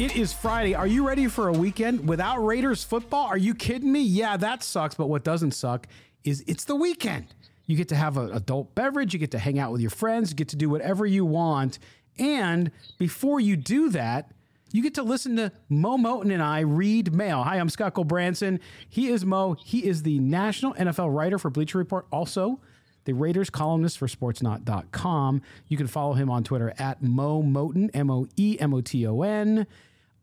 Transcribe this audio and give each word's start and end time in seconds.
It 0.00 0.16
is 0.16 0.32
Friday. 0.32 0.74
Are 0.74 0.86
you 0.86 1.06
ready 1.06 1.28
for 1.28 1.48
a 1.48 1.52
weekend 1.52 2.08
without 2.08 2.38
Raiders 2.38 2.82
football? 2.82 3.26
Are 3.26 3.36
you 3.36 3.54
kidding 3.54 3.92
me? 3.92 4.00
Yeah, 4.00 4.38
that 4.38 4.62
sucks. 4.62 4.94
But 4.94 5.10
what 5.10 5.24
doesn't 5.24 5.50
suck 5.50 5.86
is 6.24 6.42
it's 6.46 6.64
the 6.64 6.74
weekend. 6.74 7.26
You 7.66 7.76
get 7.76 7.90
to 7.90 7.96
have 7.96 8.16
an 8.16 8.32
adult 8.32 8.74
beverage, 8.74 9.12
you 9.12 9.18
get 9.20 9.32
to 9.32 9.38
hang 9.38 9.58
out 9.58 9.72
with 9.72 9.82
your 9.82 9.90
friends, 9.90 10.30
you 10.30 10.36
get 10.36 10.48
to 10.48 10.56
do 10.56 10.70
whatever 10.70 11.04
you 11.04 11.26
want. 11.26 11.80
And 12.18 12.70
before 12.96 13.40
you 13.40 13.56
do 13.56 13.90
that, 13.90 14.32
you 14.72 14.82
get 14.82 14.94
to 14.94 15.02
listen 15.02 15.36
to 15.36 15.52
Moe 15.68 15.98
Moton 15.98 16.32
and 16.32 16.42
I 16.42 16.60
read 16.60 17.12
mail. 17.12 17.42
Hi, 17.42 17.58
I'm 17.58 17.68
Scott 17.68 17.92
Branson. 18.08 18.58
He 18.88 19.08
is 19.08 19.26
Moe. 19.26 19.54
He 19.62 19.84
is 19.84 20.02
the 20.02 20.18
national 20.18 20.72
NFL 20.76 21.14
writer 21.14 21.38
for 21.38 21.50
Bleacher 21.50 21.76
Report. 21.76 22.06
Also, 22.10 22.58
the 23.04 23.12
Raiders 23.12 23.50
columnist 23.50 23.98
for 23.98 24.06
Sportsnaut.com. 24.06 25.42
You 25.68 25.76
can 25.76 25.88
follow 25.88 26.14
him 26.14 26.30
on 26.30 26.42
Twitter 26.42 26.72
at 26.78 27.02
Moe 27.02 27.42
Moton, 27.42 27.90
M 27.92 28.10
O 28.10 28.26
E 28.36 28.56
M 28.58 28.72
O 28.72 28.80
T 28.80 29.06
O 29.06 29.20
N. 29.20 29.66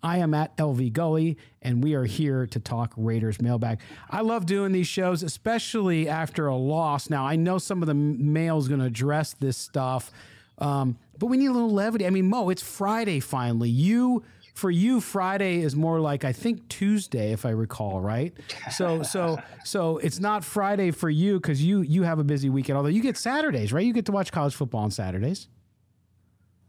I 0.03 0.19
am 0.19 0.33
at 0.33 0.55
LV 0.57 0.93
Gully, 0.93 1.37
and 1.61 1.83
we 1.83 1.95
are 1.95 2.05
here 2.05 2.45
to 2.47 2.59
talk 2.59 2.93
Raiders 2.95 3.41
mailbag. 3.41 3.79
I 4.09 4.21
love 4.21 4.45
doing 4.45 4.71
these 4.71 4.87
shows, 4.87 5.23
especially 5.23 6.07
after 6.07 6.47
a 6.47 6.55
loss. 6.55 7.09
Now, 7.09 7.25
I 7.25 7.35
know 7.35 7.57
some 7.57 7.81
of 7.81 7.87
the 7.87 7.93
mail 7.93 8.57
is 8.57 8.67
going 8.67 8.79
to 8.79 8.85
address 8.85 9.33
this 9.33 9.57
stuff, 9.57 10.11
um, 10.59 10.97
but 11.17 11.27
we 11.27 11.37
need 11.37 11.47
a 11.47 11.51
little 11.51 11.73
levity. 11.73 12.05
I 12.05 12.09
mean, 12.09 12.29
Moe, 12.29 12.49
it's 12.49 12.61
Friday 12.61 13.19
finally. 13.19 13.69
You 13.69 14.23
for 14.57 14.71
you 14.71 14.99
friday 14.99 15.61
is 15.61 15.75
more 15.75 15.99
like 15.99 16.25
i 16.25 16.33
think 16.33 16.67
tuesday 16.67 17.31
if 17.31 17.45
i 17.45 17.51
recall 17.51 18.01
right 18.01 18.33
so 18.71 19.03
so 19.03 19.37
so 19.63 19.99
it's 19.99 20.19
not 20.19 20.43
friday 20.43 20.89
for 20.89 21.11
you 21.11 21.39
because 21.39 21.63
you 21.63 21.81
you 21.81 22.01
have 22.01 22.17
a 22.17 22.23
busy 22.23 22.49
weekend 22.49 22.75
although 22.75 22.89
you 22.89 22.99
get 22.99 23.15
saturdays 23.15 23.71
right 23.71 23.85
you 23.85 23.93
get 23.93 24.07
to 24.07 24.11
watch 24.11 24.31
college 24.31 24.55
football 24.55 24.81
on 24.81 24.89
saturdays 24.89 25.47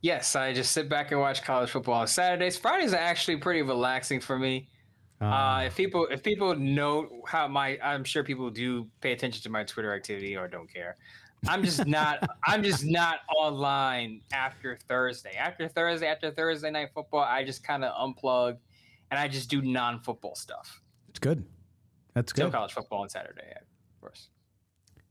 Yes, 0.00 0.36
I 0.36 0.52
just 0.52 0.72
sit 0.72 0.88
back 0.88 1.10
and 1.10 1.20
watch 1.20 1.42
college 1.42 1.70
football 1.70 1.94
on 1.94 2.06
Saturdays. 2.06 2.56
Fridays 2.56 2.92
are 2.92 2.98
actually 2.98 3.36
pretty 3.36 3.62
relaxing 3.62 4.20
for 4.20 4.38
me. 4.38 4.68
Uh, 5.20 5.24
uh, 5.24 5.62
if 5.66 5.76
people 5.76 6.06
if 6.12 6.22
people 6.22 6.54
know 6.54 7.08
how 7.26 7.48
my 7.48 7.76
I'm 7.82 8.04
sure 8.04 8.22
people 8.22 8.50
do 8.50 8.86
pay 9.00 9.12
attention 9.12 9.42
to 9.42 9.50
my 9.50 9.64
Twitter 9.64 9.92
activity 9.92 10.36
or 10.36 10.46
don't 10.46 10.72
care. 10.72 10.96
I'm 11.48 11.64
just 11.64 11.86
not 11.86 12.28
I'm 12.46 12.62
just 12.62 12.84
not 12.84 13.20
online 13.36 14.20
after 14.32 14.78
Thursday. 14.86 15.34
After 15.36 15.66
Thursday, 15.66 16.06
after 16.06 16.30
Thursday 16.30 16.70
night 16.70 16.90
football, 16.94 17.24
I 17.24 17.42
just 17.42 17.64
kind 17.64 17.84
of 17.84 17.92
unplug 17.96 18.58
and 19.10 19.18
I 19.18 19.26
just 19.26 19.50
do 19.50 19.60
non-football 19.60 20.36
stuff. 20.36 20.80
It's 21.08 21.18
good. 21.18 21.44
That's 22.14 22.32
good. 22.32 22.42
Still 22.42 22.50
college 22.52 22.72
football 22.72 23.00
on 23.00 23.08
Saturday, 23.08 23.50
of 23.56 24.00
course. 24.00 24.28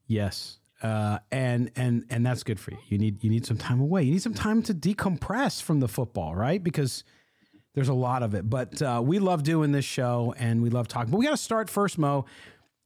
Yes 0.08 0.60
uh, 0.82 1.20
and 1.32 1.72
and 1.76 2.06
and 2.10 2.26
that's 2.26 2.44
good 2.44 2.60
for 2.60 2.72
you. 2.72 2.78
You 2.88 2.98
need 2.98 3.24
you 3.24 3.30
need 3.30 3.46
some 3.46 3.58
time 3.58 3.80
away. 3.80 4.04
You 4.04 4.12
need 4.12 4.22
some 4.22 4.34
time 4.34 4.62
to 4.64 4.74
decompress 4.74 5.62
from 5.62 5.80
the 5.80 5.88
football, 5.88 6.36
right? 6.36 6.64
Because 6.64 7.04
there's 7.74 7.90
a 7.90 7.94
lot 7.94 8.24
of 8.24 8.34
it. 8.36 8.50
But 8.50 8.82
uh, 8.82 9.02
we 9.04 9.20
love 9.20 9.44
doing 9.44 9.72
this 9.72 9.86
show 9.86 10.34
and 10.38 10.62
we 10.62 10.70
love 10.70 10.88
talking. 10.88 11.12
But 11.12 11.18
we 11.18 11.26
got 11.26 11.32
to 11.32 11.38
start 11.38 11.70
first, 11.70 11.98
Moe. 11.98 12.26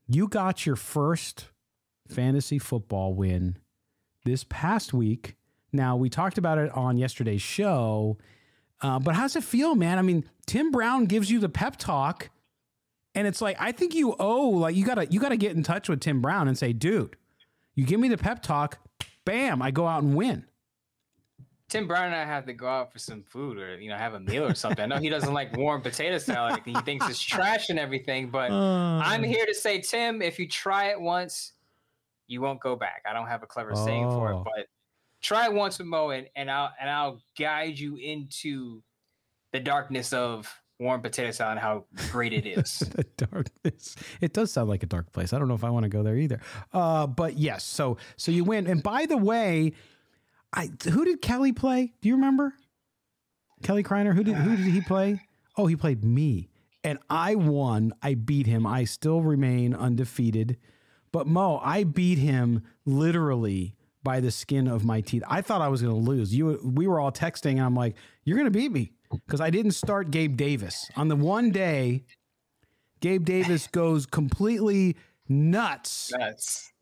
You 0.06 0.28
got 0.28 0.66
your 0.66 0.76
first 0.76 1.46
fantasy 2.08 2.58
football 2.58 3.14
win 3.14 3.56
this 4.24 4.44
past 4.44 4.92
week. 4.92 5.36
Now 5.72 5.96
we 5.96 6.10
talked 6.10 6.38
about 6.38 6.58
it 6.58 6.70
on 6.72 6.98
yesterday's 6.98 7.40
show, 7.40 8.18
uh, 8.82 8.98
but 8.98 9.14
how's 9.14 9.36
it 9.36 9.44
feel, 9.44 9.74
man? 9.74 9.98
I 9.98 10.02
mean, 10.02 10.24
Tim 10.46 10.70
Brown 10.70 11.06
gives 11.06 11.30
you 11.30 11.40
the 11.40 11.48
pep 11.48 11.76
talk, 11.76 12.28
and 13.14 13.26
it's 13.26 13.40
like 13.40 13.56
I 13.58 13.72
think 13.72 13.94
you 13.94 14.14
owe 14.18 14.48
like 14.48 14.76
you 14.76 14.84
gotta 14.84 15.06
you 15.06 15.20
gotta 15.20 15.38
get 15.38 15.56
in 15.56 15.62
touch 15.62 15.88
with 15.88 16.00
Tim 16.00 16.20
Brown 16.20 16.48
and 16.48 16.58
say, 16.58 16.74
dude 16.74 17.16
you 17.74 17.84
give 17.84 18.00
me 18.00 18.08
the 18.08 18.18
pep 18.18 18.42
talk, 18.42 18.78
bam, 19.24 19.62
I 19.62 19.70
go 19.70 19.86
out 19.86 20.02
and 20.02 20.14
win. 20.14 20.44
Tim 21.68 21.88
Brown 21.88 22.06
and 22.06 22.14
I 22.14 22.26
have 22.26 22.44
to 22.46 22.52
go 22.52 22.68
out 22.68 22.92
for 22.92 22.98
some 22.98 23.22
food 23.22 23.56
or 23.56 23.80
you 23.80 23.88
know 23.88 23.96
have 23.96 24.12
a 24.12 24.20
meal 24.20 24.44
or 24.44 24.54
something. 24.54 24.82
I 24.82 24.86
know 24.86 24.98
he 24.98 25.08
doesn't 25.08 25.32
like 25.32 25.56
warm 25.56 25.80
potato 25.80 26.18
salad. 26.18 26.60
He 26.66 26.74
thinks 26.82 27.08
it's 27.08 27.18
trash 27.18 27.70
and 27.70 27.78
everything. 27.78 28.28
But 28.28 28.50
uh, 28.50 29.00
I'm 29.02 29.22
here 29.22 29.46
to 29.46 29.54
say, 29.54 29.80
Tim, 29.80 30.20
if 30.20 30.38
you 30.38 30.46
try 30.46 30.90
it 30.90 31.00
once, 31.00 31.54
you 32.26 32.42
won't 32.42 32.60
go 32.60 32.76
back. 32.76 33.04
I 33.08 33.14
don't 33.14 33.26
have 33.26 33.42
a 33.42 33.46
clever 33.46 33.72
oh. 33.74 33.84
saying 33.86 34.10
for 34.10 34.32
it, 34.32 34.34
oh. 34.34 34.44
but 34.44 34.66
try 35.22 35.46
it 35.46 35.52
once 35.54 35.78
with 35.78 35.86
Moe, 35.86 36.10
and, 36.10 36.28
and 36.36 36.50
I'll 36.50 36.72
and 36.78 36.90
I'll 36.90 37.22
guide 37.38 37.78
you 37.78 37.96
into 37.96 38.82
the 39.52 39.60
darkness 39.60 40.12
of 40.12 40.54
warm 40.82 41.00
potato 41.00 41.48
and 41.48 41.58
how 41.58 41.84
great 42.10 42.32
it 42.32 42.46
is. 42.46 42.78
the 42.94 43.04
darkness. 43.16 43.96
It 44.20 44.32
does 44.32 44.52
sound 44.52 44.68
like 44.68 44.82
a 44.82 44.86
dark 44.86 45.12
place. 45.12 45.32
I 45.32 45.38
don't 45.38 45.48
know 45.48 45.54
if 45.54 45.64
I 45.64 45.70
want 45.70 45.84
to 45.84 45.88
go 45.88 46.02
there 46.02 46.16
either. 46.16 46.40
Uh, 46.72 47.06
but 47.06 47.38
yes, 47.38 47.64
so 47.64 47.96
so 48.16 48.30
you 48.32 48.44
win. 48.44 48.66
And 48.66 48.82
by 48.82 49.06
the 49.06 49.16
way, 49.16 49.72
I 50.52 50.70
who 50.84 51.04
did 51.04 51.22
Kelly 51.22 51.52
play? 51.52 51.92
Do 52.00 52.08
you 52.08 52.16
remember? 52.16 52.54
Kelly 53.62 53.82
Kreiner. 53.82 54.14
Who 54.14 54.24
did 54.24 54.34
who 54.34 54.56
did 54.56 54.66
he 54.66 54.80
play? 54.80 55.22
Oh, 55.56 55.66
he 55.66 55.76
played 55.76 56.04
me. 56.04 56.48
And 56.84 56.98
I 57.08 57.36
won. 57.36 57.92
I 58.02 58.14
beat 58.14 58.46
him. 58.46 58.66
I 58.66 58.84
still 58.84 59.22
remain 59.22 59.72
undefeated. 59.72 60.56
But 61.12 61.26
Moe, 61.26 61.60
I 61.62 61.84
beat 61.84 62.18
him 62.18 62.62
literally 62.84 63.76
by 64.02 64.20
the 64.20 64.30
skin 64.30 64.66
of 64.66 64.84
my 64.84 65.00
teeth. 65.00 65.22
I 65.28 65.42
thought 65.42 65.60
I 65.60 65.68
was 65.68 65.82
going 65.82 65.94
to 65.94 66.10
lose. 66.10 66.34
You, 66.34 66.58
we 66.64 66.86
were 66.86 66.98
all 66.98 67.12
texting, 67.12 67.52
and 67.52 67.60
I'm 67.60 67.76
like, 67.76 67.94
"You're 68.24 68.36
going 68.36 68.50
to 68.50 68.58
beat 68.58 68.72
me." 68.72 68.92
Because 69.26 69.40
I 69.40 69.50
didn't 69.50 69.72
start 69.72 70.10
Gabe 70.10 70.36
Davis. 70.36 70.90
On 70.96 71.08
the 71.08 71.16
one 71.16 71.50
day, 71.50 72.04
Gabe 73.00 73.24
Davis 73.24 73.66
goes 73.66 74.06
completely 74.06 74.96
nuts. 75.28 76.12
Nuts. 76.16 76.72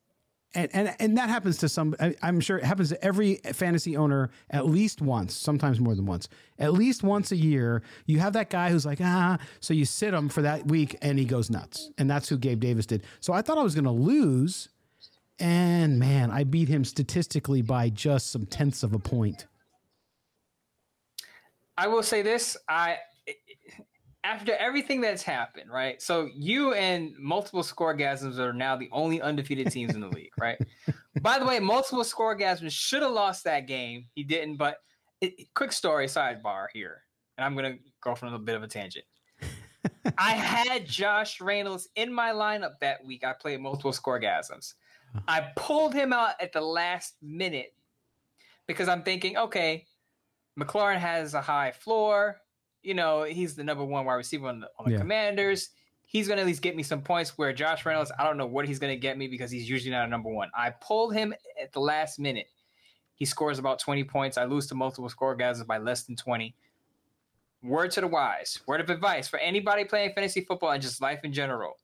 And, 0.52 0.69
and 0.74 0.96
and 0.98 1.16
that 1.16 1.28
happens 1.28 1.58
to 1.58 1.69
some. 1.69 1.94
I'm 2.22 2.40
sure 2.40 2.58
it 2.58 2.64
happens 2.64 2.88
to 2.88 3.04
every 3.04 3.36
fantasy 3.52 3.96
owner 3.96 4.30
at 4.50 4.66
least 4.66 5.00
once, 5.00 5.32
sometimes 5.36 5.78
more 5.78 5.94
than 5.94 6.06
once. 6.06 6.28
At 6.58 6.72
least 6.72 7.04
once 7.04 7.30
a 7.30 7.36
year, 7.36 7.82
you 8.06 8.19
have 8.19 8.32
that 8.32 8.50
guy 8.50 8.70
who's 8.70 8.84
like 8.84 9.00
ah. 9.00 9.38
So 9.60 9.74
you 9.74 9.84
sit 9.84 10.12
him 10.12 10.28
for 10.28 10.42
that 10.42 10.66
week, 10.66 10.96
and 11.02 11.20
he 11.20 11.24
goes 11.24 11.50
nuts. 11.50 11.90
And 11.98 12.10
that's 12.10 12.28
who 12.28 12.36
Gabe 12.36 12.58
Davis 12.58 12.84
did. 12.84 13.04
So 13.20 13.32
I 13.32 13.42
thought 13.42 13.58
I 13.58 13.62
was 13.62 13.76
going 13.76 13.84
to 13.84 13.92
lose, 13.92 14.69
and 15.38 16.00
man, 16.00 16.32
I 16.32 16.42
beat 16.42 16.69
him 16.69 16.84
statistically 16.84 17.62
by 17.62 17.88
just 17.88 18.32
some 18.32 18.44
tenths 18.44 18.82
of 18.82 18.92
a 18.92 18.98
point. 18.98 19.46
I 21.80 21.86
will 21.86 22.02
say 22.02 22.20
this: 22.20 22.58
I 22.68 22.98
eh, 23.26 23.32
eh, 23.32 23.82
after 24.22 24.54
everything 24.56 25.00
that's 25.00 25.22
happened, 25.22 25.70
right? 25.70 26.00
So 26.02 26.28
you 26.34 26.74
and 26.74 27.14
multiple 27.18 27.62
scoregasms 27.62 28.38
are 28.38 28.52
now 28.52 28.76
the 28.76 28.90
only 28.93 29.22
undefeated 29.22 29.72
teams 29.72 29.94
in 29.94 30.02
the 30.02 30.08
league, 30.08 30.32
right? 30.38 30.58
By 31.22 31.38
the 31.38 31.46
way, 31.46 31.58
multiple 31.58 32.05
scoregasms 32.05 32.72
should 32.72 33.00
have 33.00 33.12
lost 33.12 33.44
that 33.44 33.66
game. 33.66 34.08
He 34.14 34.25
didn't, 34.25 34.56
but 34.56 34.76
it, 35.22 35.32
quick 35.55 35.72
story 35.72 36.05
sidebar 36.05 36.66
here, 36.70 37.05
and 37.38 37.46
I'm 37.46 37.55
gonna 37.56 37.76
go 38.02 38.14
from 38.14 38.28
a 38.28 38.32
little 38.32 38.44
bit 38.44 38.56
of 38.56 38.62
a 38.62 38.69
tangent. 38.69 39.06
I 40.19 40.32
had 40.32 40.84
Josh 40.84 41.40
Reynolds 41.40 41.88
in 41.96 42.12
my 42.12 42.32
lineup 42.32 42.78
that 42.82 43.02
week. 43.02 43.25
I 43.25 43.32
played 43.32 43.58
multiple 43.62 43.93
scoregasms. 43.93 44.75
I 45.26 45.46
pulled 45.56 45.94
him 45.94 46.12
out 46.12 46.34
at 46.43 46.52
the 46.52 46.60
last 46.60 47.14
minute 47.22 47.72
because 48.66 48.87
I'm 48.87 49.02
thinking, 49.02 49.38
okay, 49.38 49.87
McLaurin 50.60 50.98
has 50.98 51.34
a 51.34 51.40
high 51.40 51.72
floor. 51.72 52.40
You 52.82 52.94
know, 52.94 53.24
he's 53.24 53.54
the 53.54 53.64
number 53.64 53.84
one 53.84 54.04
wide 54.04 54.14
receiver 54.14 54.48
on 54.48 54.60
the, 54.60 54.68
on 54.78 54.86
the 54.86 54.92
yeah. 54.92 54.98
Commanders. 54.98 55.70
He's 56.06 56.26
going 56.26 56.38
to 56.38 56.42
at 56.42 56.46
least 56.46 56.62
get 56.62 56.76
me 56.76 56.82
some 56.82 57.02
points. 57.02 57.38
Where 57.38 57.52
Josh 57.52 57.86
Reynolds, 57.86 58.10
I 58.18 58.24
don't 58.24 58.36
know 58.36 58.46
what 58.46 58.66
he's 58.66 58.78
going 58.78 58.92
to 58.92 59.00
get 59.00 59.16
me 59.16 59.28
because 59.28 59.50
he's 59.50 59.68
usually 59.68 59.92
not 59.92 60.06
a 60.06 60.08
number 60.08 60.28
one. 60.28 60.50
I 60.56 60.70
pulled 60.70 61.14
him 61.14 61.32
at 61.62 61.72
the 61.72 61.80
last 61.80 62.18
minute. 62.18 62.46
He 63.14 63.24
scores 63.24 63.58
about 63.58 63.78
20 63.78 64.04
points. 64.04 64.38
I 64.38 64.44
lose 64.44 64.66
to 64.68 64.74
multiple 64.74 65.08
score 65.08 65.36
guys 65.36 65.62
by 65.64 65.78
less 65.78 66.04
than 66.04 66.16
20. 66.16 66.54
Word 67.62 67.90
to 67.92 68.00
the 68.00 68.06
wise, 68.06 68.58
word 68.66 68.80
of 68.80 68.88
advice 68.88 69.28
for 69.28 69.38
anybody 69.38 69.84
playing 69.84 70.12
fantasy 70.14 70.40
football 70.40 70.70
and 70.70 70.82
just 70.82 71.02
life 71.02 71.20
in 71.24 71.32
general. 71.32 71.74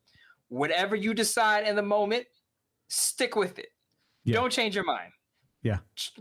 whatever 0.48 0.96
you 0.96 1.12
decide 1.12 1.66
in 1.66 1.76
the 1.76 1.82
moment, 1.82 2.24
stick 2.88 3.36
with 3.36 3.58
it. 3.58 3.68
Yeah. 4.24 4.34
Don't 4.34 4.52
change 4.52 4.74
your 4.74 4.84
mind. 4.84 5.12
Yeah. 5.66 5.78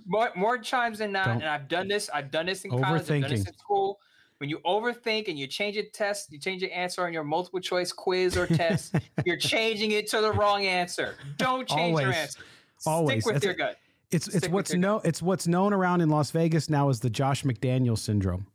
More, 0.08 0.32
more 0.36 0.58
times 0.58 0.98
than 1.00 1.12
not, 1.12 1.26
Don't- 1.28 1.36
and 1.42 1.46
I've 1.50 1.68
done 1.68 1.88
this. 1.88 2.10
I've 2.14 2.32
done 2.32 2.46
this 2.48 2.66
in 2.66 2.72
college. 2.72 3.02
I've 3.02 3.08
done 3.08 3.22
this 3.30 3.48
in 3.48 3.54
school. 3.58 4.00
When 4.40 4.50
you 4.50 4.60
overthink 4.66 5.30
and 5.30 5.40
you 5.40 5.48
change 5.48 5.78
a 5.78 5.84
test, 5.84 6.32
you 6.32 6.40
change 6.40 6.62
your 6.62 6.72
answer 6.74 7.06
on 7.06 7.14
your 7.14 7.24
multiple 7.24 7.60
choice 7.62 7.94
quiz 7.94 8.36
or 8.36 8.48
test, 8.48 8.94
you're 9.26 9.38
changing 9.38 9.92
it 9.92 10.08
to 10.10 10.20
the 10.20 10.32
wrong 10.34 10.66
answer. 10.66 11.16
Don't 11.38 11.68
change 11.68 11.98
your 12.00 12.08
Always. 12.10 12.16
answer. 12.18 12.40
Always. 12.86 13.24
Stick 13.24 13.26
with 13.26 13.34
That's 13.36 13.46
your 13.46 13.54
gut. 13.54 13.78
It's 14.12 14.28
it's 14.28 14.38
Stick 14.40 14.52
what's 14.52 14.72
your 14.72 14.80
no 14.80 15.00
it's 15.06 15.22
what's 15.22 15.48
known 15.48 15.72
around 15.74 16.02
in 16.02 16.10
Las 16.10 16.32
Vegas 16.32 16.70
now 16.70 16.90
as 16.90 17.00
the 17.00 17.10
Josh 17.10 17.44
McDaniel 17.44 17.98
syndrome. 17.98 18.48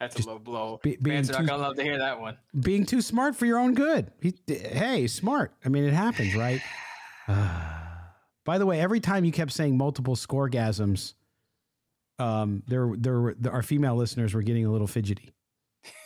That's 0.00 0.16
a 0.24 0.26
low 0.28 0.38
blow. 0.38 0.80
be- 0.82 0.96
being 1.02 1.16
Fans 1.16 1.30
are 1.30 1.34
too- 1.34 1.42
not 1.42 1.48
gonna 1.48 1.62
love 1.62 1.76
to 1.76 1.82
hear 1.82 1.98
that 1.98 2.20
one. 2.20 2.36
Being 2.60 2.84
too 2.86 3.00
smart 3.00 3.34
for 3.36 3.46
your 3.46 3.58
own 3.58 3.74
good. 3.74 4.12
He, 4.20 4.34
hey, 4.46 5.06
smart. 5.06 5.52
I 5.64 5.68
mean, 5.68 5.84
it 5.84 5.92
happens, 5.94 6.34
right? 6.36 6.60
Ah. 7.26 7.83
By 8.44 8.58
the 8.58 8.66
way, 8.66 8.80
every 8.80 9.00
time 9.00 9.24
you 9.24 9.32
kept 9.32 9.52
saying 9.52 9.76
multiple 9.76 10.16
scoregasms, 10.16 11.14
um, 12.18 12.62
there, 12.68 12.92
there, 12.96 13.20
were, 13.20 13.36
our 13.50 13.62
female 13.62 13.96
listeners 13.96 14.34
were 14.34 14.42
getting 14.42 14.66
a 14.66 14.70
little 14.70 14.86
fidgety. 14.86 15.32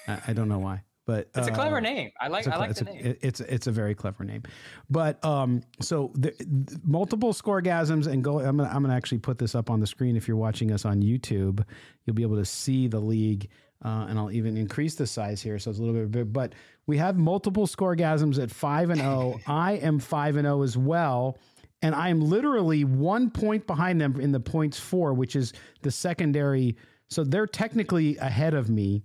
I, 0.07 0.21
I 0.29 0.33
don't 0.33 0.49
know 0.49 0.59
why, 0.59 0.83
but 1.07 1.29
It's 1.35 1.49
a 1.49 1.53
clever 1.53 1.77
uh, 1.77 1.81
name. 1.81 2.11
I 2.21 2.29
like. 2.29 2.47
A, 2.47 2.55
I 2.55 2.59
like 2.59 2.75
the 2.75 2.89
a, 2.89 2.93
name. 2.95 3.07
it- 3.07 3.19
It's 3.23 3.41
it's 3.41 3.67
a 3.67 3.71
very 3.73 3.95
clever 3.95 4.25
name, 4.25 4.43
but 4.89 5.23
um, 5.25 5.63
so 5.81 6.13
the, 6.15 6.31
the 6.39 6.81
multiple 6.85 7.33
scoregasms 7.33 8.07
and 8.07 8.25
go. 8.25 8.41
I'm 8.41 8.57
gonna 8.57 8.71
I'm 8.73 8.83
gonna 8.83 8.95
actually 8.97 9.19
put 9.19 9.39
this 9.39 9.55
up 9.55 9.71
on 9.71 9.81
the 9.81 9.87
screen. 9.87 10.17
If 10.17 10.27
you're 10.27 10.37
watching 10.37 10.73
us 10.73 10.85
on 10.85 11.03
YouTube, 11.03 11.63
you'll 12.07 12.15
be 12.17 12.23
able 12.23 12.37
to 12.37 12.45
see 12.45 12.89
the 12.89 12.99
league, 13.01 13.49
uh, 13.85 14.07
and 14.09 14.19
I'll 14.19 14.31
even 14.33 14.57
increase 14.57 14.95
the 14.95 15.07
size 15.07 15.43
here, 15.43 15.59
so 15.59 15.71
it's 15.71 15.79
a 15.79 15.83
little 15.83 16.01
bit 16.01 16.11
big. 16.11 16.33
But 16.33 16.55
we 16.87 16.97
have 16.97 17.17
multiple 17.19 17.67
scoregasms 17.67 18.43
at 18.43 18.51
five 18.51 18.89
and 18.91 19.01
zero. 19.01 19.39
I 19.47 19.73
am 19.75 19.99
five 19.99 20.37
and 20.37 20.47
zero 20.47 20.63
as 20.63 20.77
well. 20.77 21.37
And 21.83 21.95
I 21.95 22.09
am 22.09 22.21
literally 22.21 22.85
one 22.85 23.31
point 23.31 23.67
behind 23.67 24.01
them 24.01 24.21
in 24.21 24.33
the 24.33 24.41
points 24.41 24.79
four, 24.79 25.15
which 25.15 25.37
is 25.37 25.53
the 25.83 25.91
secondary. 25.91 26.77
So 27.09 27.25
they're 27.25 27.47
technically 27.47 28.17
ahead 28.17 28.55
of 28.55 28.69
me. 28.69 29.03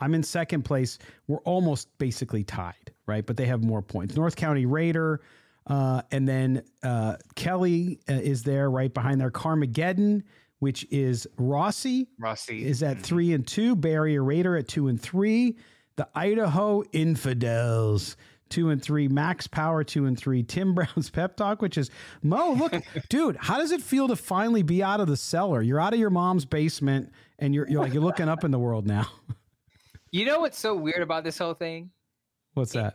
I'm 0.00 0.14
in 0.14 0.22
second 0.22 0.62
place. 0.62 0.98
We're 1.26 1.38
almost 1.38 1.96
basically 1.98 2.44
tied, 2.44 2.92
right? 3.06 3.26
But 3.26 3.36
they 3.36 3.46
have 3.46 3.64
more 3.64 3.82
points. 3.82 4.14
North 4.14 4.36
County 4.36 4.66
Raider, 4.66 5.20
uh, 5.66 6.02
and 6.12 6.26
then 6.28 6.62
uh, 6.82 7.16
Kelly 7.34 7.98
uh, 8.08 8.14
is 8.14 8.42
there 8.44 8.70
right 8.70 8.92
behind 8.92 9.20
there. 9.20 9.30
Carmageddon, 9.30 10.22
which 10.60 10.86
is 10.90 11.26
Rossi, 11.36 12.08
Rossi 12.18 12.64
is 12.64 12.82
at 12.82 13.00
three 13.00 13.32
and 13.32 13.46
two. 13.46 13.74
Barrier 13.76 14.22
Raider 14.22 14.56
at 14.56 14.68
two 14.68 14.88
and 14.88 15.00
three. 15.00 15.56
The 15.96 16.08
Idaho 16.14 16.84
Infidels. 16.92 18.16
Two 18.48 18.70
and 18.70 18.82
three, 18.82 19.08
Max 19.08 19.46
Power 19.46 19.84
two 19.84 20.06
and 20.06 20.18
three, 20.18 20.42
Tim 20.42 20.74
Brown's 20.76 21.10
Pep 21.10 21.36
Talk, 21.36 21.60
which 21.62 21.76
is 21.78 21.90
Moe. 22.22 22.52
Look, 22.52 22.72
dude, 23.08 23.36
how 23.36 23.58
does 23.58 23.70
it 23.72 23.82
feel 23.82 24.08
to 24.08 24.16
finally 24.16 24.62
be 24.62 24.82
out 24.82 25.00
of 25.00 25.06
the 25.08 25.16
cellar? 25.16 25.60
You're 25.62 25.80
out 25.80 25.92
of 25.94 26.00
your 26.00 26.10
mom's 26.10 26.44
basement, 26.44 27.12
and 27.38 27.54
you're 27.54 27.68
you're 27.68 27.82
like 27.82 27.92
you're 27.92 28.02
looking 28.02 28.28
up 28.28 28.44
in 28.44 28.50
the 28.50 28.58
world 28.58 28.86
now. 28.86 29.06
You 30.10 30.24
know 30.24 30.40
what's 30.40 30.58
so 30.58 30.74
weird 30.74 31.02
about 31.02 31.22
this 31.22 31.36
whole 31.36 31.52
thing? 31.52 31.90
What's 32.54 32.72
that? 32.72 32.94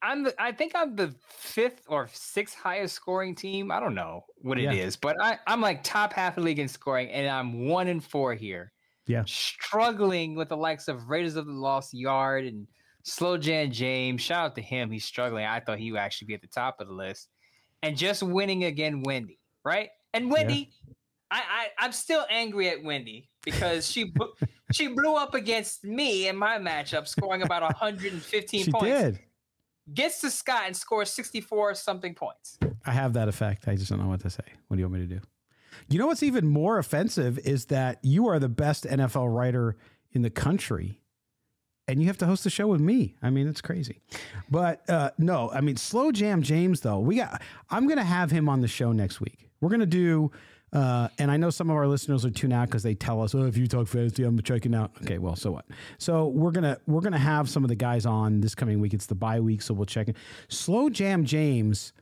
I'm 0.00 0.22
the. 0.22 0.40
I 0.40 0.52
think 0.52 0.74
I'm 0.76 0.94
the 0.94 1.12
fifth 1.28 1.82
or 1.88 2.08
sixth 2.12 2.56
highest 2.56 2.94
scoring 2.94 3.34
team. 3.34 3.72
I 3.72 3.80
don't 3.80 3.96
know 3.96 4.24
what 4.36 4.56
it 4.56 4.72
is, 4.72 4.94
Yeah. 4.94 4.98
but 5.02 5.16
I, 5.20 5.38
I'm 5.48 5.60
like 5.60 5.82
top 5.82 6.12
half 6.12 6.36
of 6.36 6.42
the 6.44 6.46
league 6.46 6.60
in 6.60 6.68
scoring, 6.68 7.10
and 7.10 7.28
I'm 7.28 7.66
one 7.66 7.88
and 7.88 8.02
four 8.04 8.34
here. 8.36 8.70
Yeah. 9.08 9.24
struggling 9.26 10.36
with 10.36 10.50
the 10.50 10.56
likes 10.56 10.86
of 10.86 11.08
Raiders 11.08 11.34
of 11.34 11.46
the 11.46 11.52
Lost 11.52 11.92
Yard 11.94 12.44
and 12.44 12.68
Slow 13.02 13.36
Jam 13.38 13.70
James. 13.70 14.20
Shout 14.20 14.46
out 14.46 14.54
to 14.56 14.62
him. 14.62 14.90
He's 14.90 15.04
struggling. 15.04 15.46
I 15.46 15.60
thought 15.60 15.78
he 15.78 15.92
would 15.92 16.00
actually 16.00 16.26
be 16.26 16.34
at 16.34 16.42
the 16.42 16.48
top 16.48 16.80
of 16.80 16.88
the 16.88 16.94
list. 16.94 17.28
And 17.82 17.96
just 17.96 18.22
winning 18.22 18.64
again, 18.64 19.02
Wendy, 19.02 19.38
right? 19.64 19.88
And 20.12 20.30
Wendy, 20.30 20.70
I, 21.30 21.38
I 21.38 21.66
I'm 21.78 21.92
still 21.92 22.24
angry 22.28 22.68
at 22.68 22.82
Wendy 22.82 23.28
because 23.42 23.90
she 23.90 24.12
she 24.72 24.88
blew 24.88 25.14
up 25.14 25.34
against 25.34 25.84
me 25.84 26.28
in 26.28 26.36
my 26.36 26.58
matchup, 26.58 27.08
scoring 27.08 27.42
about 27.42 27.62
115 27.62 28.64
She 28.64 28.70
points. 28.70 28.86
did. 28.86 29.20
Gets 29.94 30.20
to 30.20 30.30
Scott 30.30 30.64
and 30.66 30.76
scores 30.76 31.10
64 31.10 31.74
something 31.74 32.14
points. 32.14 32.58
I 32.84 32.92
have 32.92 33.14
that 33.14 33.28
effect. 33.28 33.66
I 33.66 33.74
just 33.74 33.90
don't 33.90 34.00
know 34.00 34.08
what 34.08 34.20
to 34.20 34.30
say. 34.30 34.44
What 34.68 34.76
do 34.76 34.80
you 34.80 34.88
want 34.88 35.00
me 35.00 35.06
to 35.08 35.14
do? 35.14 35.20
You 35.88 35.98
know 35.98 36.06
what's 36.06 36.22
even 36.22 36.46
more 36.46 36.78
offensive 36.78 37.38
is 37.40 37.66
that 37.66 37.98
you 38.02 38.28
are 38.28 38.38
the 38.38 38.48
best 38.48 38.84
NFL 38.84 39.34
writer 39.34 39.76
in 40.12 40.22
the 40.22 40.30
country, 40.30 41.00
and 41.90 42.00
you 42.00 42.06
have 42.06 42.18
to 42.18 42.26
host 42.26 42.44
the 42.44 42.50
show 42.50 42.66
with 42.68 42.80
me. 42.80 43.14
I 43.22 43.30
mean, 43.30 43.48
it's 43.48 43.60
crazy. 43.60 44.00
But 44.50 44.88
uh, 44.88 45.10
no, 45.18 45.50
I 45.50 45.60
mean, 45.60 45.76
Slow 45.76 46.12
Jam 46.12 46.42
James 46.42 46.80
though. 46.80 46.98
We 46.98 47.16
got. 47.16 47.42
I'm 47.70 47.86
going 47.86 47.98
to 47.98 48.04
have 48.04 48.30
him 48.30 48.48
on 48.48 48.60
the 48.60 48.68
show 48.68 48.92
next 48.92 49.20
week. 49.20 49.48
We're 49.60 49.70
going 49.70 49.80
to 49.80 49.86
do. 49.86 50.30
Uh, 50.72 51.08
and 51.18 51.32
I 51.32 51.36
know 51.36 51.50
some 51.50 51.68
of 51.68 51.74
our 51.74 51.88
listeners 51.88 52.24
are 52.24 52.30
tuned 52.30 52.52
out 52.52 52.68
because 52.68 52.84
they 52.84 52.94
tell 52.94 53.20
us, 53.22 53.34
"Oh, 53.34 53.44
if 53.44 53.56
you 53.56 53.66
talk 53.66 53.88
fantasy, 53.88 54.22
I'm 54.22 54.40
checking 54.40 54.72
out." 54.72 54.92
Okay, 55.02 55.18
well, 55.18 55.34
so 55.34 55.50
what? 55.50 55.64
So 55.98 56.28
we're 56.28 56.52
gonna 56.52 56.78
we're 56.86 57.00
gonna 57.00 57.18
have 57.18 57.50
some 57.50 57.64
of 57.64 57.68
the 57.68 57.74
guys 57.74 58.06
on 58.06 58.40
this 58.40 58.54
coming 58.54 58.78
week. 58.78 58.94
It's 58.94 59.06
the 59.06 59.16
bye 59.16 59.40
week, 59.40 59.62
so 59.62 59.74
we'll 59.74 59.86
check 59.86 60.08
it. 60.08 60.16
Slow 60.48 60.88
Jam 60.88 61.24
James 61.24 61.92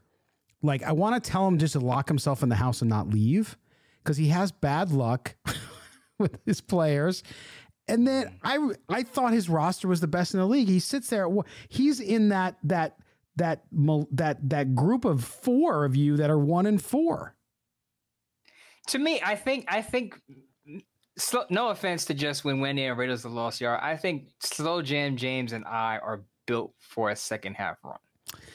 like 0.62 0.82
I 0.82 0.92
want 0.92 1.22
to 1.22 1.30
tell 1.30 1.46
him 1.46 1.58
just 1.58 1.72
to 1.74 1.80
lock 1.80 2.08
himself 2.08 2.42
in 2.42 2.48
the 2.48 2.56
house 2.56 2.82
and 2.82 2.88
not 2.88 3.08
leave 3.08 3.56
because 4.02 4.16
he 4.16 4.28
has 4.28 4.52
bad 4.52 4.90
luck 4.90 5.34
with 6.18 6.38
his 6.44 6.60
players. 6.60 7.22
And 7.88 8.06
then 8.06 8.26
mm. 8.26 8.76
I 8.88 8.98
I 8.98 9.02
thought 9.02 9.32
his 9.32 9.48
roster 9.48 9.88
was 9.88 10.00
the 10.00 10.06
best 10.06 10.34
in 10.34 10.40
the 10.40 10.46
league. 10.46 10.68
He 10.68 10.80
sits 10.80 11.08
there. 11.08 11.28
He's 11.68 12.00
in 12.00 12.28
that 12.30 12.56
that 12.64 12.96
that 13.36 13.64
that 13.72 14.48
that 14.48 14.74
group 14.74 15.04
of 15.04 15.24
four 15.24 15.84
of 15.84 15.96
you 15.96 16.16
that 16.16 16.30
are 16.30 16.38
one 16.38 16.66
and 16.66 16.82
four. 16.82 17.34
to 18.88 18.98
me, 18.98 19.20
I 19.24 19.34
think 19.36 19.64
I 19.68 19.80
think 19.82 20.20
slow, 21.16 21.44
no 21.50 21.68
offense 21.68 22.04
to 22.06 22.14
just 22.14 22.44
when 22.44 22.60
Wendy 22.60 22.84
and 22.84 22.98
Raiders 22.98 23.24
of 23.24 23.32
the 23.32 23.36
Lost 23.36 23.60
Yard, 23.60 23.80
I 23.82 23.96
think 23.96 24.28
Slow 24.40 24.82
Jam 24.82 25.16
James 25.16 25.52
and 25.52 25.64
I 25.64 25.98
are 25.98 26.22
built 26.46 26.74
for 26.78 27.10
a 27.10 27.16
second 27.16 27.54
half 27.54 27.78
run. 27.84 27.98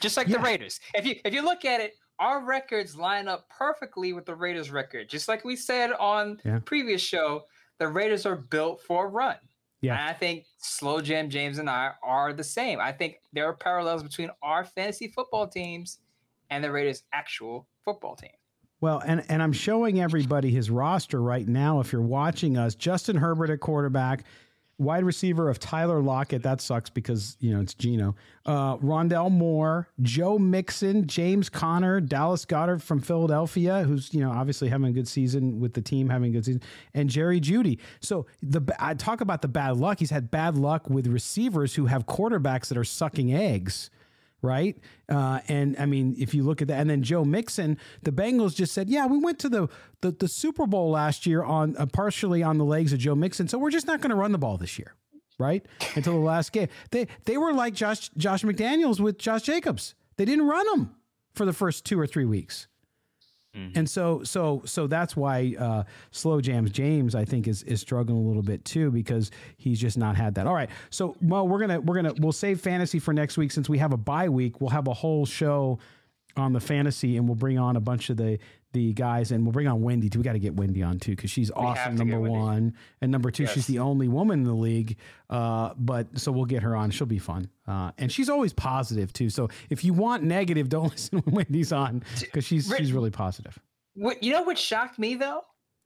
Just 0.00 0.16
like 0.16 0.28
the 0.28 0.38
Raiders. 0.38 0.80
If 0.94 1.06
you 1.06 1.16
if 1.24 1.34
you 1.34 1.42
look 1.42 1.64
at 1.64 1.80
it, 1.80 1.94
our 2.18 2.44
records 2.44 2.96
line 2.96 3.26
up 3.26 3.48
perfectly 3.48 4.12
with 4.12 4.24
the 4.26 4.34
Raiders 4.34 4.70
record. 4.70 5.08
Just 5.08 5.28
like 5.28 5.44
we 5.44 5.56
said 5.56 5.92
on 5.92 6.40
Yeah. 6.44 6.60
previous 6.64 7.02
show, 7.02 7.44
the 7.78 7.88
Raiders 7.88 8.26
are 8.26 8.36
built 8.36 8.80
for 8.80 9.06
a 9.06 9.08
run. 9.08 9.36
Yeah. 9.80 9.98
And 9.98 10.08
I 10.08 10.12
think 10.14 10.46
Slow 10.58 11.00
Jam 11.00 11.28
James 11.28 11.58
and 11.58 11.68
I 11.68 11.92
are 12.02 12.32
the 12.32 12.44
same. 12.44 12.80
I 12.80 12.92
think 12.92 13.20
there 13.32 13.46
are 13.46 13.52
parallels 13.52 14.02
between 14.02 14.30
our 14.42 14.64
fantasy 14.64 15.08
football 15.08 15.46
teams 15.46 15.98
and 16.50 16.64
the 16.64 16.70
Raiders' 16.70 17.02
actual 17.12 17.66
football 17.84 18.16
team. 18.16 18.30
Well, 18.80 19.02
and 19.06 19.24
and 19.28 19.42
I'm 19.42 19.52
showing 19.52 20.00
everybody 20.00 20.50
his 20.50 20.70
roster 20.70 21.20
right 21.20 21.46
now. 21.46 21.80
If 21.80 21.92
you're 21.92 22.02
watching 22.02 22.58
us, 22.58 22.74
Justin 22.74 23.16
Herbert 23.16 23.50
at 23.50 23.60
quarterback, 23.60 24.24
wide 24.78 25.04
receiver 25.04 25.48
of 25.48 25.58
Tyler 25.58 26.00
Lockett. 26.00 26.42
That 26.42 26.60
sucks 26.60 26.90
because 26.90 27.36
you 27.40 27.54
know 27.54 27.60
it's 27.60 27.74
Geno. 27.74 28.14
Uh, 28.46 28.76
Rondale 28.78 29.30
Moore, 29.30 29.88
Joe 30.02 30.38
Mixon, 30.38 31.06
James 31.06 31.48
Conner, 31.48 32.00
Dallas 32.00 32.44
Goedert 32.44 32.82
from 32.82 33.00
Philadelphia, 33.00 33.82
who's 33.82 34.12
you 34.12 34.20
know 34.20 34.30
obviously 34.30 34.68
having 34.68 34.88
a 34.88 34.92
good 34.92 35.08
season 35.08 35.60
with 35.60 35.74
the 35.74 35.80
team, 35.80 36.08
having 36.08 36.30
a 36.30 36.32
good 36.32 36.44
season, 36.44 36.62
and 36.92 37.08
Jerry 37.08 37.40
Jeudy. 37.40 37.78
So 38.00 38.26
the 38.42 38.62
I 38.78 38.94
talk 38.94 39.20
about 39.20 39.42
the 39.42 39.48
bad 39.48 39.76
luck. 39.76 39.98
He's 39.98 40.10
had 40.10 40.30
bad 40.30 40.56
luck 40.56 40.88
with 40.88 41.06
receivers 41.06 41.74
who 41.74 41.86
have 41.86 42.06
quarterbacks 42.06 42.68
that 42.68 42.78
are 42.78 42.84
sucking 42.84 43.32
eggs 43.32 43.90
right? 44.44 44.76
Uh, 45.08 45.40
and 45.48 45.76
I 45.78 45.86
mean, 45.86 46.14
if 46.18 46.34
you 46.34 46.42
look 46.42 46.62
at 46.62 46.68
that, 46.68 46.80
and 46.80 46.88
then 46.88 47.02
Joe 47.02 47.24
Mixon, 47.24 47.78
the 48.02 48.12
Bengals 48.12 48.54
just 48.54 48.72
said, 48.72 48.88
"Yeah, 48.88 49.06
we 49.06 49.18
went 49.18 49.38
to 49.40 49.48
the 49.48 49.68
the, 50.02 50.12
the 50.12 50.28
Super 50.28 50.66
Bowl 50.66 50.90
last 50.90 51.26
year 51.26 51.42
on 51.42 51.76
uh, 51.76 51.86
partially 51.86 52.42
on 52.42 52.58
the 52.58 52.64
legs 52.64 52.92
of 52.92 52.98
Joe 52.98 53.14
Mixon, 53.14 53.48
so 53.48 53.58
we're 53.58 53.70
just 53.70 53.86
not 53.86 54.00
going 54.00 54.10
to 54.10 54.16
run 54.16 54.32
the 54.32 54.38
ball 54.38 54.56
this 54.56 54.78
year." 54.78 54.94
Right 55.36 55.66
until 55.96 56.12
the 56.12 56.20
last 56.20 56.52
game, 56.52 56.68
they 56.90 57.08
they 57.24 57.36
were 57.36 57.52
like 57.52 57.74
Josh 57.74 58.10
Josh 58.16 58.42
McDaniels 58.42 59.00
with 59.00 59.18
Josh 59.18 59.42
Jacobs. 59.42 59.94
They 60.16 60.24
didn't 60.24 60.46
run 60.46 60.66
him 60.74 60.94
for 61.34 61.44
the 61.44 61.52
first 61.52 61.84
two 61.84 61.98
or 61.98 62.06
three 62.06 62.24
weeks. 62.24 62.68
And 63.74 63.88
so, 63.88 64.22
so, 64.24 64.62
so 64.64 64.86
that's 64.86 65.16
why 65.16 65.54
uh, 65.58 65.84
Slow 66.10 66.40
Jams 66.40 66.70
James, 66.70 67.14
I 67.14 67.24
think, 67.24 67.46
is 67.46 67.62
is 67.62 67.80
struggling 67.80 68.18
a 68.18 68.26
little 68.26 68.42
bit 68.42 68.64
too 68.64 68.90
because 68.90 69.30
he's 69.56 69.80
just 69.80 69.96
not 69.96 70.16
had 70.16 70.34
that. 70.34 70.46
All 70.46 70.54
right, 70.54 70.70
so 70.90 71.16
we're 71.20 71.60
gonna 71.60 71.80
we're 71.80 71.94
gonna 71.94 72.14
we'll 72.18 72.32
save 72.32 72.60
fantasy 72.60 72.98
for 72.98 73.14
next 73.14 73.36
week 73.38 73.52
since 73.52 73.68
we 73.68 73.78
have 73.78 73.92
a 73.92 73.96
bye 73.96 74.28
week. 74.28 74.60
We'll 74.60 74.70
have 74.70 74.88
a 74.88 74.94
whole 74.94 75.24
show 75.24 75.78
on 76.36 76.52
the 76.52 76.60
fantasy, 76.60 77.16
and 77.16 77.28
we'll 77.28 77.36
bring 77.36 77.58
on 77.58 77.76
a 77.76 77.80
bunch 77.80 78.10
of 78.10 78.16
the 78.16 78.38
the 78.74 78.92
guys, 78.92 79.32
and 79.32 79.42
we'll 79.44 79.52
bring 79.52 79.66
on 79.66 79.80
Wendy 79.80 80.10
too. 80.10 80.18
We 80.18 80.24
got 80.24 80.34
to 80.34 80.38
get 80.38 80.54
Wendy 80.54 80.82
on 80.82 80.98
too 80.98 81.12
because 81.16 81.30
she's 81.30 81.48
have 81.48 81.56
awesome. 81.56 81.96
Number 81.96 82.20
one, 82.20 82.74
and 83.00 83.10
number 83.10 83.30
two, 83.30 83.46
she's 83.46 83.66
the 83.66 83.78
only 83.78 84.08
woman 84.08 84.40
in 84.40 84.44
the 84.44 84.52
league. 84.52 84.98
Uh, 85.30 85.72
but 85.78 86.18
so 86.18 86.30
we'll 86.30 86.44
get 86.44 86.62
her 86.62 86.76
on. 86.76 86.90
She'll 86.90 87.06
be 87.06 87.18
fun, 87.18 87.48
uh, 87.66 87.92
and 87.96 88.12
she's 88.12 88.28
always 88.28 88.52
positive 88.52 89.10
too. 89.14 89.30
So 89.30 89.48
if 89.70 89.82
you 89.82 89.94
want 89.94 90.22
negative, 90.22 90.68
don't 90.68 90.90
listen 90.92 91.20
when 91.20 91.34
Wendy's 91.36 91.72
on 91.72 92.02
because 92.20 92.44
she's 92.44 92.70
she's 92.76 92.92
really 92.92 93.10
positive. 93.10 93.58
What 93.94 94.22
you 94.22 94.32
know 94.32 94.42
what 94.42 94.58
shocked 94.58 94.98
me 94.98 95.14
though? 95.14 95.40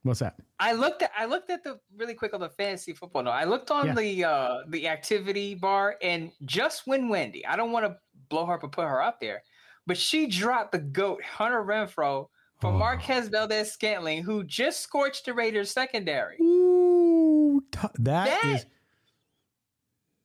What's 0.04 0.20
that? 0.20 0.36
I 0.58 0.72
looked 0.72 1.02
at 1.02 1.10
I 1.16 1.26
looked 1.26 1.50
at 1.50 1.62
the 1.62 1.78
really 1.96 2.14
quick 2.14 2.32
on 2.32 2.40
the 2.40 2.48
fantasy 2.48 2.92
football. 2.94 3.22
No, 3.22 3.30
I 3.30 3.44
looked 3.44 3.70
on 3.70 3.86
Yeah. 3.88 3.94
the 3.94 4.24
uh 4.24 4.56
the 4.68 4.88
activity 4.88 5.54
bar 5.54 5.96
and 6.02 6.30
just 6.44 6.86
when 6.86 7.08
Wendy, 7.08 7.44
I 7.44 7.56
don't 7.56 7.72
want 7.72 7.84
to 7.86 7.96
blow 8.30 8.46
her 8.46 8.54
up 8.54 8.62
and 8.62 8.72
put 8.72 8.84
her 8.86 9.02
up 9.02 9.20
there, 9.20 9.42
but 9.86 9.98
she 9.98 10.26
dropped 10.26 10.72
the 10.72 10.78
goat 10.78 11.22
Hunter 11.22 11.62
Renfrow 11.64 12.28
for 12.60 12.68
Oh. 12.70 12.76
Marquez 12.76 13.28
Valdes-Scantling, 13.28 14.22
who 14.24 14.42
just 14.44 14.80
scorched 14.80 15.24
the 15.26 15.34
Raiders 15.34 15.70
secondary. 15.70 16.36
Ooh, 16.40 17.62
t- 17.72 17.78
that 18.00 18.26
That 18.42 18.44
is 18.44 18.66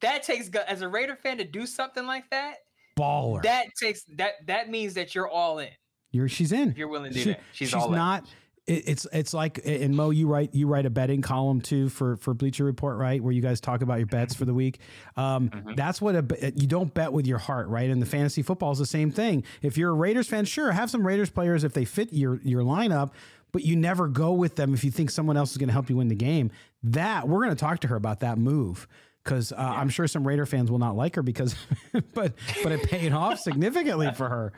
that 0.02 0.24
takes 0.24 0.50
as 0.68 0.82
a 0.82 0.88
Raider 0.90 1.16
fan 1.16 1.38
to 1.38 1.44
do 1.46 1.66
something 1.66 2.06
like 2.06 2.30
that. 2.32 2.58
baller. 2.98 3.42
That 3.44 3.68
takes 3.82 4.04
that 4.18 4.46
that 4.48 4.70
means 4.70 4.94
that 4.96 5.16
you're 5.16 5.30
all 5.30 5.60
in. 5.60 5.70
You're 6.12 6.30
she's 6.30 6.52
in. 6.52 6.70
If 6.70 6.78
you're 6.78 6.88
willing 6.90 7.12
to 7.12 7.18
do 7.18 7.24
She- 7.24 7.30
that, 7.32 7.40
she's, 7.54 7.74
all 7.74 7.94
in. 7.94 8.00
It- 8.66 8.88
It's 8.88 9.08
it's 9.12 9.34
like 9.34 9.60
and 9.66 9.94
Moe, 9.96 10.10
you 10.12 10.28
write 10.28 10.54
you 10.56 10.68
write 10.68 10.86
a 10.86 10.90
betting 10.90 11.22
column 11.22 11.60
too 11.60 11.90
for 11.90 12.16
for 12.18 12.34
Bleacher 12.34 12.64
Report, 12.64 12.98
right? 12.98 13.22
Where 13.22 13.34
you 13.34 13.42
guys 13.42 13.60
talk 13.60 13.82
about 13.82 13.98
your 13.98 14.08
bets 14.08 14.34
for 14.34 14.46
the 14.46 14.54
week. 14.54 14.80
Um, 15.18 15.50
Mm-hmm. 15.50 15.74
That's 15.76 16.02
what 16.02 16.16
a 16.16 16.54
you 16.56 16.68
don't 16.68 16.94
bet 16.94 17.12
with 17.12 17.28
your 17.28 17.40
heart, 17.40 17.68
right? 17.68 17.90
And 17.90 18.02
the 18.02 18.06
fantasy 18.06 18.42
football 18.42 18.72
is 18.72 18.80
the 18.80 18.86
same 18.86 19.12
thing. 19.12 19.44
If 19.62 19.78
you're 19.78 19.90
a 19.92 19.96
Raiders 19.96 20.28
fan, 20.30 20.46
sure, 20.46 20.72
have 20.72 20.90
some 20.90 21.06
Raiders 21.06 21.30
players 21.30 21.64
if 21.64 21.74
they 21.74 21.84
fit 21.86 22.14
your 22.14 22.40
your 22.44 22.64
lineup, 22.64 23.12
but 23.52 23.64
you 23.64 23.76
never 23.76 24.08
go 24.08 24.32
with 24.34 24.56
them 24.56 24.74
if 24.74 24.84
you 24.84 24.92
think 24.92 25.10
someone 25.12 25.36
else 25.36 25.52
is 25.52 25.58
going 25.58 25.68
to 25.70 25.74
help 25.74 25.90
you 25.90 25.98
win 25.98 26.08
the 26.08 26.16
game. 26.16 26.50
That 26.84 27.28
we're 27.28 27.44
going 27.44 27.56
to 27.56 27.60
talk 27.60 27.80
to 27.82 27.88
her 27.90 27.96
about 27.98 28.22
that 28.22 28.38
move 28.38 28.88
because 29.24 29.52
uh, 29.52 29.56
I'm 29.58 29.90
sure 29.90 30.08
some 30.08 30.26
Raider 30.28 30.46
fans 30.46 30.70
will 30.72 30.80
not 30.80 30.96
like 30.96 31.16
her 31.16 31.22
because, 31.24 31.56
but 32.14 32.34
but 32.64 32.72
it 32.72 32.84
paid 32.84 33.12
off 33.14 33.40
significantly 33.40 34.12
for 34.14 34.30
her 34.30 34.54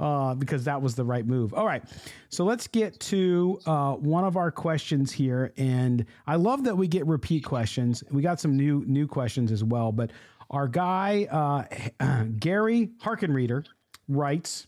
uh, 0.00 0.34
because 0.34 0.64
that 0.64 0.80
was 0.80 0.94
the 0.94 1.04
right 1.04 1.26
move. 1.26 1.52
All 1.54 1.66
right, 1.66 1.82
so 2.28 2.44
let's 2.44 2.66
get 2.66 2.98
to 3.00 3.60
uh, 3.66 3.92
one 3.94 4.24
of 4.24 4.36
our 4.36 4.50
questions 4.50 5.12
here, 5.12 5.52
and 5.56 6.04
I 6.26 6.36
love 6.36 6.64
that 6.64 6.76
we 6.76 6.88
get 6.88 7.06
repeat 7.06 7.44
questions. 7.44 8.04
We 8.10 8.22
got 8.22 8.40
some 8.40 8.56
new 8.56 8.84
new 8.86 9.06
questions 9.06 9.52
as 9.52 9.64
well, 9.64 9.92
but 9.92 10.10
our 10.50 10.68
guy 10.68 11.26
uh, 12.00 12.24
Gary 12.38 12.90
Harkenreader 13.02 13.66
writes. 14.08 14.66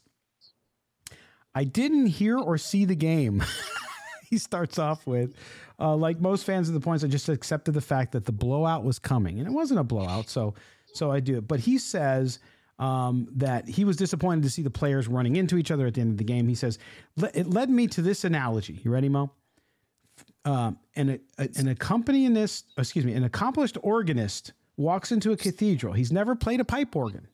I 1.52 1.64
didn't 1.64 2.06
hear 2.06 2.38
or 2.38 2.58
see 2.58 2.84
the 2.84 2.94
game. 2.94 3.42
he 4.30 4.38
starts 4.38 4.78
off 4.78 5.04
with, 5.04 5.34
uh, 5.80 5.96
like 5.96 6.20
most 6.20 6.44
fans 6.44 6.68
of 6.68 6.74
the 6.74 6.80
points, 6.80 7.02
I 7.02 7.08
just 7.08 7.28
accepted 7.28 7.72
the 7.72 7.80
fact 7.80 8.12
that 8.12 8.24
the 8.24 8.32
blowout 8.32 8.84
was 8.84 9.00
coming, 9.00 9.38
and 9.38 9.48
it 9.48 9.52
wasn't 9.52 9.80
a 9.80 9.84
blowout, 9.84 10.28
so 10.28 10.54
so 10.92 11.10
I 11.10 11.20
do 11.20 11.38
it. 11.38 11.48
But 11.48 11.60
he 11.60 11.78
says 11.78 12.38
um, 12.80 13.28
that 13.36 13.68
he 13.68 13.84
was 13.84 13.96
disappointed 13.96 14.42
to 14.42 14.50
see 14.50 14.62
the 14.62 14.70
players 14.70 15.06
running 15.06 15.36
into 15.36 15.56
each 15.58 15.70
other 15.70 15.86
at 15.86 15.94
the 15.94 16.00
end 16.00 16.10
of 16.10 16.16
the 16.18 16.24
game. 16.24 16.48
He 16.48 16.54
says 16.56 16.78
it 17.34 17.46
led 17.48 17.70
me 17.70 17.86
to 17.88 18.02
this 18.02 18.24
analogy. 18.24 18.80
You 18.82 18.90
ready, 18.90 19.08
Mo? 19.08 19.30
Um, 20.44 20.78
and 20.96 21.10
a, 21.10 21.20
a, 21.38 21.48
an 21.56 21.68
accompanist, 21.68 22.64
excuse 22.78 23.04
me, 23.04 23.12
an 23.12 23.24
accomplished 23.24 23.76
organist 23.82 24.54
walks 24.78 25.12
into 25.12 25.32
a 25.32 25.36
cathedral. 25.36 25.92
He's 25.92 26.10
never 26.10 26.34
played 26.34 26.60
a 26.60 26.64
pipe 26.64 26.96
organ. 26.96 27.28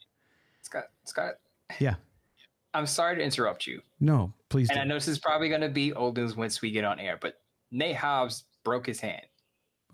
Scott, 0.63 0.85
Scott, 1.05 1.35
Yeah, 1.79 1.95
I'm 2.75 2.87
sorry 2.87 3.17
to 3.17 3.23
interrupt 3.23 3.67
you. 3.67 3.81
no, 4.01 4.33
please. 4.49 4.69
And 4.71 4.81
I 4.81 4.85
know 4.85 4.95
this 4.95 5.07
is 5.09 5.19
probably 5.21 5.49
going 5.49 5.61
to 5.61 5.69
be 5.69 5.93
old 5.93 6.17
news 6.17 6.35
once 6.37 6.61
we 6.61 6.73
get 6.73 6.85
on 6.85 6.99
air, 6.99 7.17
but 7.21 7.41
Nate 7.71 7.95
Hobbs 7.97 8.45
broke 8.65 8.87
his 8.87 8.99
hand 9.01 9.23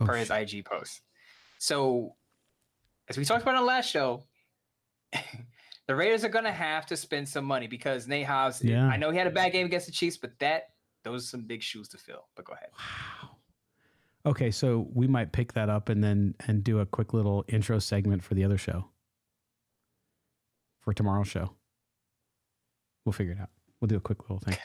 Oh, 0.00 0.06
per 0.06 0.14
his 0.14 0.30
IG 0.30 0.64
post. 0.64 1.02
So, 1.58 2.14
as 3.08 3.18
we 3.18 3.24
talked 3.26 3.42
about 3.42 3.54
on 3.56 3.60
the 3.60 3.66
last 3.66 3.90
show, 3.90 4.22
the 5.86 5.94
Raiders 5.94 6.24
are 6.24 6.28
going 6.28 6.44
to 6.44 6.52
have 6.52 6.86
to 6.86 6.96
spend 6.96 7.28
some 7.28 7.44
money 7.44 7.66
because 7.66 8.06
Nate 8.06 8.26
Hobbs, 8.26 8.62
Yeah. 8.62 8.86
I 8.86 8.96
know 8.96 9.10
he 9.10 9.18
had 9.18 9.26
a 9.26 9.30
bad 9.30 9.52
game 9.52 9.66
against 9.66 9.86
the 9.86 9.92
Chiefs, 9.92 10.16
but 10.16 10.38
that 10.38 10.70
those 11.04 11.24
are 11.24 11.26
some 11.26 11.42
big 11.42 11.62
shoes 11.62 11.88
to 11.88 11.98
fill. 11.98 12.26
But 12.36 12.44
go 12.44 12.52
ahead. 12.54 12.68
Wow. 12.78 13.30
Okay, 14.24 14.50
so 14.52 14.86
we 14.94 15.08
might 15.08 15.32
pick 15.32 15.52
that 15.54 15.68
up 15.68 15.88
and 15.88 16.02
then 16.02 16.34
and 16.46 16.62
do 16.62 16.78
a 16.78 16.86
quick 16.86 17.12
little 17.12 17.44
intro 17.48 17.78
segment 17.80 18.22
for 18.22 18.34
the 18.34 18.44
other 18.44 18.58
show. 18.58 18.88
For 20.80 20.92
tomorrow's 20.92 21.28
show. 21.28 21.50
We'll 23.04 23.12
figure 23.12 23.32
it 23.32 23.40
out. 23.40 23.50
We'll 23.80 23.88
do 23.88 23.96
a 23.96 24.00
quick 24.00 24.20
little 24.22 24.38
thing. 24.38 24.56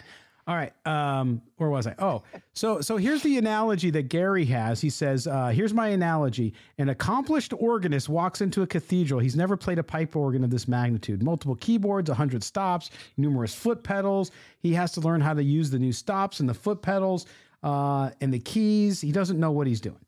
All 0.47 0.55
right. 0.55 0.71
Um, 0.85 1.41
where 1.57 1.69
was 1.69 1.87
I? 1.87 1.95
Oh, 1.99 2.23
so 2.53 2.79
so 2.79 2.95
here's 2.95 3.21
the 3.21 3.37
analogy 3.37 3.89
that 3.89 4.03
Gary 4.03 4.45
has. 4.45 4.79
He 4.79 4.89
says, 4.89 5.27
uh, 5.27 5.47
"Here's 5.47 5.73
my 5.73 5.89
analogy: 5.89 6.53
An 6.77 6.87
accomplished 6.87 7.51
organist 7.57 8.07
walks 8.07 8.39
into 8.39 8.61
a 8.61 8.67
cathedral. 8.67 9.19
He's 9.19 9.35
never 9.35 9.57
played 9.57 9.77
a 9.77 9.83
pipe 9.83 10.15
organ 10.15 10.45
of 10.45 10.49
this 10.49 10.65
magnitude. 10.65 11.21
Multiple 11.21 11.55
keyboards, 11.55 12.09
hundred 12.09 12.43
stops, 12.43 12.91
numerous 13.17 13.53
foot 13.53 13.83
pedals. 13.83 14.31
He 14.59 14.73
has 14.73 14.93
to 14.93 15.01
learn 15.01 15.19
how 15.19 15.33
to 15.33 15.43
use 15.43 15.69
the 15.69 15.79
new 15.79 15.91
stops 15.91 16.39
and 16.39 16.47
the 16.47 16.53
foot 16.53 16.81
pedals 16.81 17.25
uh, 17.63 18.11
and 18.21 18.33
the 18.33 18.39
keys. 18.39 19.01
He 19.01 19.11
doesn't 19.11 19.39
know 19.39 19.51
what 19.51 19.67
he's 19.67 19.81
doing." 19.81 20.06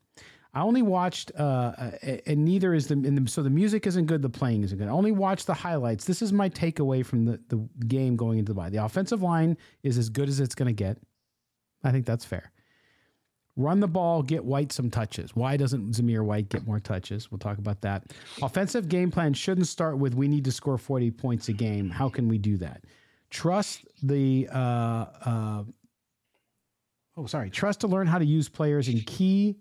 I 0.52 0.62
only 0.62 0.82
watched, 0.82 1.30
uh, 1.38 1.92
and 2.26 2.44
neither 2.44 2.74
is 2.74 2.88
the, 2.88 2.96
the, 2.96 3.28
so 3.28 3.42
the 3.42 3.50
music 3.50 3.86
isn't 3.86 4.06
good, 4.06 4.20
the 4.20 4.28
playing 4.28 4.64
isn't 4.64 4.76
good. 4.76 4.88
I 4.88 4.90
only 4.90 5.12
watched 5.12 5.46
the 5.46 5.54
highlights. 5.54 6.04
This 6.04 6.22
is 6.22 6.32
my 6.32 6.48
takeaway 6.48 7.06
from 7.06 7.24
the, 7.24 7.40
the 7.48 7.56
game 7.86 8.16
going 8.16 8.38
into 8.38 8.52
the 8.52 8.56
bye. 8.56 8.68
The 8.68 8.84
offensive 8.84 9.22
line 9.22 9.56
is 9.84 9.96
as 9.96 10.08
good 10.08 10.28
as 10.28 10.40
it's 10.40 10.56
going 10.56 10.66
to 10.66 10.72
get. 10.72 10.98
I 11.84 11.92
think 11.92 12.04
that's 12.04 12.24
fair. 12.24 12.50
Run 13.56 13.78
the 13.78 13.88
ball, 13.88 14.22
get 14.22 14.44
White 14.44 14.72
some 14.72 14.90
touches. 14.90 15.36
Why 15.36 15.56
doesn't 15.56 15.92
Zamir 15.92 16.24
White 16.24 16.48
get 16.48 16.66
more 16.66 16.80
touches? 16.80 17.30
We'll 17.30 17.38
talk 17.38 17.58
about 17.58 17.80
that. 17.82 18.04
Offensive 18.42 18.88
game 18.88 19.10
plan 19.10 19.34
shouldn't 19.34 19.68
start 19.68 19.98
with 19.98 20.14
we 20.14 20.26
need 20.26 20.44
to 20.46 20.52
score 20.52 20.78
40 20.78 21.12
points 21.12 21.48
a 21.48 21.52
game. 21.52 21.90
How 21.90 22.08
can 22.08 22.26
we 22.26 22.38
do 22.38 22.56
that? 22.56 22.84
Trust 23.28 23.86
the, 24.02 24.48
uh, 24.52 25.06
uh, 25.24 25.64
oh, 27.16 27.26
sorry, 27.26 27.50
trust 27.50 27.80
to 27.80 27.86
learn 27.86 28.08
how 28.08 28.18
to 28.18 28.24
use 28.24 28.48
players 28.48 28.88
in 28.88 29.00
key 29.00 29.58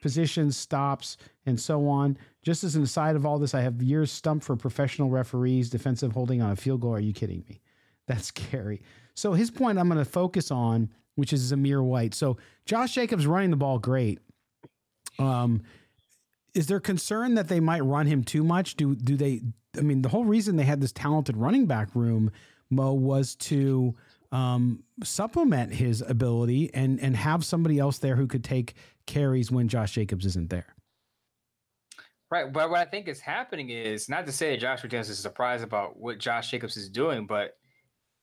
positions, 0.00 0.56
stops, 0.56 1.16
and 1.46 1.60
so 1.60 1.88
on. 1.88 2.16
Just 2.42 2.64
as 2.64 2.76
an 2.76 2.82
aside 2.82 3.16
of 3.16 3.26
all 3.26 3.38
this, 3.38 3.54
I 3.54 3.60
have 3.60 3.82
years 3.82 4.10
stumped 4.10 4.44
for 4.44 4.56
professional 4.56 5.10
referees, 5.10 5.70
defensive 5.70 6.12
holding 6.12 6.40
on 6.42 6.50
a 6.50 6.56
field 6.56 6.80
goal. 6.80 6.94
Are 6.94 7.00
you 7.00 7.12
kidding 7.12 7.44
me? 7.48 7.60
That's 8.06 8.26
scary. 8.26 8.82
So 9.14 9.34
his 9.34 9.50
point 9.50 9.78
I'm 9.78 9.88
going 9.88 9.98
to 9.98 10.10
focus 10.10 10.50
on, 10.50 10.90
which 11.14 11.32
is 11.32 11.52
Zamir 11.52 11.82
White. 11.82 12.14
So 12.14 12.38
Josh 12.64 12.94
Jacobs 12.94 13.26
running 13.26 13.50
the 13.50 13.56
ball 13.56 13.78
great. 13.78 14.18
Um, 15.18 15.62
is 16.54 16.66
there 16.66 16.80
concern 16.80 17.34
that 17.34 17.48
they 17.48 17.60
might 17.60 17.84
run 17.84 18.06
him 18.06 18.24
too 18.24 18.42
much? 18.42 18.76
Do 18.76 18.94
do 18.94 19.16
they? 19.16 19.42
I 19.78 19.82
mean, 19.82 20.02
the 20.02 20.08
whole 20.08 20.24
reason 20.24 20.56
they 20.56 20.64
had 20.64 20.80
this 20.80 20.92
talented 20.92 21.36
running 21.36 21.66
back 21.66 21.94
room, 21.94 22.32
Moe, 22.70 22.92
was 22.92 23.36
to 23.36 23.94
um, 24.32 24.82
supplement 25.04 25.74
his 25.74 26.02
ability 26.02 26.70
and 26.74 27.00
and 27.00 27.16
have 27.16 27.44
somebody 27.44 27.78
else 27.78 27.98
there 27.98 28.16
who 28.16 28.26
could 28.26 28.44
take 28.44 28.74
carries 29.10 29.50
when 29.50 29.68
Josh 29.68 29.92
Jacobs 29.92 30.24
isn't 30.24 30.48
there. 30.50 30.74
Right. 32.30 32.52
But 32.52 32.70
what 32.70 32.78
I 32.78 32.84
think 32.84 33.08
is 33.08 33.20
happening 33.20 33.70
is 33.70 34.08
not 34.08 34.24
to 34.26 34.32
say 34.32 34.52
that 34.52 34.60
Josh 34.60 34.82
McDaniels 34.82 35.10
is 35.10 35.18
surprised 35.18 35.64
about 35.64 35.98
what 35.98 36.18
Josh 36.18 36.50
Jacobs 36.50 36.76
is 36.76 36.88
doing, 36.88 37.26
but 37.26 37.58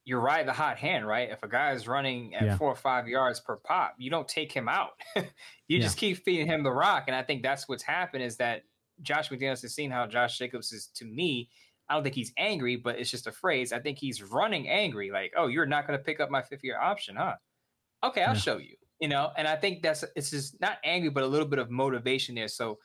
you're 0.05 0.21
right, 0.21 0.45
the 0.45 0.53
hot 0.53 0.77
hand, 0.77 1.05
right? 1.05 1.29
If 1.29 1.43
a 1.43 1.49
guy 1.49 1.73
is 1.73 1.87
running 1.89 2.33
at 2.33 2.43
Yeah. 2.45 2.57
four 2.57 2.69
or 2.71 2.75
five 2.75 3.09
yards 3.09 3.41
per 3.41 3.57
pop, 3.57 3.95
you 3.97 4.09
don't 4.09 4.27
take 4.27 4.49
him 4.53 4.69
out. 4.69 4.91
you 5.17 5.23
Yeah. 5.67 5.81
just 5.81 5.97
keep 5.97 6.23
feeding 6.23 6.47
him 6.47 6.63
the 6.63 6.71
rock. 6.71 7.03
And 7.07 7.15
I 7.15 7.21
think 7.23 7.43
that's 7.43 7.67
what's 7.67 7.83
happened 7.83 8.23
is 8.23 8.37
that 8.37 8.63
Josh 9.01 9.29
McDaniels 9.29 9.61
has 9.63 9.75
seen 9.75 9.91
how 9.91 10.07
Josh 10.07 10.37
Jacobs 10.37 10.71
is 10.71 10.87
to 10.95 11.03
me. 11.05 11.49
I 11.89 11.93
don't 11.93 12.03
think 12.03 12.15
he's 12.15 12.31
angry, 12.37 12.77
but 12.77 12.97
it's 12.99 13.11
just 13.11 13.27
a 13.27 13.31
phrase. 13.33 13.73
I 13.73 13.79
think 13.79 13.97
he's 13.97 14.23
running 14.23 14.69
angry, 14.69 15.11
like, 15.11 15.33
oh, 15.35 15.47
you're 15.47 15.65
not 15.65 15.85
going 15.85 15.99
to 15.99 16.03
pick 16.03 16.21
up 16.21 16.29
my 16.31 16.41
fifth 16.41 16.63
year 16.63 16.79
option, 16.79 17.17
huh? 17.17 17.35
Okay, 18.03 18.23
I'll 18.23 18.33
Yeah. 18.35 18.39
show 18.39 18.57
you. 18.57 18.77
You 18.99 19.07
know, 19.07 19.31
and 19.37 19.47
I 19.47 19.55
think 19.55 19.83
that's 19.83 20.03
it's 20.15 20.31
just 20.31 20.59
not 20.59 20.77
angry, 20.83 21.09
but 21.09 21.23
a 21.23 21.27
little 21.27 21.47
bit 21.47 21.59
of 21.59 21.69
motivation 21.69 22.35
there. 22.35 22.47
So 22.47 22.79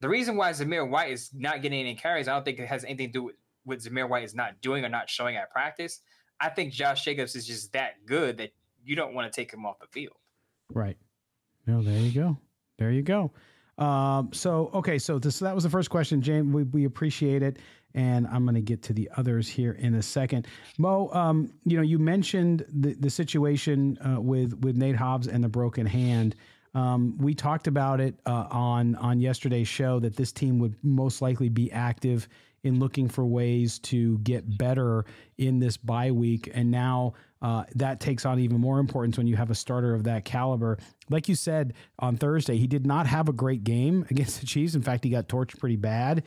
the 0.00 0.08
reason 0.08 0.36
why 0.36 0.52
Zamir 0.52 0.88
White 0.88 1.10
is 1.10 1.30
not 1.34 1.62
getting 1.62 1.80
any 1.80 1.94
carries, 1.94 2.28
I 2.28 2.34
don't 2.34 2.44
think 2.44 2.60
it 2.60 2.66
has 2.66 2.84
anything 2.84 3.08
to 3.08 3.12
do 3.12 3.22
with 3.24 3.36
what 3.64 3.78
Zamir 3.80 4.08
White 4.08 4.24
is 4.24 4.34
not 4.34 4.60
doing 4.60 4.84
or 4.84 4.88
not 4.88 5.10
showing 5.10 5.36
at 5.36 5.50
practice. 5.50 6.00
I 6.40 6.48
think 6.48 6.72
Josh 6.72 7.04
Jacobs 7.04 7.34
is 7.34 7.46
just 7.46 7.72
that 7.72 8.06
good 8.06 8.38
that 8.38 8.50
you 8.84 8.94
don't 8.94 9.14
want 9.14 9.30
to 9.30 9.36
take 9.36 9.52
him 9.52 9.66
off 9.66 9.80
the 9.80 9.88
field. 9.88 10.16
Right. 10.72 10.96
No, 11.66 11.82
there 11.82 11.98
you 11.98 12.12
go. 12.12 12.38
There 12.78 12.92
you 12.92 13.02
go. 13.02 13.32
Um, 13.78 14.30
so 14.32 14.70
okay, 14.74 14.98
so 14.98 15.18
this 15.18 15.38
that 15.38 15.54
was 15.54 15.64
the 15.64 15.70
first 15.70 15.90
question, 15.90 16.20
James. 16.20 16.52
We, 16.52 16.64
we 16.64 16.84
appreciate 16.84 17.42
it, 17.42 17.58
and 17.94 18.26
I'm 18.26 18.44
going 18.44 18.56
to 18.56 18.60
get 18.60 18.82
to 18.84 18.92
the 18.92 19.08
others 19.16 19.48
here 19.48 19.72
in 19.72 19.94
a 19.94 20.02
second. 20.02 20.46
Moe, 20.78 21.10
um, 21.12 21.52
you 21.64 21.76
know, 21.76 21.82
you 21.82 21.98
mentioned 21.98 22.64
the 22.68 22.94
the 22.94 23.10
situation 23.10 23.98
uh, 24.04 24.20
with 24.20 24.58
with 24.62 24.76
Nate 24.76 24.96
Hobbs 24.96 25.28
and 25.28 25.42
the 25.42 25.48
broken 25.48 25.86
hand. 25.86 26.34
Um, 26.74 27.16
we 27.18 27.34
talked 27.34 27.66
about 27.66 28.00
it 28.00 28.16
uh, 28.26 28.46
on 28.50 28.96
on 28.96 29.20
yesterday's 29.20 29.68
show 29.68 30.00
that 30.00 30.16
this 30.16 30.32
team 30.32 30.58
would 30.58 30.74
most 30.82 31.22
likely 31.22 31.48
be 31.48 31.70
active 31.72 32.28
in 32.62 32.78
looking 32.78 33.08
for 33.08 33.24
ways 33.24 33.78
to 33.78 34.18
get 34.18 34.58
better 34.58 35.04
in 35.36 35.58
this 35.58 35.76
bye 35.76 36.10
week, 36.10 36.50
and 36.52 36.70
now 36.70 37.14
uh, 37.40 37.64
that 37.76 38.00
takes 38.00 38.26
on 38.26 38.40
even 38.40 38.60
more 38.60 38.78
importance 38.80 39.16
when 39.16 39.26
you 39.26 39.36
have 39.36 39.50
a 39.50 39.54
starter 39.54 39.94
of 39.94 40.04
that 40.04 40.24
caliber. 40.24 40.78
Like 41.08 41.28
you 41.28 41.34
said 41.34 41.74
on 41.98 42.16
Thursday, 42.16 42.56
he 42.56 42.66
did 42.66 42.86
not 42.86 43.06
have 43.06 43.28
a 43.28 43.32
great 43.32 43.64
game 43.64 44.06
against 44.10 44.40
the 44.40 44.46
Chiefs. 44.46 44.74
In 44.74 44.82
fact, 44.82 45.04
he 45.04 45.10
got 45.10 45.28
torched 45.28 45.58
pretty 45.58 45.76
bad. 45.76 46.24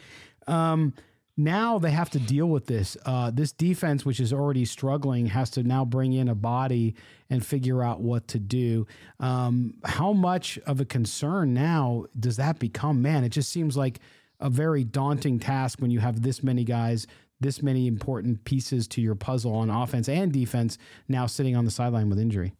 Um, 0.47 0.93
now 1.37 1.79
they 1.79 1.91
have 1.91 2.09
to 2.11 2.19
deal 2.19 2.47
with 2.47 2.65
this. 2.67 2.97
Uh, 3.05 3.31
this 3.31 3.51
defense, 3.51 4.05
which 4.05 4.19
is 4.19 4.33
already 4.33 4.65
struggling, 4.65 5.27
has 5.27 5.49
to 5.51 5.63
now 5.63 5.85
bring 5.85 6.13
in 6.13 6.27
a 6.27 6.35
body 6.35 6.95
and 7.29 7.45
figure 7.45 7.81
out 7.81 8.01
what 8.01 8.27
to 8.29 8.39
do. 8.39 8.85
Um, 9.19 9.75
how 9.83 10.13
much 10.13 10.59
of 10.67 10.81
a 10.81 10.85
concern 10.85 11.53
now 11.53 12.05
does 12.19 12.35
that 12.37 12.59
become? 12.59 13.01
Man, 13.01 13.23
it 13.23 13.29
just 13.29 13.49
seems 13.49 13.77
like 13.77 13.99
a 14.41 14.49
very 14.49 14.83
daunting 14.83 15.39
task 15.39 15.79
when 15.81 15.91
you 15.91 15.99
have 15.99 16.21
this 16.21 16.43
many 16.43 16.63
guys, 16.63 17.07
this 17.39 17.61
many 17.61 17.87
important 17.87 18.43
pieces 18.43 18.87
to 18.89 19.01
your 19.01 19.15
puzzle 19.15 19.53
on 19.53 19.69
offense 19.69 20.09
and 20.09 20.31
defense 20.31 20.77
now 21.07 21.25
sitting 21.25 21.55
on 21.55 21.65
the 21.65 21.71
sideline 21.71 22.09
with 22.09 22.19
injury. 22.19 22.53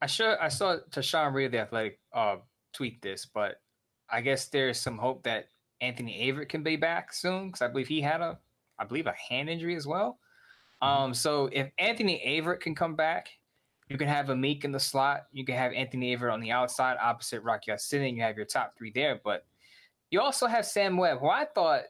I 0.00 0.06
sure 0.06 0.40
I 0.42 0.48
saw 0.48 0.76
Tashan 0.90 1.32
Reed, 1.32 1.52
the 1.52 1.60
athletic, 1.60 1.98
uh, 2.12 2.36
tweet 2.72 3.00
this, 3.00 3.26
but 3.26 3.60
I 4.10 4.20
guess 4.20 4.46
there's 4.48 4.78
some 4.78 4.98
hope 4.98 5.22
that 5.24 5.48
Anthony 5.80 6.30
Averett 6.30 6.48
can 6.48 6.62
be 6.62 6.76
back 6.76 7.12
soon 7.12 7.46
because 7.46 7.62
I 7.62 7.68
believe 7.68 7.88
he 7.88 8.00
had 8.00 8.20
a, 8.20 8.38
I 8.78 8.84
believe 8.84 9.06
a 9.06 9.14
hand 9.14 9.48
injury 9.48 9.74
as 9.74 9.86
well. 9.86 10.18
Mm-hmm. 10.82 11.04
Um, 11.04 11.14
so 11.14 11.48
if 11.52 11.70
Anthony 11.78 12.22
Averett 12.26 12.60
can 12.60 12.74
come 12.74 12.94
back, 12.94 13.28
you 13.88 13.96
can 13.96 14.08
have 14.08 14.26
Amik 14.26 14.64
in 14.64 14.72
the 14.72 14.80
slot. 14.80 15.26
You 15.32 15.44
can 15.44 15.56
have 15.56 15.72
Anthony 15.72 16.14
Averett 16.16 16.32
on 16.32 16.40
the 16.40 16.50
outside 16.50 16.96
opposite 17.00 17.42
Rock 17.42 17.66
Ya-Sin. 17.66 18.14
You 18.14 18.22
have 18.22 18.36
your 18.36 18.46
top 18.46 18.74
three 18.76 18.90
there, 18.94 19.20
but 19.24 19.46
you 20.10 20.20
also 20.20 20.46
have 20.46 20.64
Sam 20.64 20.96
Webb, 20.96 21.18
who 21.20 21.28
I 21.28 21.46
thought, 21.54 21.82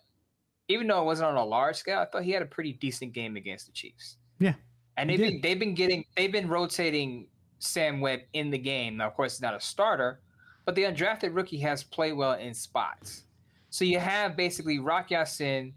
even 0.69 0.87
though 0.87 1.03
it 1.03 1.05
wasn't 1.05 1.29
on 1.29 1.37
a 1.37 1.45
large 1.45 1.77
scale, 1.77 1.99
I 1.99 2.07
thought 2.07 2.25
he 2.25 2.33
had 2.33 2.43
a 2.43 2.47
pretty 2.47 2.73
decent 2.73 3.13
game 3.13 3.37
against 3.37 3.67
the 3.67 3.73
Chiefs. 3.73 4.17
Yeah, 4.39 4.55
and 4.97 5.11
they've 5.11 5.19
been 5.19 5.41
they've 5.41 5.59
been 5.59 5.75
getting 5.75 6.05
they've 6.17 6.33
been 6.33 6.49
rotating 6.49 7.29
Sam 7.59 8.01
Webb 8.01 8.21
in 8.33 8.51
the 8.51 8.59
game. 8.59 8.97
Now, 8.97 9.07
of 9.07 9.15
course, 9.15 9.35
he's 9.35 9.43
not 9.43 9.55
a 9.55 9.61
starter, 9.61 10.21
but 10.65 10.75
the 10.75 10.83
undrafted 10.83 11.35
rookie 11.35 11.59
has 11.59 11.83
played 11.83 12.13
well 12.13 12.35
in 12.35 12.55
spots. 12.55 13.25
So 13.71 13.85
you 13.85 13.99
have 13.99 14.37
basically 14.37 14.79
Rock 14.79 15.11
Ya-Sin, 15.11 15.75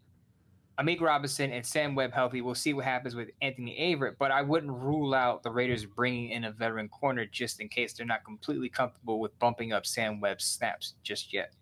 Amik 0.80 1.02
Robinson, 1.02 1.52
and 1.52 1.66
Sam 1.66 1.96
Webb 1.96 2.14
healthy. 2.14 2.42
We'll 2.42 2.56
see 2.56 2.74
what 2.74 2.86
happens 2.86 3.16
with 3.16 3.30
Anthony 3.42 3.78
Averett, 3.78 4.16
but 4.18 4.32
I 4.32 4.42
wouldn't 4.42 4.72
rule 4.72 5.14
out 5.14 5.44
the 5.44 5.52
Raiders 5.52 5.86
bringing 5.86 6.32
in 6.32 6.46
a 6.46 6.52
veteran 6.52 6.88
corner 6.88 7.26
just 7.26 7.60
in 7.60 7.68
case 7.68 7.94
they're 7.94 8.06
not 8.06 8.24
completely 8.24 8.70
comfortable 8.70 9.20
with 9.20 9.38
bumping 9.40 9.74
up 9.74 9.86
Sam 9.86 10.22
Webb's 10.22 10.46
snaps 10.46 10.96
just 11.04 11.34
yet. 11.34 11.54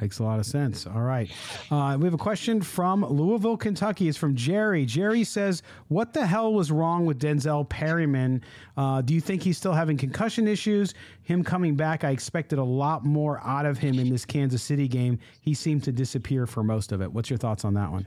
Makes 0.00 0.18
a 0.18 0.24
lot 0.24 0.38
of 0.38 0.46
sense. 0.46 0.86
All 0.86 1.02
right. 1.02 1.30
Uh, 1.70 1.96
we 1.98 2.04
have 2.04 2.14
a 2.14 2.18
question 2.18 2.60
from 2.60 3.04
Louisville, 3.04 3.56
Kentucky. 3.56 4.08
It's 4.08 4.18
from 4.18 4.34
Jerry. 4.34 4.84
Jerry 4.84 5.24
says, 5.24 5.62
What 5.88 6.12
the 6.12 6.26
hell 6.26 6.52
was 6.52 6.70
wrong 6.70 7.06
with 7.06 7.18
Denzel 7.18 7.68
Perryman? 7.68 8.42
Uh, 8.76 9.00
do 9.00 9.14
you 9.14 9.20
think 9.20 9.42
he's 9.42 9.56
still 9.56 9.72
having 9.72 9.96
concussion 9.96 10.46
issues? 10.46 10.94
Him 11.22 11.42
coming 11.42 11.76
back, 11.76 12.04
I 12.04 12.10
expected 12.10 12.58
a 12.58 12.64
lot 12.64 13.04
more 13.04 13.40
out 13.42 13.64
of 13.64 13.78
him 13.78 13.98
in 13.98 14.10
this 14.10 14.24
Kansas 14.24 14.62
City 14.62 14.86
game. 14.86 15.18
He 15.40 15.54
seemed 15.54 15.84
to 15.84 15.92
disappear 15.92 16.46
for 16.46 16.62
most 16.62 16.92
of 16.92 17.00
it. 17.00 17.10
What's 17.10 17.30
your 17.30 17.38
thoughts 17.38 17.64
on 17.64 17.74
that 17.74 17.90
one? 17.90 18.06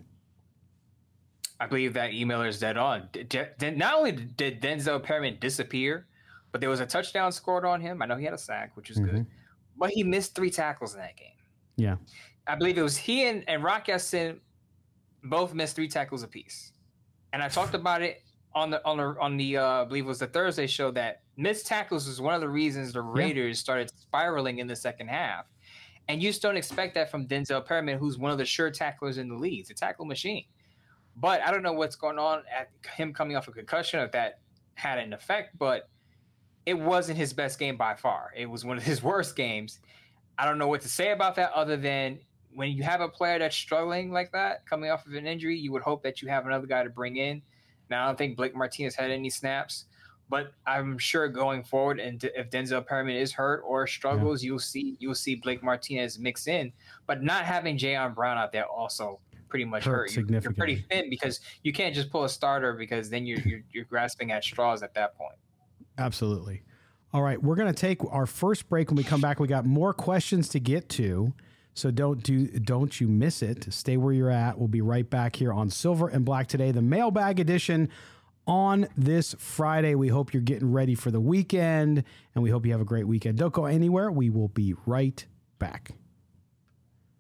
I 1.60 1.68
believe 1.68 1.94
that 1.96 2.12
emailer 2.12 2.48
is 2.48 2.60
dead 2.60 2.78
on. 2.78 3.10
Not 3.62 3.96
only 3.96 4.12
did 4.14 4.62
Denzel 4.62 5.04
Perryman 5.04 5.38
disappear, 5.42 6.06
but 6.52 6.62
there 6.62 6.70
was 6.70 6.80
a 6.80 6.86
touchdown 6.86 7.32
scored 7.32 7.66
on 7.66 7.82
him. 7.82 8.02
I 8.02 8.06
know 8.06 8.16
he 8.16 8.26
had 8.26 8.34
a 8.34 8.38
sack, 8.38 8.76
which 8.76 8.90
is 8.90 8.98
mm-hmm. 8.98 9.18
good, 9.18 9.26
but 9.78 9.90
he 9.90 10.04
missed 10.04 10.36
three 10.36 10.50
tackles 10.50 10.94
in 10.94 11.02
that 11.02 11.18
game. 11.18 11.34
Yeah. 11.80 11.96
I 12.48 12.56
believe 12.56 12.78
it 12.78 12.84
was 12.84 12.98
he 12.98 13.26
and, 13.28 13.44
and 13.48 13.64
Rock 13.64 13.88
Ya-Sin 13.88 14.40
both 15.24 15.54
missed 15.54 15.76
three 15.76 15.88
tackles 15.88 16.24
apiece. 16.24 16.74
And 17.34 17.44
I 17.44 17.50
talked 17.50 17.76
about 17.76 18.02
it 18.02 18.24
on 18.56 18.72
the 18.72 18.84
on 18.86 18.98
the 18.98 19.16
on 19.20 19.38
the 19.38 19.58
uh, 19.58 19.82
I 19.82 19.86
believe 19.86 20.06
it 20.06 20.08
was 20.08 20.20
the 20.20 20.28
Thursday 20.28 20.66
show 20.66 20.90
that 20.92 21.22
missed 21.38 21.68
tackles 21.68 22.08
was 22.08 22.20
one 22.20 22.34
of 22.34 22.42
the 22.42 22.50
reasons 22.50 22.94
the 22.94 23.02
Raiders 23.02 23.58
yeah. 23.58 23.62
started 23.62 23.92
spiraling 23.96 24.60
in 24.60 24.68
the 24.68 24.76
second 24.76 25.10
half. 25.10 25.46
And 26.08 26.24
you 26.24 26.30
just 26.30 26.42
don't 26.42 26.58
expect 26.58 26.96
that 26.96 27.12
from 27.12 27.28
Denzel 27.28 27.64
Perryman, 27.64 28.00
who's 28.00 28.18
one 28.18 28.32
of 28.32 28.40
the 28.40 28.46
sure 28.46 28.72
tacklers 28.72 29.20
in 29.20 29.30
the 29.30 29.36
league, 29.36 29.68
the 29.68 29.76
tackle 29.76 30.06
machine. 30.06 30.46
But 31.16 31.42
I 31.42 31.52
don't 31.52 31.62
know 31.62 31.74
what's 31.74 31.96
going 31.96 32.18
on 32.18 32.44
at 32.52 32.72
him 32.96 33.14
coming 33.14 33.38
off 33.38 33.48
a 33.48 33.52
concussion 33.52 34.00
if 34.00 34.12
that 34.14 34.40
had 34.74 34.98
an 34.98 35.14
effect, 35.14 35.58
but 35.60 35.88
it 36.66 36.74
wasn't 36.74 37.18
his 37.18 37.32
best 37.32 37.60
game 37.60 37.78
by 37.78 37.94
far. 37.94 38.32
It 38.36 38.48
was 38.48 38.66
one 38.66 38.78
of 38.78 38.84
his 38.84 39.04
worst 39.04 39.36
games. 39.36 39.80
I 40.40 40.46
don't 40.46 40.58
know 40.58 40.70
what 40.70 40.82
to 40.82 40.90
say 40.90 41.12
about 41.12 41.36
that 41.36 41.52
other 41.52 41.76
than 41.76 42.20
when 42.54 42.72
you 42.72 42.82
have 42.84 43.02
a 43.02 43.10
player 43.10 43.40
that's 43.40 43.56
struggling 43.56 44.10
like 44.10 44.32
that, 44.32 44.66
coming 44.66 44.90
off 44.90 45.06
of 45.06 45.14
an 45.14 45.28
injury, 45.28 45.58
you 45.58 45.74
would 45.74 45.82
hope 45.82 46.02
that 46.04 46.22
you 46.22 46.30
have 46.30 46.46
another 46.46 46.66
guy 46.66 46.82
to 46.82 46.90
bring 46.90 47.18
in. 47.18 47.42
Now, 47.90 48.06
I 48.06 48.08
don't 48.08 48.18
think 48.18 48.38
Blake 48.38 48.56
Martinez 48.56 48.96
had 48.96 49.12
any 49.12 49.30
snaps, 49.30 49.86
but 50.30 50.54
I'm 50.66 50.98
sure 50.98 51.28
going 51.28 51.64
forward, 51.64 52.00
and 52.00 52.24
if 52.24 52.50
Denzel 52.50 52.86
Perryman 52.86 53.18
is 53.18 53.34
hurt 53.34 53.64
or 53.66 53.86
struggles, 53.86 54.42
yeah. 54.42 54.48
you'll 54.48 54.60
see 54.60 54.96
you'll 55.00 55.16
see 55.16 55.36
Blake 55.36 55.62
Martinez 55.62 56.18
mix 56.18 56.48
in. 56.48 56.72
But 57.06 57.22
not 57.22 57.44
having 57.44 57.78
Jayon 57.78 58.16
Brown 58.16 58.38
out 58.38 58.54
there 58.54 58.66
also 58.66 59.20
pretty 59.50 59.66
much 59.66 59.84
hurt. 59.84 60.12
hurt. 60.12 60.30
You're, 60.30 60.42
you're, 60.42 60.54
pretty 60.54 60.86
thin 60.90 61.10
because 61.10 61.42
you 61.64 61.74
can't 61.74 61.94
just 61.94 62.12
pull 62.12 62.24
a 62.24 62.30
starter 62.30 62.74
because 62.74 63.10
then 63.10 63.26
you're, 63.26 63.40
you're, 63.40 63.62
you're 63.72 63.86
grasping 63.86 64.32
at 64.32 64.44
straws 64.44 64.84
at 64.84 64.94
that 64.94 65.18
point. 65.18 65.36
Absolutely. 65.98 66.62
All 67.12 67.24
right, 67.24 67.42
we're 67.42 67.56
going 67.56 67.74
to 67.74 67.80
take 67.80 68.02
our 68.12 68.28
first 68.28 68.70
break. 68.70 68.90
When 68.90 68.98
we 68.98 69.04
come 69.04 69.20
back, 69.20 69.40
we 69.40 69.48
got 69.48 69.66
more 69.66 69.94
questions 69.94 70.48
to 70.50 70.60
get 70.60 70.90
to. 70.90 71.34
So 71.74 71.90
don't 71.90 72.22
do 72.22 72.46
don't 72.48 73.00
you 73.02 73.08
miss 73.08 73.42
it. 73.42 73.74
Stay 73.74 73.98
where 73.98 74.14
you're 74.14 74.30
at. 74.30 74.60
We'll 74.60 74.68
be 74.68 74.82
right 74.82 75.10
back 75.10 75.36
here 75.36 75.52
on 75.52 75.72
Silver 75.72 76.08
and 76.08 76.24
Black 76.24 76.48
today, 76.48 76.72
the 76.72 76.82
mailbag 76.82 77.40
edition 77.40 77.90
on 78.46 78.88
this 78.98 79.34
Friday. 79.40 79.96
We 79.96 80.10
hope 80.10 80.34
you're 80.34 80.42
getting 80.44 80.72
ready 80.72 80.94
for 80.94 81.10
the 81.10 81.22
weekend 81.22 82.04
and 82.36 82.44
we 82.44 82.52
hope 82.52 82.66
you 82.66 82.74
have 82.74 82.82
a 82.82 82.86
great 82.86 83.08
weekend. 83.08 83.38
Don't 83.38 83.54
go 83.54 83.66
anywhere. 83.66 84.12
We 84.12 84.30
will 84.30 84.50
be 84.50 84.76
right 84.86 85.26
back. 85.58 85.94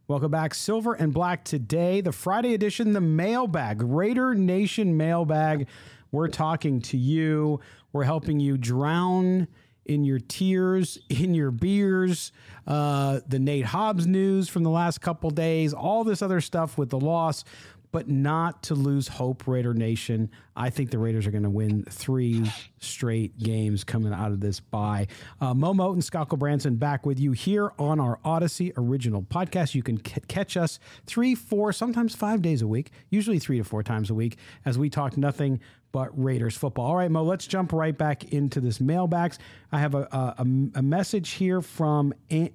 Welcome 0.07 0.31
back, 0.31 0.53
Silver 0.53 0.93
and 0.93 1.13
Black 1.13 1.45
today, 1.45 2.01
the 2.01 2.11
Friday 2.11 2.53
edition, 2.53 2.93
the 2.93 3.01
mailbag, 3.01 3.81
Raider 3.81 4.35
Nation 4.35 4.97
mailbag. 4.97 5.67
We're 6.11 6.27
talking 6.27 6.81
to 6.81 6.97
you. 6.97 7.59
We're 7.93 8.03
helping 8.03 8.39
you 8.39 8.57
drown 8.57 9.47
in 9.89 10.05
your 10.05 10.19
tears, 10.19 10.97
in 11.09 11.33
your 11.33 11.51
beers, 11.51 12.31
uh, 12.67 13.19
the 13.27 13.39
Nate 13.39 13.65
Hobbs 13.65 14.07
news 14.07 14.47
from 14.47 14.63
the 14.63 14.69
last 14.69 15.01
couple 15.01 15.29
days, 15.31 15.73
all 15.73 16.03
this 16.03 16.21
other 16.21 16.39
stuff 16.39 16.77
with 16.77 16.89
the 16.89 16.99
loss, 16.99 17.43
but 17.91 18.07
not 18.07 18.61
to 18.61 18.75
lose 18.75 19.07
hope, 19.07 19.47
Raider 19.47 19.73
Nation. 19.73 20.29
I 20.55 20.69
think 20.69 20.91
the 20.91 20.99
Raiders 20.99 21.25
are 21.25 21.31
going 21.31 21.43
to 21.43 21.49
win 21.49 21.85
three 21.89 22.51
straight 22.79 23.39
games 23.39 23.83
coming 23.83 24.13
out 24.13 24.31
of 24.31 24.41
this 24.41 24.59
bye. 24.59 25.07
Uh, 25.41 25.55
Moe 25.55 25.73
Moton 25.73 25.93
and 25.93 26.03
Scott 26.03 26.29
Branson 26.29 26.75
back 26.75 27.07
with 27.07 27.19
you 27.19 27.31
here 27.31 27.71
on 27.79 27.99
our 27.99 28.19
Odyssey 28.23 28.73
original 28.77 29.23
podcast. 29.23 29.73
You 29.73 29.81
can 29.81 29.97
c- 30.05 30.21
catch 30.27 30.55
us 30.55 30.79
three, 31.07 31.33
four, 31.33 31.73
sometimes 31.73 32.13
five 32.13 32.43
days 32.43 32.61
a 32.61 32.67
week, 32.67 32.91
usually 33.09 33.39
three 33.39 33.57
to 33.57 33.63
four 33.63 33.81
times 33.81 34.11
a 34.11 34.13
week, 34.13 34.37
as 34.65 34.77
we 34.77 34.91
talk 34.91 35.17
nothing 35.17 35.59
but 35.91 36.09
Raiders 36.21 36.55
football. 36.55 36.87
All 36.87 36.95
right, 36.95 37.09
Moe, 37.09 37.23
let's 37.23 37.47
jump 37.47 37.73
right 37.73 37.97
back 37.97 38.31
into 38.31 38.59
this 38.59 38.79
mailbags. 38.79 39.39
I 39.71 39.79
have 39.79 39.95
a, 39.95 40.07
a, 40.11 40.45
a 40.75 40.81
message 40.81 41.31
here 41.31 41.61
from 41.61 42.13
An- 42.29 42.53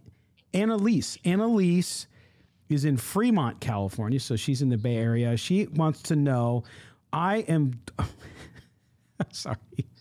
Annalise. 0.53 1.19
Annalise 1.25 2.07
is 2.69 2.85
in 2.85 2.97
Fremont, 2.97 3.61
California, 3.61 4.21
so 4.21 4.37
she's 4.37 4.63
in 4.63 4.69
the 4.69 4.79
Bay 4.79 4.97
Area. 4.97 5.37
She 5.37 5.67
wants 5.67 6.03
to 6.03 6.17
know 6.17 6.65
I 7.13 7.39
am 7.39 7.81
sorry, 9.31 9.57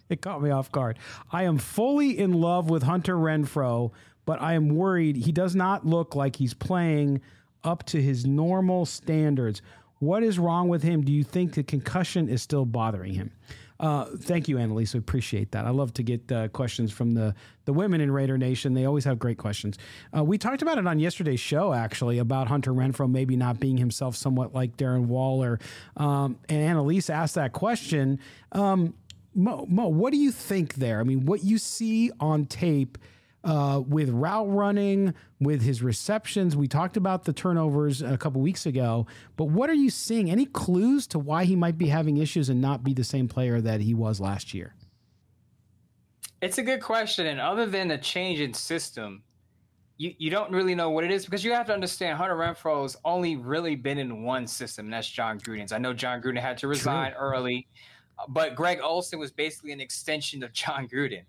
it 0.10 0.22
caught 0.22 0.42
me 0.42 0.50
off 0.50 0.72
guard. 0.72 0.98
I 1.32 1.44
am 1.44 1.58
fully 1.58 2.18
in 2.18 2.34
love 2.34 2.70
with 2.70 2.84
Hunter 2.84 3.16
Renfrow, 3.16 3.92
but 4.26 4.42
I 4.42 4.54
am 4.54 4.70
worried 4.70 5.18
he 5.18 5.32
does 5.32 5.56
not 5.56 5.86
look 5.86 6.16
like 6.16 6.38
he's 6.38 6.54
playing 6.54 7.22
up 7.64 7.84
to 7.88 8.02
his 8.02 8.26
normal 8.26 8.86
standards. 8.86 9.62
What 10.04 10.22
is 10.22 10.38
wrong 10.38 10.68
with 10.68 10.84
him? 10.84 11.02
Do 11.04 11.14
you 11.14 11.24
think 11.24 11.54
the 11.54 11.64
concussion 11.64 12.28
is 12.28 12.42
still 12.42 12.66
bothering 12.66 13.14
him? 13.14 13.32
Uh, 13.80 14.06
thank 14.18 14.50
you, 14.50 14.58
Annalise. 14.58 14.94
We 14.94 15.00
appreciate 15.00 15.52
that. 15.54 15.66
I 15.66 15.70
love 15.70 15.94
to 15.94 16.04
get 16.04 16.30
uh, 16.30 16.50
questions 16.50 16.92
from 16.92 17.14
the, 17.14 17.34
the 17.64 17.72
women 17.72 18.02
in 18.02 18.12
Raider 18.12 18.38
Nation. 18.38 18.74
They 18.74 18.84
always 18.84 19.06
have 19.06 19.18
great 19.18 19.38
questions. 19.38 19.78
Uh, 20.16 20.24
we 20.24 20.38
talked 20.38 20.62
about 20.62 20.78
it 20.78 20.86
on 20.86 21.00
yesterday's 21.00 21.40
show, 21.40 21.74
actually, 21.74 22.20
about 22.20 22.50
Hunter 22.50 22.74
Renfrow 22.74 23.10
maybe 23.10 23.38
not 23.38 23.62
being 23.62 23.78
himself 23.78 24.18
somewhat 24.18 24.54
like 24.54 24.76
Darren 24.76 25.06
Waller. 25.06 25.58
Um, 25.96 26.38
and 26.50 26.62
Annalise 26.62 27.10
asked 27.10 27.36
that 27.36 27.54
question. 27.54 28.20
Um, 28.52 28.96
Moe, 29.34 29.66
Moe, 29.70 29.88
what 29.88 30.12
do 30.12 30.18
you 30.18 30.32
think 30.32 30.76
there? 30.76 31.00
I 31.00 31.04
mean, 31.04 31.26
what 31.26 31.46
you 31.46 31.58
see 31.58 32.12
on 32.20 32.46
tape– 32.46 32.98
uh, 33.44 33.82
with 33.86 34.10
route 34.10 34.50
running, 34.50 35.14
with 35.40 35.62
his 35.62 35.84
receptions. 35.84 36.56
We 36.56 36.68
talked 36.68 36.98
about 36.98 37.26
the 37.26 37.34
turnovers 37.34 38.02
a 38.02 38.18
couple 38.18 38.42
weeks 38.42 38.66
ago, 38.66 39.06
but 39.36 39.46
what 39.46 39.70
are 39.70 39.76
you 39.76 39.90
seeing? 39.90 40.30
Any 40.30 40.46
clues 40.46 41.08
to 41.08 41.20
why 41.20 41.44
he 41.46 41.56
might 41.56 41.78
be 41.78 41.88
having 41.88 42.18
issues 42.18 42.50
and 42.50 42.62
not 42.62 42.84
be 42.84 42.94
the 42.94 43.04
same 43.04 43.28
player 43.28 43.60
that 43.62 43.82
he 43.82 43.94
was 43.94 44.20
last 44.20 44.54
year? 44.54 44.76
It's 46.42 46.58
a 46.58 46.64
good 46.64 46.82
question. 46.82 47.28
And 47.28 47.40
other 47.40 47.66
than 47.66 47.92
a 47.92 47.98
change 47.98 48.40
in 48.40 48.54
system, 48.54 49.24
you, 49.98 50.14
you 50.18 50.30
don't 50.30 50.52
really 50.52 50.76
know 50.76 50.90
what 50.90 51.04
it 51.04 51.12
is 51.12 51.26
because 51.26 51.44
you 51.44 51.54
have 51.54 51.68
to 51.68 51.74
understand 51.74 52.18
Hunter 52.18 52.36
Renfrow's 52.36 52.98
only 53.06 53.36
really 53.36 53.76
been 53.76 53.98
in 53.98 54.24
one 54.24 54.48
system, 54.48 54.86
and 54.86 54.94
that's 54.94 55.10
Jon 55.10 55.40
Gruden's. 55.40 55.72
I 55.72 55.78
know 55.78 55.94
Jon 55.94 56.22
Gruden 56.22 56.42
had 56.42 56.58
to 56.60 56.68
resign 56.68 57.12
True. 57.12 57.20
early, 57.20 57.68
but 58.30 58.56
Greg 58.56 58.80
Olson 58.82 59.20
was 59.20 59.32
basically 59.32 59.72
an 59.72 59.80
extension 59.80 60.44
of 60.44 60.52
Jon 60.54 60.88
Gruden. 60.88 61.24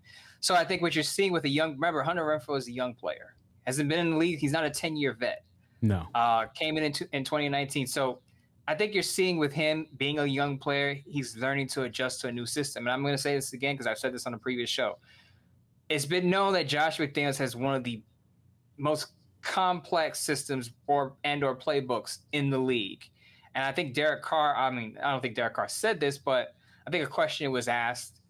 So 0.45 0.55
I 0.55 0.63
think 0.63 0.83
what 0.83 0.95
you're 0.95 1.03
seeing 1.03 1.33
with 1.33 1.47
a 1.47 1.49
young, 1.49 1.73
remember 1.73 2.03
Hunter 2.03 2.23
Renfrow 2.23 2.59
is 2.59 2.69
a 2.69 2.71
young 2.71 2.93
player, 2.93 3.35
hasn't 3.67 3.89
been 3.89 3.99
in 3.99 4.11
the 4.11 4.19
league. 4.19 4.41
He's 4.41 4.53
not 4.53 4.67
a 4.67 4.69
10 4.69 4.95
year 4.95 5.15
vet. 5.15 5.43
No. 5.81 6.07
Uh, 6.15 6.45
came 6.49 6.77
in 6.77 6.85
in, 6.85 6.93
in 7.15 7.25
2019. 7.25 7.87
So 7.87 8.21
I 8.69 8.75
think 8.75 8.93
you're 8.93 9.03
seeing 9.03 9.39
with 9.39 9.55
him 9.55 9.87
being 9.97 10.19
a 10.19 10.27
young 10.27 10.59
player, 10.59 11.01
he's 11.07 11.35
learning 11.39 11.69
to 11.69 11.85
adjust 11.85 12.21
to 12.21 12.29
a 12.29 12.33
new 12.33 12.45
system. 12.45 12.87
And 12.87 12.93
I'm 12.93 13.01
going 13.01 13.15
to 13.15 13.23
say 13.23 13.35
this 13.35 13.55
again 13.55 13.73
because 13.73 13.87
I've 13.87 13.97
said 13.97 14.13
this 14.13 14.27
on 14.27 14.35
a 14.35 14.39
previous 14.39 14.69
show. 14.69 14.99
It's 15.89 16.05
been 16.05 16.29
known 16.29 16.53
that 16.53 16.69
Josh 16.69 16.99
McDaniels 16.99 17.39
has 17.39 17.57
one 17.57 17.75
of 17.75 17.83
the 17.83 18.03
most 18.77 19.13
complex 19.41 20.21
systems 20.21 20.73
or 20.87 21.15
and 21.25 21.43
or 21.43 21.57
playbooks 21.57 22.19
in 22.33 22.51
the 22.51 22.59
league. 22.59 23.03
And 23.55 23.65
I 23.65 23.73
think 23.73 23.95
Derek 23.95 24.21
Carr, 24.21 24.55
I 24.55 24.69
mean, 24.69 24.99
I 25.03 25.11
don't 25.11 25.23
think 25.23 25.37
Derek 25.37 25.55
Carr 25.55 25.69
said 25.69 26.01
this, 26.01 26.19
but 26.19 26.55
I 26.87 26.91
think 26.91 27.03
a 27.03 27.07
question 27.09 27.51
was 27.51 27.67
asked, 27.67 28.21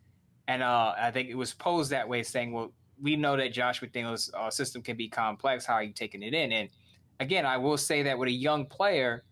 and 0.48 0.62
uh, 0.62 0.94
I 0.98 1.10
think 1.10 1.28
it 1.28 1.36
was 1.36 1.54
posed 1.54 1.90
that 1.90 2.08
way, 2.08 2.22
saying, 2.22 2.52
"Well, 2.52 2.72
we 3.00 3.16
know 3.16 3.36
that 3.36 3.52
Josh 3.52 3.80
McDaniels' 3.80 4.32
uh, 4.34 4.50
system 4.50 4.82
can 4.82 4.96
be 4.96 5.08
complex. 5.08 5.64
How 5.64 5.74
are 5.74 5.82
you 5.82 5.92
taking 5.92 6.22
it 6.22 6.34
in?" 6.34 6.52
And 6.52 6.68
again, 7.20 7.46
I 7.46 7.56
will 7.56 7.76
say 7.76 8.02
that 8.02 8.18
with 8.18 8.28
a 8.28 8.32
young 8.32 8.66
player, 8.66 9.24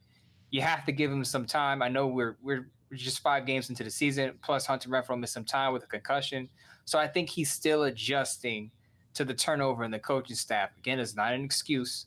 you 0.50 0.62
have 0.62 0.84
to 0.86 0.92
give 0.92 1.10
him 1.10 1.24
some 1.24 1.46
time. 1.46 1.82
I 1.82 1.88
know 1.88 2.06
we're 2.06 2.36
we're 2.42 2.68
just 2.92 3.20
five 3.20 3.46
games 3.46 3.70
into 3.70 3.84
the 3.84 3.90
season, 3.90 4.38
plus 4.42 4.66
Hunter 4.66 4.88
Renfrow 4.88 5.18
missed 5.18 5.34
some 5.34 5.44
time 5.44 5.72
with 5.72 5.84
a 5.84 5.86
concussion, 5.86 6.48
so 6.84 6.98
I 6.98 7.06
think 7.06 7.28
he's 7.28 7.50
still 7.50 7.84
adjusting 7.84 8.70
to 9.14 9.24
the 9.24 9.34
turnover 9.34 9.84
in 9.84 9.90
the 9.90 9.98
coaching 9.98 10.36
staff. 10.36 10.70
Again, 10.78 10.98
it's 10.98 11.14
not 11.14 11.34
an 11.34 11.44
excuse, 11.44 12.06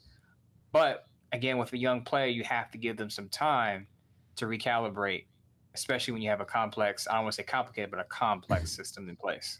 but 0.71 1.07
again, 1.31 1.57
with 1.57 1.73
a 1.73 1.77
young 1.77 2.01
player, 2.01 2.27
you 2.27 2.43
have 2.43 2.71
to 2.71 2.77
give 2.77 2.97
them 2.97 3.09
some 3.09 3.29
time 3.29 3.87
to 4.37 4.45
recalibrate, 4.45 5.25
especially 5.75 6.13
when 6.13 6.21
you 6.21 6.29
have 6.29 6.41
a 6.41 6.45
complex, 6.45 7.07
I 7.07 7.15
don't 7.15 7.23
want 7.23 7.35
to 7.35 7.41
say 7.41 7.43
complicated, 7.43 7.91
but 7.91 7.99
a 7.99 8.05
complex 8.05 8.71
system 8.75 9.09
in 9.09 9.15
place. 9.15 9.59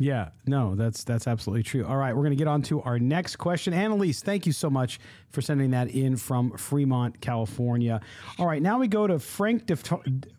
Yeah, 0.00 0.28
no, 0.46 0.76
that's 0.76 1.02
that's 1.02 1.26
absolutely 1.26 1.64
true. 1.64 1.84
All 1.84 1.96
right, 1.96 2.14
we're 2.14 2.22
going 2.22 2.30
to 2.30 2.36
get 2.36 2.46
on 2.46 2.62
to 2.62 2.80
our 2.82 3.00
next 3.00 3.36
question. 3.36 3.74
Annalise, 3.74 4.22
thank 4.22 4.46
you 4.46 4.52
so 4.52 4.70
much 4.70 5.00
for 5.30 5.42
sending 5.42 5.72
that 5.72 5.90
in 5.90 6.16
from 6.16 6.52
Fremont, 6.56 7.20
California. 7.20 8.00
All 8.38 8.46
right, 8.46 8.62
now 8.62 8.78
we 8.78 8.86
go 8.86 9.08
to 9.08 9.18
Frank 9.18 9.66
Dif- 9.66 9.92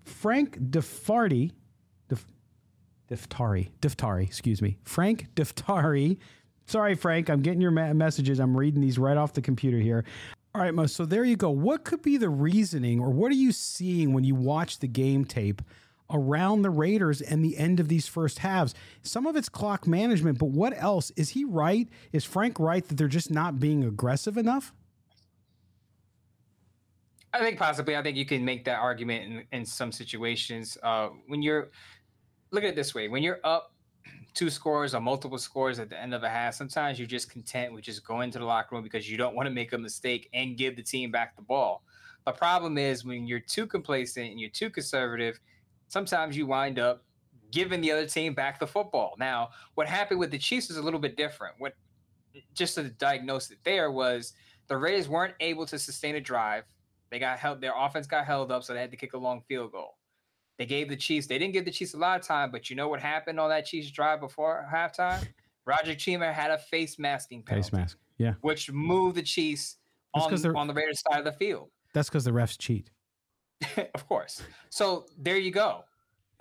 Frank 0.06 0.58
Defarty. 0.72 1.52
Dif- 2.08 2.26
Diftari, 3.12 3.70
Diftari, 3.82 4.24
excuse 4.24 4.62
me. 4.62 4.78
Frank 4.84 5.28
Diftari. 5.36 6.18
Sorry, 6.66 6.96
Frank, 6.96 7.30
I'm 7.30 7.42
getting 7.42 7.60
your 7.60 7.72
ma- 7.72 7.94
messages. 7.94 8.40
I'm 8.40 8.56
reading 8.56 8.80
these 8.80 8.98
right 8.98 9.18
off 9.18 9.34
the 9.34 9.42
computer 9.42 9.80
here. 9.80 10.06
All 10.56 10.62
right, 10.62 10.90
so 10.90 11.06
there 11.06 11.26
you 11.26 11.36
go. 11.36 11.50
What 11.50 11.84
could 11.84 12.02
be 12.02 12.18
the 12.18 12.30
reasoning 12.30 13.00
or 13.00 13.10
what 13.10 13.32
are 13.32 13.36
you 13.36 13.52
seeing 13.52 14.14
when 14.14 14.24
you 14.24 14.36
watch 14.36 14.80
the 14.80 14.88
game 14.88 15.26
tape 15.26 15.62
around 16.12 16.62
the 16.62 16.70
Raiders 16.70 17.22
and 17.22 17.44
the 17.44 17.58
end 17.58 17.80
of 17.80 17.88
these 17.88 18.08
first 18.08 18.40
halves. 18.40 18.74
Some 19.04 19.28
of 19.28 19.36
it's 19.36 19.50
clock 19.50 19.88
management, 19.88 20.38
but 20.38 20.48
what 20.50 20.74
else? 20.76 21.12
Is 21.16 21.30
he 21.30 21.46
right? 21.46 21.88
Is 22.12 22.26
Frank 22.26 22.60
right 22.60 22.88
that 22.88 22.96
they're 22.96 23.08
just 23.08 23.32
not 23.32 23.60
being 23.60 23.84
aggressive 23.84 24.38
enough? 24.38 24.74
I 27.34 27.40
think 27.40 27.60
possibly. 27.60 27.96
I 27.96 28.02
think 28.02 28.18
you 28.18 28.26
can 28.26 28.44
make 28.44 28.66
that 28.66 28.80
argument 28.80 29.24
in, 29.26 29.60
in 29.60 29.66
some 29.66 29.92
situations. 29.92 30.78
Uh, 30.82 31.10
when 31.28 31.42
you're 31.42 31.70
look 32.52 32.64
at 32.64 32.70
it 32.70 32.76
this 32.76 32.96
way, 32.96 33.08
when 33.08 33.22
you're 33.22 33.40
up 33.44 33.74
two 34.34 34.50
scores 34.50 34.96
or 34.96 35.02
multiple 35.02 35.38
scores 35.38 35.80
at 35.80 35.90
the 35.90 36.00
end 36.00 36.14
of 36.14 36.24
a 36.24 36.30
half, 36.30 36.56
sometimes 36.56 36.98
you're 36.98 37.08
just 37.08 37.30
content 37.30 37.74
with 37.74 37.84
just 37.84 38.04
going 38.06 38.32
to 38.32 38.40
the 38.40 38.46
locker 38.46 38.76
room 38.76 38.84
because 38.84 39.10
you 39.10 39.18
don't 39.18 39.36
want 39.36 39.46
to 39.46 39.52
make 39.52 39.74
a 39.74 39.78
mistake 39.78 40.30
and 40.34 40.58
give 40.58 40.76
the 40.76 40.82
team 40.82 41.12
back 41.12 41.36
the 41.36 41.42
ball. 41.42 41.84
The 42.26 42.32
problem 42.32 42.78
is 42.78 43.06
when 43.06 43.28
you're 43.28 43.40
too 43.40 43.68
complacent 43.68 44.32
and 44.32 44.40
you're 44.40 44.50
too 44.50 44.70
conservative, 44.70 45.40
sometimes 45.90 46.38
you 46.38 46.46
wind 46.46 46.80
up 46.80 47.04
giving 47.52 47.82
the 47.82 47.92
other 47.92 48.06
team 48.06 48.34
back 48.34 48.60
the 48.60 48.68
football. 48.68 49.16
Now, 49.20 49.50
what 49.76 49.88
happened 49.88 50.20
with 50.20 50.32
the 50.32 50.38
Chiefs 50.38 50.70
is 50.70 50.78
a 50.78 50.82
little 50.82 51.00
bit 51.00 51.18
different. 51.18 51.56
What 51.58 51.74
just 52.54 52.76
to 52.76 52.84
diagnose 52.84 53.50
it 53.52 53.58
there 53.64 53.92
was 53.92 54.34
the 54.68 54.78
Raiders 54.78 55.10
weren't 55.10 55.34
able 55.40 55.66
to 55.66 55.80
sustain 55.80 56.16
a 56.16 56.22
drive. 56.22 56.64
They 57.10 57.18
got 57.18 57.40
held, 57.40 57.60
their 57.60 57.74
offense 57.76 58.06
got 58.06 58.26
held 58.26 58.52
up, 58.52 58.64
so 58.64 58.74
they 58.74 58.80
had 58.80 58.92
to 58.92 58.98
kick 58.98 59.14
a 59.14 59.18
long 59.18 59.42
field 59.48 59.72
goal. 59.72 59.98
They 60.60 60.66
gave 60.66 60.90
the 60.90 60.96
Chiefs, 60.96 61.26
they 61.26 61.40
didn't 61.40 61.54
give 61.54 61.66
the 61.66 61.72
Chiefs 61.72 61.96
a 61.96 61.98
lot 61.98 62.20
of 62.20 62.26
time, 62.26 62.52
but 62.52 62.70
you 62.70 62.76
know 62.76 62.88
what 62.88 63.00
happened 63.00 63.40
on 63.40 63.50
that 63.50 63.66
Chiefs 63.66 63.90
drive 63.90 64.20
before 64.20 64.68
halftime? 64.72 65.28
Roger 65.66 65.94
Chima 65.94 66.34
had 66.34 66.52
a 66.52 66.58
face 66.58 67.00
masking 67.00 67.44
penalty, 67.44 67.70
face 67.70 67.74
mask, 67.74 67.98
yeah, 68.18 68.34
which 68.42 68.72
moved 68.72 69.16
the 69.16 69.24
Chiefs 69.24 69.78
on, 70.14 70.56
on 70.56 70.68
the 70.68 70.74
Raiders 70.74 71.02
side 71.02 71.20
of 71.20 71.26
the 71.26 71.32
field. 71.32 71.70
That's 71.94 72.10
because 72.10 72.24
the 72.24 72.32
refs 72.32 72.58
cheat. 72.58 72.92
of 73.94 74.08
course. 74.08 74.42
So 74.70 75.06
there 75.18 75.38
you 75.38 75.52
go. 75.52 75.84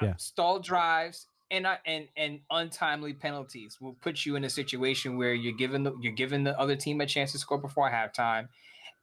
Yeah. 0.01 0.15
Stall 0.17 0.61
drives 0.61 1.27
and 1.51 1.67
uh, 1.67 1.77
and 1.87 2.09
and 2.17 2.41
untimely 2.51 3.13
penalties 3.13 3.79
will 3.81 3.95
put 4.01 4.27
you 4.27 4.37
in 4.37 4.45
a 4.45 4.51
situation 4.51 5.17
where 5.17 5.35
you're 5.35 5.57
giving 5.57 5.83
the 5.83 5.95
you're 6.01 6.13
giving 6.13 6.45
the 6.45 6.59
other 6.59 6.77
team 6.77 7.01
a 7.01 7.07
chance 7.07 7.33
to 7.33 7.39
score 7.39 7.59
before 7.59 7.91
halftime, 7.91 8.49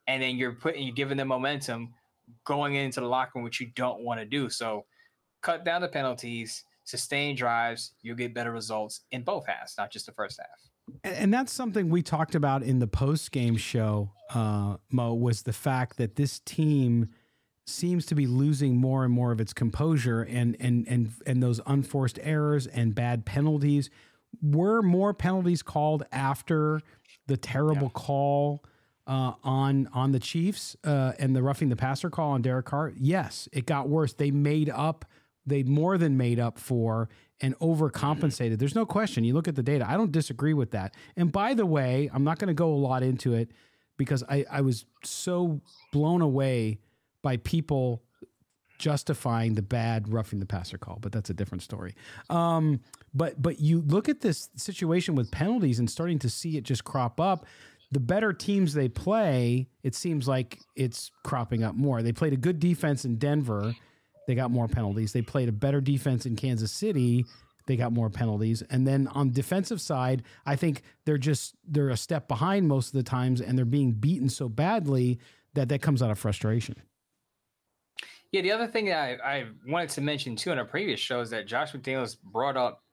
and 0.07 0.21
then 0.21 0.35
you're 0.37 0.53
putting 0.53 0.83
you're 0.83 0.95
giving 0.95 1.17
them 1.17 1.29
momentum 1.29 1.93
going 2.43 2.75
into 2.75 2.99
the 2.99 3.07
locker 3.07 3.31
room, 3.35 3.43
which 3.43 3.59
you 3.59 3.67
don't 3.75 4.01
want 4.01 4.19
to 4.19 4.25
do. 4.25 4.49
So 4.49 4.85
cut 5.41 5.63
down 5.63 5.81
the 5.81 5.87
penalties, 5.87 6.63
sustain 6.83 7.35
drives, 7.35 7.91
you'll 8.01 8.15
get 8.15 8.33
better 8.33 8.51
results 8.51 9.01
in 9.11 9.23
both 9.23 9.45
halves, 9.47 9.75
not 9.77 9.91
just 9.91 10.05
the 10.05 10.11
first 10.11 10.39
half. 10.39 10.97
And, 11.03 11.15
and 11.15 11.33
that's 11.33 11.51
something 11.51 11.89
we 11.89 12.01
talked 12.01 12.35
about 12.35 12.63
in 12.63 12.79
the 12.79 12.87
post 12.87 13.31
game 13.31 13.57
show, 13.57 14.11
uh, 14.33 14.77
Mo, 14.91 15.13
was 15.13 15.43
the 15.43 15.53
fact 15.53 15.97
that 15.97 16.15
this 16.15 16.39
team 16.39 17.09
seems 17.65 18.05
to 18.05 18.15
be 18.15 18.27
losing 18.27 18.77
more 18.77 19.03
and 19.03 19.13
more 19.13 19.31
of 19.31 19.41
its 19.41 19.53
composure 19.53 20.21
and 20.21 20.55
and 20.59 20.87
and 20.87 21.11
and 21.25 21.41
those 21.41 21.59
unforced 21.65 22.19
errors 22.21 22.67
and 22.67 22.93
bad 22.93 23.25
penalties. 23.25 23.89
Were 24.41 24.81
more 24.81 25.13
penalties 25.13 25.63
called 25.63 26.03
after 26.11 26.81
the 27.27 27.37
terrible 27.37 27.83
yeah. 27.83 28.01
call 28.01 28.63
uh, 29.07 29.33
on 29.43 29.89
on 29.93 30.11
the 30.11 30.19
Chiefs 30.19 30.75
uh, 30.83 31.13
and 31.17 31.35
the 31.35 31.41
roughing 31.41 31.69
the 31.69 31.75
passer 31.75 32.09
call 32.09 32.31
on 32.31 32.41
Derek 32.41 32.65
Carr? 32.65 32.93
Yes, 32.97 33.49
it 33.51 33.65
got 33.65 33.89
worse. 33.89 34.13
They 34.13 34.31
made 34.31 34.69
up. 34.69 35.05
They 35.45 35.63
more 35.63 35.97
than 35.97 36.17
made 36.17 36.39
up 36.39 36.59
for 36.59 37.09
and 37.41 37.57
overcompensated. 37.59 38.59
There's 38.59 38.75
no 38.75 38.85
question. 38.85 39.23
You 39.23 39.33
look 39.33 39.47
at 39.47 39.55
the 39.55 39.63
data. 39.63 39.85
I 39.87 39.97
don't 39.97 40.11
disagree 40.11 40.53
with 40.53 40.71
that. 40.71 40.95
And 41.15 41.31
by 41.31 41.53
the 41.53 41.65
way, 41.65 42.09
I'm 42.13 42.23
not 42.23 42.39
going 42.39 42.47
to 42.47 42.53
go 42.53 42.73
a 42.73 42.75
lot 42.75 43.03
into 43.03 43.33
it 43.33 43.51
because 43.97 44.23
I, 44.29 44.45
I 44.49 44.61
was 44.61 44.85
so 45.03 45.61
blown 45.91 46.21
away 46.21 46.79
by 47.25 47.37
people 47.37 48.03
justifying 48.77 49.55
the 49.55 49.63
bad 49.63 50.13
roughing 50.13 50.39
the 50.39 50.45
passer 50.45 50.77
call, 50.77 50.99
but 51.01 51.11
that's 51.11 51.31
a 51.31 51.33
different 51.33 51.63
story. 51.63 51.95
Um, 52.29 52.81
but 53.15 53.41
but 53.41 53.59
you 53.59 53.81
look 53.81 54.09
at 54.09 54.21
this 54.21 54.49
situation 54.55 55.15
with 55.15 55.31
penalties 55.31 55.79
and 55.79 55.89
starting 55.89 56.19
to 56.19 56.29
see 56.29 56.55
it 56.55 56.63
just 56.63 56.83
crop 56.83 57.19
up. 57.19 57.47
The 57.91 57.99
better 57.99 58.31
teams 58.31 58.75
they 58.75 58.87
play, 58.87 59.69
it 59.81 59.95
seems 59.95 60.27
like 60.27 60.59
it's 60.75 61.09
cropping 61.23 61.63
up 61.63 61.73
more. 61.73 62.03
They 62.03 62.11
played 62.11 62.33
a 62.33 62.37
good 62.37 62.59
defense 62.59 63.05
in 63.05 63.15
Denver, 63.15 63.73
they 64.27 64.35
got 64.35 64.51
more 64.51 64.67
penalties. 64.67 65.11
They 65.11 65.23
played 65.23 65.49
a 65.49 65.53
better 65.53 65.81
defense 65.81 66.27
in 66.27 66.35
Kansas 66.35 66.71
City, 66.71 67.25
they 67.65 67.75
got 67.75 67.91
more 67.91 68.11
penalties. 68.11 68.61
And 68.69 68.85
then 68.85 69.07
on 69.07 69.31
defensive 69.31 69.81
side, 69.81 70.21
I 70.45 70.55
think 70.57 70.83
they're 71.05 71.17
just 71.17 71.55
they're 71.67 71.89
a 71.89 71.97
step 71.97 72.27
behind 72.27 72.67
most 72.67 72.87
of 72.87 72.93
the 72.93 73.09
times, 73.09 73.41
and 73.41 73.57
they're 73.57 73.65
being 73.65 73.93
beaten 73.93 74.29
so 74.29 74.47
badly 74.47 75.19
that 75.55 75.69
that 75.69 75.81
comes 75.81 76.03
out 76.03 76.11
of 76.11 76.19
frustration. 76.19 76.75
Yeah, 78.31 78.41
the 78.41 78.51
other 78.51 78.67
thing 78.67 78.85
that 78.85 79.19
I, 79.23 79.37
I 79.37 79.45
wanted 79.67 79.89
to 79.89 80.01
mention 80.01 80.35
too 80.35 80.51
in 80.51 80.59
a 80.59 80.65
previous 80.65 80.99
show 80.99 81.21
is 81.21 81.29
that 81.29 81.47
Josh 81.47 81.73
McDaniels 81.73 82.17
brought 82.21 82.57
up 82.57 82.83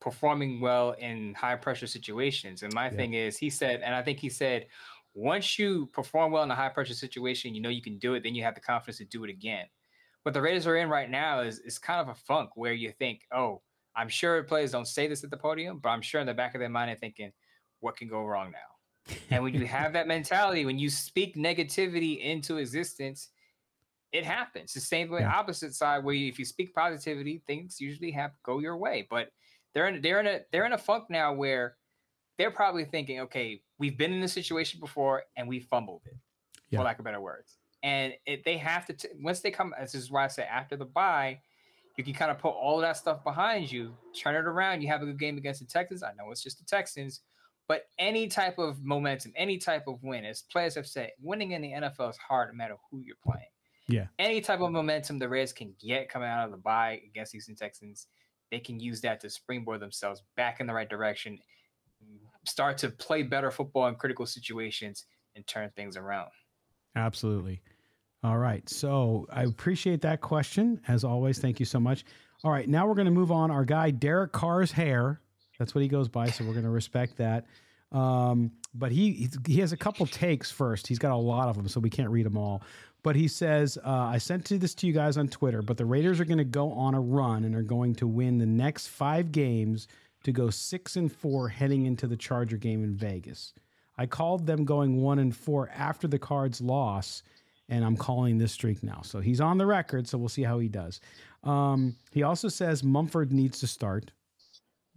performing 0.00 0.60
well 0.60 0.92
in 0.92 1.34
high 1.34 1.56
pressure 1.56 1.86
situations. 1.86 2.62
And 2.62 2.72
my 2.72 2.86
yeah. 2.86 2.96
thing 2.96 3.14
is, 3.14 3.36
he 3.36 3.50
said, 3.50 3.80
and 3.82 3.94
I 3.94 4.02
think 4.02 4.18
he 4.18 4.28
said, 4.28 4.66
Once 5.14 5.58
you 5.58 5.86
perform 5.92 6.32
well 6.32 6.42
in 6.42 6.50
a 6.50 6.54
high 6.54 6.68
pressure 6.68 6.94
situation, 6.94 7.54
you 7.54 7.60
know 7.60 7.68
you 7.68 7.82
can 7.82 7.98
do 7.98 8.14
it. 8.14 8.22
Then 8.22 8.34
you 8.34 8.42
have 8.44 8.54
the 8.54 8.60
confidence 8.60 8.98
to 8.98 9.04
do 9.04 9.24
it 9.24 9.30
again. 9.30 9.66
What 10.22 10.34
the 10.34 10.42
Raiders 10.42 10.66
are 10.66 10.76
in 10.76 10.88
right 10.88 11.10
now 11.10 11.40
is 11.40 11.58
is 11.60 11.78
kind 11.78 12.00
of 12.00 12.08
a 12.08 12.14
funk 12.14 12.50
where 12.54 12.72
you 12.72 12.92
think, 12.92 13.22
oh, 13.32 13.62
I'm 13.96 14.08
sure 14.08 14.42
players 14.44 14.72
don't 14.72 14.86
say 14.86 15.08
this 15.08 15.24
at 15.24 15.30
the 15.30 15.36
podium, 15.36 15.80
but 15.80 15.88
I'm 15.88 16.02
sure 16.02 16.20
in 16.20 16.26
the 16.26 16.34
back 16.34 16.54
of 16.54 16.60
their 16.60 16.68
mind 16.68 16.88
they're 16.88 16.96
thinking, 16.96 17.32
what 17.80 17.96
can 17.96 18.08
go 18.08 18.24
wrong 18.24 18.52
now? 18.52 19.14
and 19.30 19.42
when 19.42 19.54
you 19.54 19.66
have 19.78 19.92
that 19.94 20.06
mentality, 20.06 20.64
when 20.64 20.78
you 20.78 20.90
speak 20.90 21.36
negativity 21.36 22.20
into 22.20 22.58
existence, 22.58 23.30
it 24.12 24.24
happens. 24.24 24.72
The 24.72 24.80
same 24.80 25.10
way, 25.10 25.20
yeah. 25.20 25.34
opposite 25.34 25.74
side, 25.74 26.04
where 26.04 26.14
you, 26.14 26.28
if 26.28 26.38
you 26.38 26.44
speak 26.44 26.74
positivity, 26.74 27.42
things 27.46 27.80
usually 27.80 28.10
have 28.12 28.32
go 28.42 28.58
your 28.58 28.76
way. 28.76 29.06
But 29.10 29.28
they're 29.74 29.88
in 29.88 30.00
they're 30.00 30.20
in 30.20 30.26
a 30.26 30.40
they're 30.50 30.66
in 30.66 30.72
a 30.72 30.78
funk 30.78 31.04
now 31.10 31.32
where 31.34 31.76
they're 32.38 32.50
probably 32.50 32.84
thinking, 32.84 33.20
okay, 33.20 33.60
we've 33.78 33.98
been 33.98 34.12
in 34.12 34.20
this 34.20 34.32
situation 34.32 34.80
before 34.80 35.24
and 35.36 35.48
we 35.48 35.60
fumbled 35.60 36.02
it, 36.06 36.16
yeah. 36.70 36.78
for 36.78 36.84
lack 36.84 36.98
of 36.98 37.04
better 37.04 37.20
words. 37.20 37.58
And 37.82 38.12
it, 38.26 38.44
they 38.44 38.56
have 38.56 38.86
to 38.86 38.92
t- 38.92 39.08
once 39.20 39.40
they 39.40 39.50
come. 39.50 39.74
This 39.80 39.94
is 39.94 40.10
why 40.10 40.24
I 40.24 40.28
say 40.28 40.44
after 40.44 40.76
the 40.76 40.84
buy, 40.84 41.40
you 41.96 42.04
can 42.04 42.14
kind 42.14 42.30
of 42.30 42.38
put 42.38 42.50
all 42.50 42.76
of 42.76 42.82
that 42.82 42.96
stuff 42.96 43.22
behind 43.24 43.70
you, 43.70 43.94
turn 44.16 44.34
it 44.34 44.46
around. 44.46 44.80
You 44.82 44.88
have 44.88 45.02
a 45.02 45.06
good 45.06 45.18
game 45.18 45.36
against 45.36 45.60
the 45.60 45.66
Texans. 45.66 46.02
I 46.02 46.12
know 46.16 46.30
it's 46.30 46.42
just 46.42 46.58
the 46.58 46.64
Texans, 46.64 47.20
but 47.66 47.84
any 47.98 48.28
type 48.28 48.58
of 48.58 48.82
momentum, 48.84 49.32
any 49.36 49.58
type 49.58 49.86
of 49.86 50.02
win, 50.02 50.24
as 50.24 50.42
players 50.42 50.74
have 50.76 50.86
said, 50.86 51.10
winning 51.20 51.52
in 51.52 51.62
the 51.62 51.72
NFL 51.72 52.10
is 52.10 52.16
hard 52.16 52.48
no 52.52 52.56
matter 52.56 52.76
who 52.90 53.02
you're 53.04 53.16
playing. 53.22 53.46
Yeah. 53.88 54.06
Any 54.18 54.40
type 54.40 54.60
of 54.60 54.70
momentum 54.70 55.18
the 55.18 55.28
Reds 55.28 55.52
can 55.52 55.74
get 55.80 56.08
coming 56.08 56.28
out 56.28 56.44
of 56.44 56.50
the 56.50 56.58
bye 56.58 57.00
against 57.06 57.32
Houston 57.32 57.56
Texans, 57.56 58.06
they 58.50 58.60
can 58.60 58.78
use 58.78 59.00
that 59.00 59.20
to 59.20 59.30
springboard 59.30 59.80
themselves 59.80 60.22
back 60.36 60.60
in 60.60 60.66
the 60.66 60.74
right 60.74 60.88
direction, 60.88 61.38
start 62.46 62.78
to 62.78 62.90
play 62.90 63.22
better 63.22 63.50
football 63.50 63.86
in 63.88 63.94
critical 63.94 64.26
situations, 64.26 65.06
and 65.34 65.46
turn 65.46 65.70
things 65.76 65.96
around. 65.96 66.30
Absolutely. 66.96 67.62
All 68.24 68.38
right. 68.38 68.68
So 68.68 69.26
I 69.30 69.44
appreciate 69.44 70.00
that 70.02 70.20
question. 70.20 70.80
As 70.88 71.04
always, 71.04 71.38
thank 71.38 71.60
you 71.60 71.66
so 71.66 71.78
much. 71.78 72.04
All 72.44 72.50
right. 72.50 72.68
Now 72.68 72.86
we're 72.86 72.94
going 72.94 73.06
to 73.06 73.12
move 73.12 73.30
on. 73.30 73.50
Our 73.50 73.64
guy, 73.64 73.90
Derek 73.90 74.32
Carr's 74.32 74.72
hair. 74.72 75.20
That's 75.58 75.74
what 75.74 75.82
he 75.82 75.88
goes 75.88 76.08
by. 76.08 76.28
So 76.28 76.44
we're 76.44 76.52
going 76.52 76.64
to 76.64 76.70
respect 76.70 77.16
that. 77.18 77.46
Um, 77.92 78.52
but 78.74 78.92
he 78.92 79.30
he 79.46 79.60
has 79.60 79.72
a 79.72 79.76
couple 79.76 80.06
takes 80.06 80.50
first. 80.50 80.86
He's 80.86 80.98
got 80.98 81.12
a 81.12 81.16
lot 81.16 81.48
of 81.48 81.56
them, 81.56 81.68
so 81.68 81.80
we 81.80 81.88
can't 81.88 82.10
read 82.10 82.26
them 82.26 82.36
all. 82.36 82.62
But 83.02 83.16
he 83.16 83.28
says, 83.28 83.78
uh, 83.84 83.90
I 83.90 84.18
sent 84.18 84.44
this 84.46 84.74
to 84.74 84.86
you 84.86 84.92
guys 84.92 85.16
on 85.16 85.28
Twitter, 85.28 85.62
but 85.62 85.76
the 85.76 85.84
Raiders 85.84 86.20
are 86.20 86.24
going 86.24 86.38
to 86.38 86.44
go 86.44 86.72
on 86.72 86.94
a 86.94 87.00
run 87.00 87.44
and 87.44 87.54
are 87.54 87.62
going 87.62 87.94
to 87.96 88.06
win 88.06 88.38
the 88.38 88.46
next 88.46 88.88
five 88.88 89.30
games 89.30 89.86
to 90.24 90.32
go 90.32 90.50
six 90.50 90.96
and 90.96 91.10
four 91.10 91.48
heading 91.48 91.86
into 91.86 92.06
the 92.06 92.16
Charger 92.16 92.56
game 92.56 92.82
in 92.82 92.96
Vegas. 92.96 93.54
I 93.96 94.06
called 94.06 94.46
them 94.46 94.64
going 94.64 95.00
one 95.00 95.18
and 95.18 95.34
four 95.34 95.70
after 95.74 96.08
the 96.08 96.18
Cards 96.18 96.60
loss, 96.60 97.22
and 97.68 97.84
I'm 97.84 97.96
calling 97.96 98.38
this 98.38 98.52
streak 98.52 98.82
now. 98.82 99.00
So 99.02 99.20
he's 99.20 99.40
on 99.40 99.58
the 99.58 99.66
record, 99.66 100.08
so 100.08 100.18
we'll 100.18 100.28
see 100.28 100.42
how 100.42 100.58
he 100.58 100.68
does. 100.68 101.00
Um, 101.44 101.94
he 102.10 102.24
also 102.24 102.48
says 102.48 102.82
Munford 102.82 103.32
needs 103.32 103.60
to 103.60 103.66
start. 103.66 104.10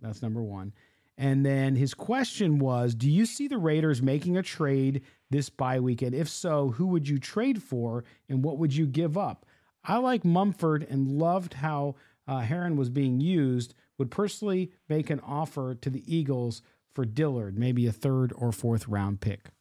That's 0.02 0.22
number 0.22 0.42
one. 0.42 0.74
And 1.22 1.46
then 1.46 1.76
his 1.76 1.94
question 1.94 2.58
was 2.58 2.96
Do 2.96 3.08
you 3.08 3.28
see 3.28 3.48
the 3.48 3.60
Raiders 3.60 4.02
making 4.02 4.38
a 4.38 4.42
trade 4.42 5.04
this 5.30 5.52
bye 5.52 5.80
weekend? 5.80 6.16
If 6.16 6.28
so, 6.28 6.72
who 6.72 6.88
would 6.88 7.08
you 7.08 7.20
trade 7.20 7.62
for 7.62 8.04
and 8.28 8.44
what 8.44 8.58
would 8.58 8.76
you 8.76 8.88
give 8.88 9.16
up? 9.20 9.46
I 9.84 9.98
like 9.98 10.26
Munford 10.26 10.82
and 10.90 11.20
loved 11.20 11.54
how 11.54 11.94
uh, 12.28 12.40
Herron 12.40 12.76
was 12.76 12.90
being 12.90 13.22
used. 13.22 13.76
Would 14.00 14.10
personally 14.10 14.72
make 14.90 15.12
an 15.12 15.20
offer 15.20 15.76
to 15.76 15.92
the 15.92 16.04
Eagles 16.12 16.64
for 16.92 17.06
Dillard, 17.06 17.56
maybe 17.56 17.86
a 17.86 17.92
third 17.92 18.34
or 18.36 18.52
fourth 18.52 18.88
round 18.88 19.22
pick. 19.22 19.52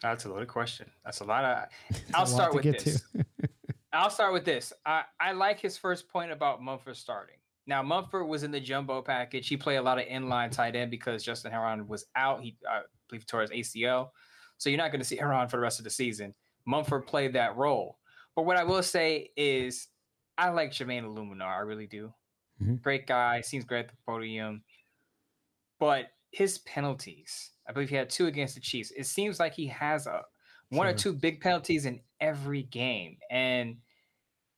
That's 0.00 0.24
a 0.24 0.30
loaded 0.30 0.48
question. 0.48 0.90
That's 1.04 1.20
a 1.20 1.24
lot 1.24 1.44
of. 1.44 1.98
I'll 2.14 2.24
start 2.24 2.54
with 2.54 2.64
this. 2.64 3.02
I'll 3.92 4.08
start 4.08 4.32
with 4.32 4.46
this. 4.46 4.72
I, 4.86 5.02
I 5.20 5.32
like 5.32 5.60
his 5.60 5.76
first 5.76 6.08
point 6.08 6.32
about 6.32 6.62
Munford 6.62 6.96
starting. 6.96 7.36
Now 7.66 7.82
Munford 7.82 8.28
was 8.28 8.42
in 8.42 8.50
the 8.50 8.60
jumbo 8.60 9.00
package. 9.02 9.48
He 9.48 9.56
played 9.56 9.76
a 9.76 9.82
lot 9.82 9.98
of 9.98 10.06
inline 10.06 10.50
tight 10.50 10.76
end 10.76 10.90
because 10.90 11.24
Justin 11.24 11.50
Herron 11.50 11.88
was 11.88 12.06
out. 12.16 12.42
He 12.42 12.56
I 12.68 12.80
believe 13.08 13.26
tore 13.26 13.42
his 13.42 13.50
ACL, 13.50 14.10
so 14.58 14.70
you're 14.70 14.78
not 14.78 14.90
going 14.90 15.00
to 15.00 15.06
see 15.06 15.16
Herron 15.16 15.48
for 15.48 15.56
the 15.56 15.62
rest 15.62 15.78
of 15.78 15.84
the 15.84 15.90
season. 15.90 16.34
Munford 16.66 17.06
played 17.06 17.32
that 17.34 17.56
role. 17.56 17.98
But 18.36 18.46
what 18.46 18.56
I 18.56 18.64
will 18.64 18.82
say 18.82 19.30
is, 19.36 19.88
I 20.36 20.50
like 20.50 20.72
Jermaine 20.72 21.04
Eluemunor. 21.04 21.42
I 21.42 21.60
really 21.60 21.86
do. 21.86 22.12
Mm-hmm. 22.62 22.76
Great 22.76 23.06
guy. 23.06 23.40
Seems 23.40 23.64
great 23.64 23.80
at 23.80 23.88
the 23.88 23.94
podium. 24.06 24.62
But 25.78 26.06
his 26.30 26.58
penalties, 26.58 27.52
I 27.68 27.72
believe 27.72 27.90
he 27.90 27.96
had 27.96 28.10
two 28.10 28.26
against 28.26 28.54
the 28.54 28.60
Chiefs. 28.60 28.92
It 28.96 29.06
seems 29.06 29.38
like 29.38 29.54
he 29.54 29.66
has 29.68 30.06
a 30.06 30.22
one 30.70 30.86
sure. 30.86 30.94
or 30.94 30.98
two 30.98 31.12
big 31.12 31.40
penalties 31.40 31.86
in 31.86 32.00
every 32.20 32.64
game, 32.64 33.18
and 33.30 33.76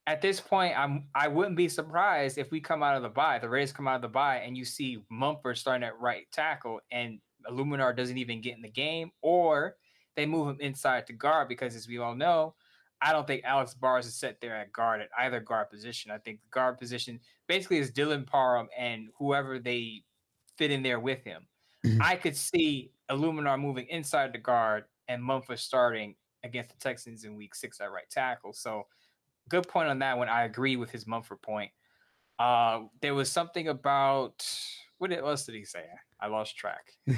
at 0.06 0.22
this 0.22 0.40
point, 0.40 0.78
I'm 0.78 1.04
I 1.14 1.28
wouldn't 1.28 1.56
be 1.56 1.68
surprised 1.68 2.38
if 2.38 2.50
we 2.50 2.60
come 2.60 2.82
out 2.82 2.96
of 2.96 3.02
the 3.02 3.08
bye, 3.08 3.38
the 3.38 3.48
Rays 3.48 3.72
come 3.72 3.88
out 3.88 3.96
of 3.96 4.02
the 4.02 4.08
bye, 4.08 4.38
and 4.38 4.56
you 4.56 4.64
see 4.64 4.98
Munford 5.10 5.58
starting 5.58 5.84
at 5.84 5.98
right 6.00 6.26
tackle, 6.32 6.80
and 6.90 7.18
Eluemunor 7.50 7.96
doesn't 7.96 8.18
even 8.18 8.40
get 8.40 8.56
in 8.56 8.62
the 8.62 8.68
game, 8.68 9.10
or 9.20 9.76
they 10.14 10.26
move 10.26 10.48
him 10.48 10.60
inside 10.60 11.06
to 11.08 11.12
guard 11.12 11.48
because, 11.48 11.74
as 11.74 11.88
we 11.88 11.98
all 11.98 12.14
know, 12.14 12.54
I 13.02 13.12
don't 13.12 13.26
think 13.26 13.42
Alex 13.44 13.74
Bars 13.74 14.06
is 14.06 14.14
set 14.14 14.40
there 14.40 14.56
at 14.56 14.72
guard 14.72 15.00
at 15.00 15.08
either 15.18 15.40
guard 15.40 15.70
position. 15.70 16.10
I 16.10 16.18
think 16.18 16.40
the 16.40 16.48
guard 16.50 16.78
position 16.78 17.20
basically 17.46 17.78
is 17.78 17.90
Dylan 17.90 18.26
Parham 18.26 18.68
and 18.76 19.08
whoever 19.18 19.58
they 19.58 20.04
fit 20.56 20.70
in 20.70 20.82
there 20.82 21.00
with 21.00 21.22
him. 21.24 21.46
Mm-hmm. 21.84 22.00
I 22.02 22.16
could 22.16 22.36
see 22.36 22.92
Eluemunor 23.10 23.60
moving 23.60 23.86
inside 23.88 24.32
the 24.32 24.38
guard 24.38 24.84
and 25.08 25.22
Munford 25.22 25.58
starting 25.58 26.14
against 26.42 26.70
the 26.70 26.76
Texans 26.76 27.24
in 27.24 27.36
Week 27.36 27.54
Six 27.54 27.80
at 27.80 27.92
right 27.92 28.08
tackle. 28.10 28.52
So 28.52 28.86
good 29.48 29.68
point 29.68 29.88
on 29.88 29.98
that 30.00 30.18
one. 30.18 30.28
I 30.28 30.44
agree 30.44 30.76
with 30.76 30.90
his 30.90 31.06
Munford 31.06 31.42
point. 31.42 31.70
Uh, 32.38 32.82
there 33.00 33.14
was 33.14 33.30
something 33.30 33.68
about 33.68 34.46
what 34.98 35.12
else 35.12 35.46
did 35.46 35.54
he 35.54 35.64
say? 35.64 35.84
I 36.20 36.28
lost 36.28 36.56
track. 36.56 36.92
he 37.06 37.14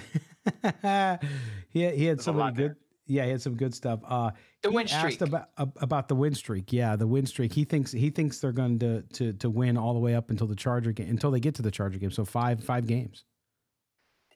he 1.91 2.05
had 2.05 2.21
some 2.21 2.37
good. 2.37 2.57
There. 2.57 2.77
Yeah, 3.07 3.25
he 3.25 3.31
had 3.31 3.41
some 3.41 3.57
good 3.57 3.75
stuff. 3.75 4.01
Uh, 4.07 4.33
the 4.62 4.71
win 4.71 4.87
streak. 4.87 5.21
about 5.21 5.49
about 5.57 6.09
the 6.09 6.14
win 6.14 6.35
streak. 6.35 6.73
Yeah, 6.73 6.95
the 6.97 7.07
win 7.07 7.25
streak. 7.27 7.53
He 7.53 7.64
thinks 7.64 7.91
he 7.91 8.11
thinks 8.11 8.41
they're 8.41 8.53
going 8.53 8.79
to 8.81 9.03
to 9.03 9.33
to 9.35 9.49
win 9.49 9.77
all 9.77 9.95
the 9.95 10.01
way 10.01 10.14
up 10.14 10.31
until 10.31 10.47
the 10.47 10.57
Charger 10.57 10.93
game 10.93 11.09
until 11.09 11.31
they 11.31 11.41
get 11.41 11.55
to 11.57 11.62
the 11.62 11.71
Charger 11.71 11.99
game. 11.99 12.11
So 12.11 12.25
five 12.25 12.62
five 12.62 12.87
games. 12.87 13.25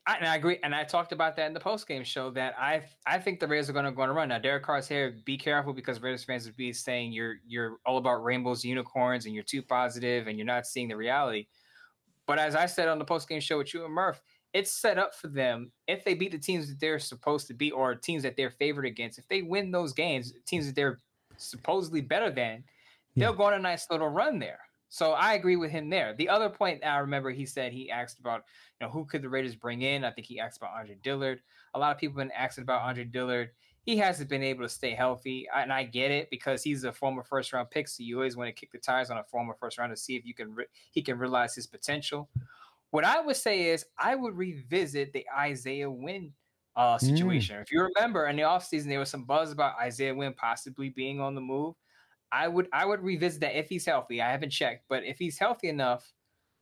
I, 0.07 0.17
and 0.17 0.27
I 0.27 0.35
agree, 0.35 0.59
and 0.65 0.75
I 0.75 0.83
talked 0.83 1.13
about 1.13 1.37
that 1.37 1.47
in 1.47 1.53
the 1.53 1.61
post 1.61 1.87
game 1.87 2.03
show 2.03 2.31
that 2.31 2.55
I 2.59 2.83
I 3.07 3.19
think 3.19 3.39
the 3.39 3.47
Raiders 3.47 3.71
are 3.71 3.73
going 3.73 3.85
to 3.85 3.93
go 3.93 4.03
on 4.03 4.09
a 4.09 4.13
run. 4.13 4.31
Now, 4.31 4.39
Derek 4.39 4.65
Carr's 4.65 4.89
here. 4.89 5.17
Be 5.25 5.39
careful 5.39 5.73
because 5.73 6.03
Raiders 6.03 6.25
fans 6.25 6.45
would 6.45 6.57
be 6.57 6.73
saying 6.73 7.13
you're 7.13 7.37
you're 7.47 7.77
all 7.87 7.99
about 7.99 8.25
rainbows, 8.25 8.65
unicorns, 8.65 9.27
and 9.27 9.35
you're 9.35 9.45
too 9.45 9.63
positive, 9.63 10.27
and 10.27 10.37
you're 10.37 10.47
not 10.47 10.67
seeing 10.67 10.89
the 10.89 10.97
reality. 10.97 11.47
But 12.27 12.39
as 12.39 12.57
I 12.57 12.67
said 12.67 12.89
on 12.89 12.99
the 12.99 13.05
post 13.05 13.29
game 13.29 13.41
show 13.41 13.59
with 13.59 13.73
you 13.75 13.85
and 13.85 13.95
Murph, 13.95 14.21
it's 14.53 14.73
set 14.73 14.99
up 14.99 15.15
for 15.15 15.29
them 15.29 15.71
if 15.87 16.05
they 16.05 16.15
beat 16.15 16.33
the 16.33 16.39
teams 16.39 16.69
that 16.69 16.81
they're 16.81 16.99
supposed 16.99 17.47
to 17.49 17.55
beat 17.55 17.73
or 17.73 17.95
teams 17.95 18.23
that 18.25 18.37
they're 18.37 18.51
favored 18.51 18.87
against. 18.87 19.19
If 19.19 19.29
they 19.29 19.43
win 19.43 19.71
those 19.71 19.93
games, 19.93 20.33
teams 20.47 20.67
that 20.67 20.75
they're 20.75 21.01
supposedly 21.37 22.01
better 22.01 22.31
than, 22.31 22.65
yeah. 23.15 23.27
they'll 23.27 23.37
go 23.37 23.45
on 23.45 23.55
a 23.55 23.59
nice 23.59 23.87
little 23.91 24.09
run 24.09 24.39
there. 24.39 24.61
So 24.93 25.13
I 25.13 25.33
agree 25.33 25.57
with 25.57 25.71
him 25.71 25.89
there. 25.89 26.13
The 26.13 26.29
other 26.29 26.51
point 26.51 26.85
I 26.85 26.99
remember 26.99 27.31
he 27.31 27.47
said 27.47 27.73
he 27.73 27.91
asked 27.91 28.21
about, 28.21 28.43
you 28.79 28.87
know, 28.87 28.93
who 28.93 29.07
could 29.07 29.23
the 29.23 29.29
Raiders 29.31 29.57
bring 29.57 29.81
in? 29.81 30.05
I 30.05 30.11
think 30.11 30.27
he 30.27 30.39
asked 30.39 30.59
about 30.59 30.79
Andre 30.79 30.99
Dillard. 31.03 31.41
A 31.73 31.79
lot 31.79 31.93
of 31.93 31.99
people 31.99 32.21
have 32.21 32.29
been 32.29 32.37
asking 32.37 32.65
about 32.65 32.83
Andre 32.83 33.05
Dillard. 33.05 33.53
He 33.85 33.97
hasn't 33.97 34.29
been 34.29 34.43
able 34.43 34.65
to 34.65 34.69
stay 34.69 34.91
healthy, 34.91 35.49
and 35.57 35.73
I 35.73 35.85
get 35.85 36.11
it 36.11 36.29
because 36.29 36.63
he's 36.63 36.85
a 36.85 36.93
former 36.93 37.23
first 37.23 37.55
round 37.55 37.71
pick. 37.71 37.89
So 37.89 38.03
you 38.03 38.17
always 38.17 38.37
want 38.37 38.49
to 38.49 38.53
kick 38.53 38.71
the 38.71 38.77
tires 38.77 39.09
on 39.09 39.17
a 39.17 39.25
former 39.25 39.55
first 39.59 39.79
round 39.79 39.93
to 39.93 39.97
see 39.97 40.15
if 40.15 40.27
you 40.27 40.35
can 40.35 40.55
re- 40.55 40.67
he 40.91 41.01
can 41.01 41.17
realize 41.17 41.55
his 41.55 41.67
potential. 41.67 42.29
What 42.91 43.07
I 43.07 43.19
would 43.19 43.37
say 43.37 43.71
is 43.71 43.87
I 43.99 44.15
would 44.15 44.37
revisit 44.37 45.15
the 45.15 45.25
Isaiah 45.35 45.91
Wynn 45.91 46.35
uh, 46.77 46.97
mm. 46.97 47.01
situation. 47.01 47.57
Mm. 47.57 47.63
If 47.63 47.73
you 47.73 47.89
remember 47.97 48.27
in 48.27 48.37
the 48.37 48.43
offseason, 48.43 48.89
there 48.89 48.99
was 48.99 49.09
some 49.09 49.25
buzz 49.25 49.53
about 49.53 49.79
Isaiah 49.81 50.15
Wynn 50.15 50.35
possibly 50.35 50.91
being 50.91 51.19
on 51.19 51.35
the 51.35 51.41
move. 51.41 51.77
I 52.33 52.49
would 52.49 52.67
I 52.73 52.87
would 52.87 53.03
revisit 53.03 53.43
that 53.43 53.59
if 53.59 53.69
he's 53.69 53.85
healthy. 53.85 54.23
I 54.23 54.31
haven't 54.33 54.51
checked, 54.51 54.87
but 54.89 55.05
if 55.05 55.19
he's 55.19 55.39
healthy 55.39 55.69
enough, 55.69 56.11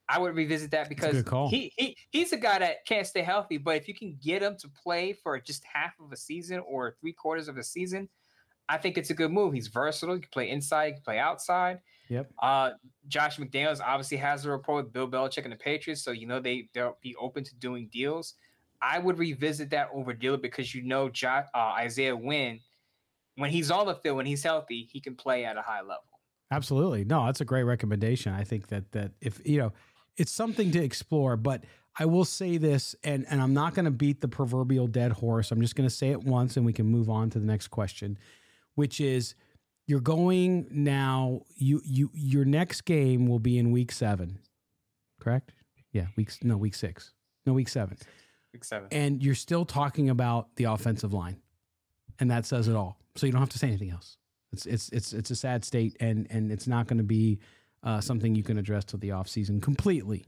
I 0.08 0.18
would 0.18 0.34
revisit 0.34 0.72
that 0.72 0.88
because 0.88 1.22
he, 1.50 1.72
he 1.76 1.96
he's 2.10 2.32
a 2.32 2.36
guy 2.36 2.58
that 2.58 2.84
can't 2.86 3.06
stay 3.06 3.22
healthy. 3.22 3.56
But 3.56 3.76
if 3.76 3.86
you 3.86 3.94
can 3.94 4.18
get 4.20 4.42
him 4.42 4.56
to 4.58 4.68
play 4.68 5.12
for 5.12 5.38
just 5.38 5.62
half 5.72 5.92
of 6.00 6.10
a 6.10 6.16
season 6.16 6.60
or 6.66 6.96
three 7.00 7.12
quarters 7.12 7.46
of 7.46 7.56
a 7.56 7.62
season, 7.62 8.08
I 8.68 8.78
think 8.78 8.98
it's 8.98 9.10
a 9.10 9.14
good 9.14 9.30
move. 9.30 9.54
He's 9.54 9.68
versatile. 9.68 10.16
He 10.16 10.22
can 10.22 10.30
play 10.32 10.50
inside, 10.50 10.86
he 10.86 10.92
can 10.94 11.02
play 11.02 11.18
outside. 11.20 11.78
Yep. 12.08 12.32
Uh, 12.42 12.70
Josh 13.06 13.38
McDaniels 13.38 13.80
obviously 13.80 14.16
has 14.16 14.44
a 14.44 14.50
rapport 14.50 14.82
with 14.82 14.92
Bill 14.92 15.08
Belichick 15.08 15.44
and 15.44 15.52
the 15.52 15.56
Patriots, 15.56 16.02
so 16.02 16.10
you 16.10 16.26
know 16.26 16.40
they 16.40 16.68
they'll 16.74 16.98
be 17.00 17.14
open 17.14 17.44
to 17.44 17.54
doing 17.54 17.88
deals. 17.92 18.34
I 18.82 18.98
would 18.98 19.18
revisit 19.18 19.70
that 19.70 19.90
over 19.94 20.12
deal 20.12 20.36
because 20.36 20.74
you 20.74 20.82
know 20.82 21.10
uh, 21.22 21.42
Isaiah 21.54 22.16
Wynn 22.16 22.58
when 23.40 23.50
he's 23.50 23.70
on 23.70 23.86
the 23.86 23.94
field, 23.94 24.16
when 24.16 24.26
he's 24.26 24.42
healthy, 24.42 24.88
he 24.90 25.00
can 25.00 25.14
play 25.14 25.44
at 25.44 25.56
a 25.56 25.62
high 25.62 25.80
level. 25.80 26.04
Absolutely. 26.50 27.04
No, 27.04 27.26
that's 27.26 27.40
a 27.40 27.44
great 27.44 27.62
recommendation. 27.62 28.32
I 28.32 28.44
think 28.44 28.68
that 28.68 28.92
that 28.92 29.12
if 29.20 29.40
you 29.46 29.58
know, 29.58 29.72
it's 30.16 30.32
something 30.32 30.70
to 30.72 30.82
explore, 30.82 31.36
but 31.36 31.64
I 31.98 32.04
will 32.06 32.24
say 32.24 32.56
this, 32.56 32.94
and, 33.02 33.26
and 33.28 33.40
I'm 33.40 33.52
not 33.52 33.74
going 33.74 33.84
to 33.84 33.90
beat 33.90 34.20
the 34.20 34.28
proverbial 34.28 34.86
dead 34.86 35.12
horse. 35.12 35.50
I'm 35.50 35.60
just 35.60 35.74
going 35.74 35.88
to 35.88 35.94
say 35.94 36.10
it 36.10 36.22
once 36.22 36.56
and 36.56 36.64
we 36.64 36.72
can 36.72 36.86
move 36.86 37.10
on 37.10 37.30
to 37.30 37.38
the 37.38 37.46
next 37.46 37.68
question, 37.68 38.16
which 38.74 39.00
is 39.00 39.34
you're 39.86 40.00
going 40.00 40.66
now, 40.70 41.42
you 41.56 41.80
you 41.84 42.10
your 42.14 42.44
next 42.44 42.82
game 42.82 43.26
will 43.26 43.40
be 43.40 43.58
in 43.58 43.70
week 43.72 43.90
seven, 43.92 44.38
correct? 45.20 45.52
Yeah, 45.92 46.06
week 46.16 46.30
no, 46.42 46.56
week 46.56 46.74
six. 46.74 47.12
No, 47.44 47.52
week 47.52 47.68
seven. 47.68 47.96
Week 48.52 48.64
seven. 48.64 48.88
And 48.92 49.22
you're 49.22 49.34
still 49.34 49.64
talking 49.64 50.10
about 50.10 50.54
the 50.56 50.64
offensive 50.64 51.12
line. 51.12 51.40
And 52.18 52.30
that 52.30 52.46
says 52.46 52.68
it 52.68 52.76
all. 52.76 52.98
So 53.16 53.26
you 53.26 53.32
don't 53.32 53.40
have 53.40 53.50
to 53.50 53.58
say 53.58 53.68
anything 53.68 53.90
else. 53.90 54.16
It's 54.52 54.66
it's 54.66 54.88
it's 54.90 55.12
it's 55.12 55.30
a 55.30 55.36
sad 55.36 55.64
state 55.64 55.96
and 56.00 56.26
and 56.30 56.50
it's 56.50 56.66
not 56.66 56.86
going 56.86 56.98
to 56.98 57.04
be 57.04 57.38
uh, 57.82 58.00
something 58.00 58.34
you 58.34 58.42
can 58.42 58.58
address 58.58 58.84
till 58.84 58.98
the 58.98 59.10
offseason 59.10 59.62
completely 59.62 60.24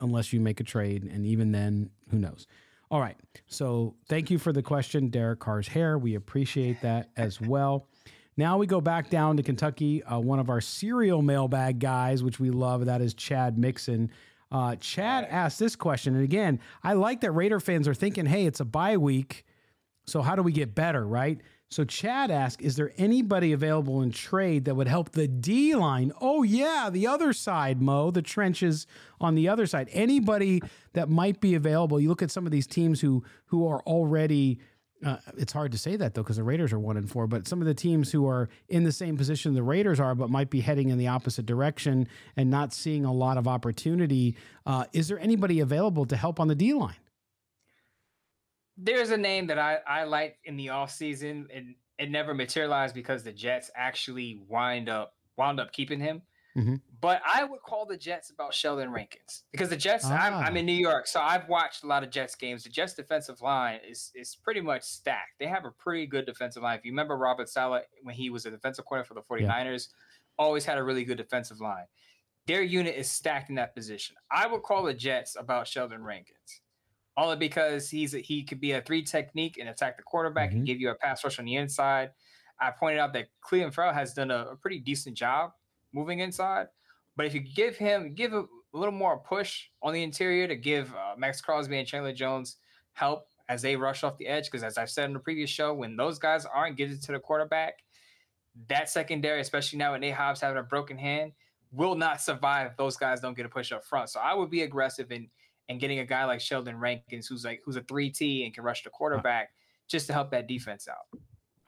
unless 0.00 0.32
you 0.32 0.40
make 0.40 0.60
a 0.60 0.64
trade. 0.64 1.04
And 1.04 1.24
even 1.26 1.52
then, 1.52 1.90
who 2.10 2.18
knows? 2.18 2.46
All 2.90 3.00
right. 3.00 3.16
So 3.46 3.94
thank 4.08 4.30
you 4.30 4.38
for 4.38 4.52
the 4.52 4.62
question, 4.62 5.08
Derek 5.08 5.40
Carr's 5.40 5.68
hair. 5.68 5.96
We 5.96 6.14
appreciate 6.14 6.82
that 6.82 7.10
as 7.16 7.40
well. 7.40 7.88
Now 8.36 8.58
we 8.58 8.66
go 8.66 8.80
back 8.80 9.10
down 9.10 9.36
to 9.36 9.42
Kentucky. 9.42 10.02
Uh, 10.02 10.18
one 10.18 10.38
of 10.38 10.50
our 10.50 10.60
serial 10.60 11.22
mailbag 11.22 11.78
guys, 11.78 12.22
which 12.22 12.40
we 12.40 12.50
love, 12.50 12.86
that 12.86 13.00
is 13.00 13.14
Chad 13.14 13.58
Mixon. 13.58 14.10
Uh, 14.50 14.76
Chad 14.76 15.26
asked 15.30 15.58
this 15.58 15.76
question. 15.76 16.14
And 16.14 16.24
again, 16.24 16.60
I 16.82 16.94
like 16.94 17.20
that 17.22 17.32
Raider 17.32 17.60
fans 17.60 17.88
are 17.88 17.94
thinking, 17.94 18.26
hey, 18.26 18.44
it's 18.44 18.60
a 18.60 18.64
bye 18.64 18.96
week. 18.96 19.44
So 20.06 20.20
how 20.20 20.34
do 20.34 20.42
we 20.42 20.52
get 20.52 20.74
better, 20.74 21.06
right? 21.06 21.40
So 21.72 21.84
Chad 21.84 22.30
asked, 22.30 22.60
is 22.60 22.76
there 22.76 22.92
anybody 22.98 23.52
available 23.52 24.02
in 24.02 24.10
trade 24.10 24.66
that 24.66 24.74
would 24.74 24.88
help 24.88 25.12
the 25.12 25.26
D 25.26 25.74
line? 25.74 26.12
Oh 26.20 26.42
yeah, 26.42 26.90
the 26.92 27.06
other 27.06 27.32
side, 27.32 27.80
Moe, 27.80 28.10
the 28.10 28.20
trenches 28.20 28.86
on 29.20 29.34
the 29.34 29.48
other 29.48 29.66
side. 29.66 29.88
Anybody 29.90 30.60
that 30.92 31.08
might 31.08 31.40
be 31.40 31.54
available. 31.54 31.98
You 31.98 32.10
look 32.10 32.22
at 32.22 32.30
some 32.30 32.44
of 32.44 32.52
these 32.52 32.66
teams 32.66 33.00
who 33.00 33.24
who 33.46 33.66
are 33.66 33.80
already 33.86 34.60
uh, 35.04 35.16
it's 35.36 35.52
hard 35.52 35.72
to 35.72 35.78
say 35.78 35.96
that 35.96 36.14
though 36.14 36.22
because 36.22 36.36
the 36.36 36.44
Raiders 36.44 36.72
are 36.72 36.78
one 36.78 36.96
and 36.96 37.10
four, 37.10 37.26
but 37.26 37.48
some 37.48 37.60
of 37.60 37.66
the 37.66 37.74
teams 37.74 38.12
who 38.12 38.26
are 38.26 38.48
in 38.68 38.84
the 38.84 38.92
same 38.92 39.16
position 39.16 39.54
the 39.54 39.62
Raiders 39.62 39.98
are, 39.98 40.14
but 40.14 40.30
might 40.30 40.50
be 40.50 40.60
heading 40.60 40.90
in 40.90 40.98
the 40.98 41.08
opposite 41.08 41.46
direction 41.46 42.06
and 42.36 42.50
not 42.50 42.72
seeing 42.72 43.04
a 43.04 43.12
lot 43.12 43.38
of 43.38 43.48
opportunity. 43.48 44.36
Uh, 44.66 44.84
is 44.92 45.08
there 45.08 45.18
anybody 45.18 45.60
available 45.60 46.04
to 46.04 46.16
help 46.16 46.38
on 46.38 46.48
the 46.48 46.54
D 46.54 46.74
line? 46.74 46.94
There's 48.82 49.10
a 49.10 49.16
name 49.16 49.46
that 49.46 49.58
I, 49.58 49.78
I 49.86 50.04
like 50.04 50.38
in 50.44 50.56
the 50.56 50.66
offseason 50.66 51.46
and 51.54 51.74
it 51.98 52.10
never 52.10 52.34
materialized 52.34 52.94
because 52.94 53.22
the 53.22 53.32
Jets 53.32 53.70
actually 53.76 54.40
wind 54.48 54.88
up 54.88 55.14
wound 55.36 55.60
up 55.60 55.72
keeping 55.72 56.00
him. 56.00 56.22
Mm-hmm. 56.56 56.76
But 57.00 57.22
I 57.24 57.44
would 57.44 57.62
call 57.62 57.86
the 57.86 57.96
Jets 57.96 58.30
about 58.30 58.52
Sheldon 58.52 58.90
Rankins 58.90 59.44
because 59.52 59.70
the 59.70 59.76
Jets. 59.76 60.04
Ah. 60.06 60.14
I'm, 60.14 60.34
I'm 60.34 60.56
in 60.56 60.66
New 60.66 60.72
York, 60.72 61.06
so 61.06 61.20
I've 61.20 61.48
watched 61.48 61.82
a 61.82 61.86
lot 61.86 62.02
of 62.02 62.10
Jets 62.10 62.34
games. 62.34 62.64
The 62.64 62.68
Jets 62.68 62.94
defensive 62.94 63.40
line 63.40 63.80
is 63.88 64.12
is 64.14 64.36
pretty 64.36 64.60
much 64.60 64.82
stacked. 64.82 65.38
They 65.38 65.46
have 65.46 65.64
a 65.64 65.70
pretty 65.70 66.06
good 66.06 66.26
defensive 66.26 66.62
line. 66.62 66.78
If 66.78 66.84
you 66.84 66.92
remember 66.92 67.16
Robert 67.16 67.48
Saleh 67.48 67.84
when 68.02 68.14
he 68.14 68.28
was 68.30 68.44
a 68.44 68.50
defensive 68.50 68.84
corner 68.84 69.04
for 69.04 69.14
the 69.14 69.22
49ers, 69.22 69.88
always 70.38 70.64
had 70.64 70.76
a 70.76 70.82
really 70.82 71.04
good 71.04 71.16
defensive 71.16 71.60
line. 71.60 71.86
Their 72.46 72.62
unit 72.62 72.96
is 72.96 73.10
stacked 73.10 73.48
in 73.48 73.54
that 73.54 73.74
position. 73.74 74.16
I 74.30 74.46
would 74.46 74.62
call 74.62 74.82
the 74.82 74.94
Jets 74.94 75.36
about 75.38 75.66
Sheldon 75.66 76.02
Rankins 76.02 76.60
only 77.16 77.36
because 77.36 77.90
he's 77.90 78.14
a, 78.14 78.18
he 78.18 78.42
could 78.42 78.60
be 78.60 78.72
a 78.72 78.82
three 78.82 79.02
technique 79.02 79.58
and 79.58 79.68
attack 79.68 79.96
the 79.96 80.02
quarterback 80.02 80.50
Mm-hmm. 80.50 80.58
and 80.58 80.66
give 80.66 80.80
you 80.80 80.90
a 80.90 80.94
pass 80.94 81.22
rush 81.24 81.38
on 81.38 81.44
the 81.44 81.56
inside. 81.56 82.10
I 82.60 82.70
pointed 82.70 83.00
out 83.00 83.12
that 83.14 83.26
Clelin 83.44 83.72
Ferrell 83.72 83.92
has 83.92 84.14
done 84.14 84.30
a, 84.30 84.46
a 84.52 84.56
pretty 84.56 84.78
decent 84.78 85.16
job 85.16 85.50
moving 85.92 86.20
inside, 86.20 86.68
but 87.16 87.26
if 87.26 87.34
you 87.34 87.40
give 87.40 87.76
him 87.76 88.14
give 88.14 88.32
a, 88.32 88.40
a 88.40 88.78
little 88.78 88.94
more 88.94 89.18
push 89.18 89.64
on 89.82 89.92
the 89.92 90.02
interior 90.02 90.48
to 90.48 90.56
give 90.56 90.94
uh, 90.94 91.14
Maxx 91.18 91.40
Crosby 91.40 91.78
and 91.78 91.86
Chandler 91.86 92.12
Jones 92.14 92.56
help 92.94 93.26
as 93.48 93.60
they 93.60 93.76
rush 93.76 94.04
off 94.04 94.16
the 94.16 94.26
edge, 94.26 94.44
because 94.44 94.62
as 94.62 94.78
I've 94.78 94.88
said 94.88 95.06
in 95.06 95.12
the 95.12 95.18
previous 95.18 95.50
show, 95.50 95.74
when 95.74 95.96
those 95.96 96.18
guys 96.18 96.46
aren't 96.46 96.76
getting 96.76 96.98
to 96.98 97.12
the 97.12 97.18
quarterback, 97.18 97.74
that 98.68 98.88
secondary, 98.88 99.40
especially 99.40 99.78
now 99.78 99.92
with 99.92 100.00
Nate 100.00 100.14
Hobbs 100.14 100.40
having 100.40 100.58
a 100.58 100.62
broken 100.62 100.96
hand, 100.96 101.32
will 101.72 101.94
not 101.94 102.20
survive 102.20 102.70
if 102.70 102.76
those 102.76 102.96
guys 102.96 103.20
don't 103.20 103.36
get 103.36 103.44
a 103.44 103.48
push 103.48 103.72
up 103.72 103.84
front. 103.84 104.08
So 104.10 104.20
I 104.20 104.32
would 104.34 104.50
be 104.50 104.62
aggressive 104.62 105.10
in 105.10 105.28
and 105.72 105.80
getting 105.80 105.98
a 105.98 106.06
guy 106.06 106.24
like 106.24 106.40
Sheldon 106.40 106.78
Rankins, 106.78 107.26
who's 107.26 107.44
like 107.44 107.60
who's 107.64 107.76
a 107.76 107.82
three 107.82 108.10
T 108.10 108.44
and 108.44 108.54
can 108.54 108.62
rush 108.62 108.84
the 108.84 108.90
quarterback, 108.90 109.50
just 109.88 110.06
to 110.06 110.12
help 110.12 110.30
that 110.30 110.46
defense 110.46 110.86
out. 110.86 111.18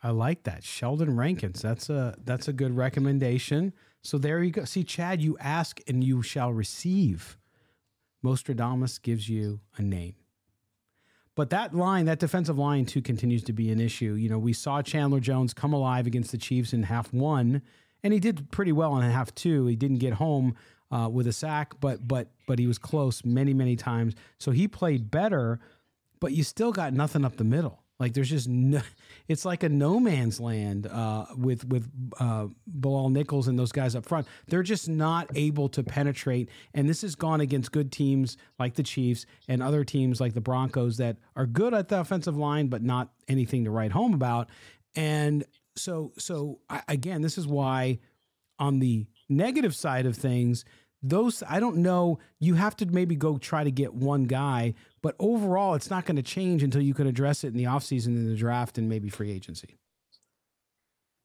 I 0.03 0.11
like 0.11 0.45
that. 0.45 0.63
Sheldon 0.63 1.17
Rankins. 1.17 1.61
That's 1.61 1.91
a 1.91 2.15
that's 2.23 2.47
a 2.47 2.53
good 2.53 2.77
recommendation. 2.77 3.73
So 4.03 4.19
there 4.19 4.43
you 4.43 4.53
go. 4.53 4.65
See, 4.65 4.85
Chad, 4.85 5.21
you 5.23 5.37
ask 5.41 5.81
and 5.89 6.05
you 6.05 6.23
shall 6.23 6.53
receive. 6.53 7.39
Mostradamus 8.23 8.99
gives 8.99 9.29
you 9.29 9.61
a 9.77 9.83
name. 9.83 10.15
But 11.35 11.51
that 11.51 11.75
line, 11.75 12.05
that 12.05 12.21
defensive 12.21 12.59
line 12.59 12.87
too, 12.87 13.03
continues 13.03 13.43
to 13.45 13.53
be 13.53 13.73
an 13.73 13.81
issue. 13.81 14.13
You 14.13 14.29
know, 14.29 14.39
we 14.39 14.53
saw 14.53 14.83
Chandler 14.83 15.21
Jones 15.21 15.53
come 15.53 15.73
alive 15.73 16.07
against 16.07 16.31
the 16.31 16.39
Chiefs 16.39 16.73
in 16.73 16.85
half 16.85 17.13
one, 17.13 17.61
and 18.03 18.13
he 18.13 18.21
did 18.21 18.51
pretty 18.51 18.73
well 18.73 18.97
in 18.97 19.11
half 19.11 19.35
two. 19.35 19.67
He 19.67 19.75
didn't 19.75 19.99
get 19.99 20.15
home 20.15 20.55
uh, 20.95 21.09
with 21.09 21.27
a 21.27 21.33
sack, 21.33 21.75
but 21.81 22.07
but 22.07 22.29
but 22.47 22.59
he 22.59 22.67
was 22.67 22.79
close 22.79 23.25
many 23.25 23.53
many 23.53 23.75
times. 23.75 24.15
So 24.39 24.53
he 24.53 24.69
played 24.69 25.11
better, 25.11 25.59
but 26.21 26.33
you 26.33 26.45
still 26.45 26.71
got 26.71 26.93
nothing 26.93 27.25
up 27.25 27.37
the 27.37 27.45
middle. 27.45 27.81
Like 27.99 28.13
there's 28.15 28.31
just 28.31 28.49
no, 28.49 28.81
it's 29.29 29.45
like 29.45 29.65
a 29.65 29.69
no 29.69 29.99
man's 29.99 30.39
land 30.39 30.87
uh, 30.87 31.27
with 31.37 31.65
with 31.67 31.91
uh, 32.21 32.47
Bilal 32.69 33.09
Nichols 33.09 33.49
and 33.49 33.59
those 33.59 33.73
guys 33.73 33.97
up 33.97 34.07
front. 34.07 34.29
They're 34.47 34.63
just 34.63 34.89
not 34.89 35.31
able 35.35 35.69
to 35.71 35.83
penetrate, 35.83 36.49
and 36.75 36.89
this 36.89 37.03
has 37.03 37.17
gone 37.17 37.41
against 37.41 37.73
good 37.73 37.91
teams 37.91 38.37
like 38.61 38.75
the 38.75 38.85
Chiefs 38.85 39.27
and 39.49 39.65
other 39.65 39.83
teams 39.83 40.21
like 40.21 40.35
the 40.35 40.41
Broncos 40.41 40.99
that 40.99 41.17
are 41.35 41.47
good 41.47 41.75
at 41.75 41.89
the 41.89 41.99
offensive 41.99 42.37
line, 42.37 42.69
but 42.69 42.83
not 42.85 43.11
anything 43.27 43.65
to 43.65 43.71
write 43.71 43.91
home 43.91 44.15
about. 44.15 44.49
And 44.95 45.45
so 45.75 46.13
so 46.19 46.61
I, 46.71 46.83
again, 46.87 47.23
this 47.23 47.37
is 47.37 47.49
why 47.49 47.99
on 48.61 48.79
the 48.79 49.07
negative 49.29 49.75
side 49.75 50.07
of 50.07 50.17
things, 50.17 50.65
those 51.05 51.43
I 51.49 51.61
don't 51.61 51.77
know. 51.77 52.19
You 52.41 52.55
have 52.55 52.75
to 52.77 52.87
maybe 52.87 53.15
go 53.15 53.37
try 53.37 53.63
to 53.63 53.71
get 53.71 53.95
one 53.95 54.25
guy, 54.25 54.75
but 55.03 55.15
overall, 55.19 55.75
it's 55.75 55.91
not 55.91 56.07
going 56.07 56.17
to 56.17 56.23
change 56.23 56.63
until 56.63 56.81
you 56.81 56.95
can 56.95 57.07
address 57.07 57.45
it 57.45 57.49
in 57.49 57.57
the 57.57 57.65
offseason, 57.65 58.09
in 58.09 58.29
the 58.29 58.35
draft, 58.35 58.79
and 58.79 58.89
maybe 58.89 59.11
free 59.11 59.31
agency. 59.31 59.77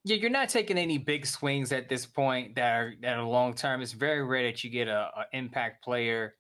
Yeah, 0.04 0.18
you're 0.18 0.30
not 0.30 0.50
taking 0.50 0.78
any 0.78 0.98
big 0.98 1.26
swings 1.26 1.72
at 1.72 1.88
this 1.90 2.06
point 2.06 2.56
that 2.56 2.74
are 2.74 2.94
that 3.02 3.18
are 3.18 3.24
long 3.24 3.54
term. 3.54 3.82
It's 3.82 3.94
very 3.94 4.24
rare 4.24 4.44
that 4.44 4.64
you 4.64 4.70
get 4.70 4.90
a, 4.90 5.10
a 5.16 5.26
impact 5.34 5.84
player 5.84 6.36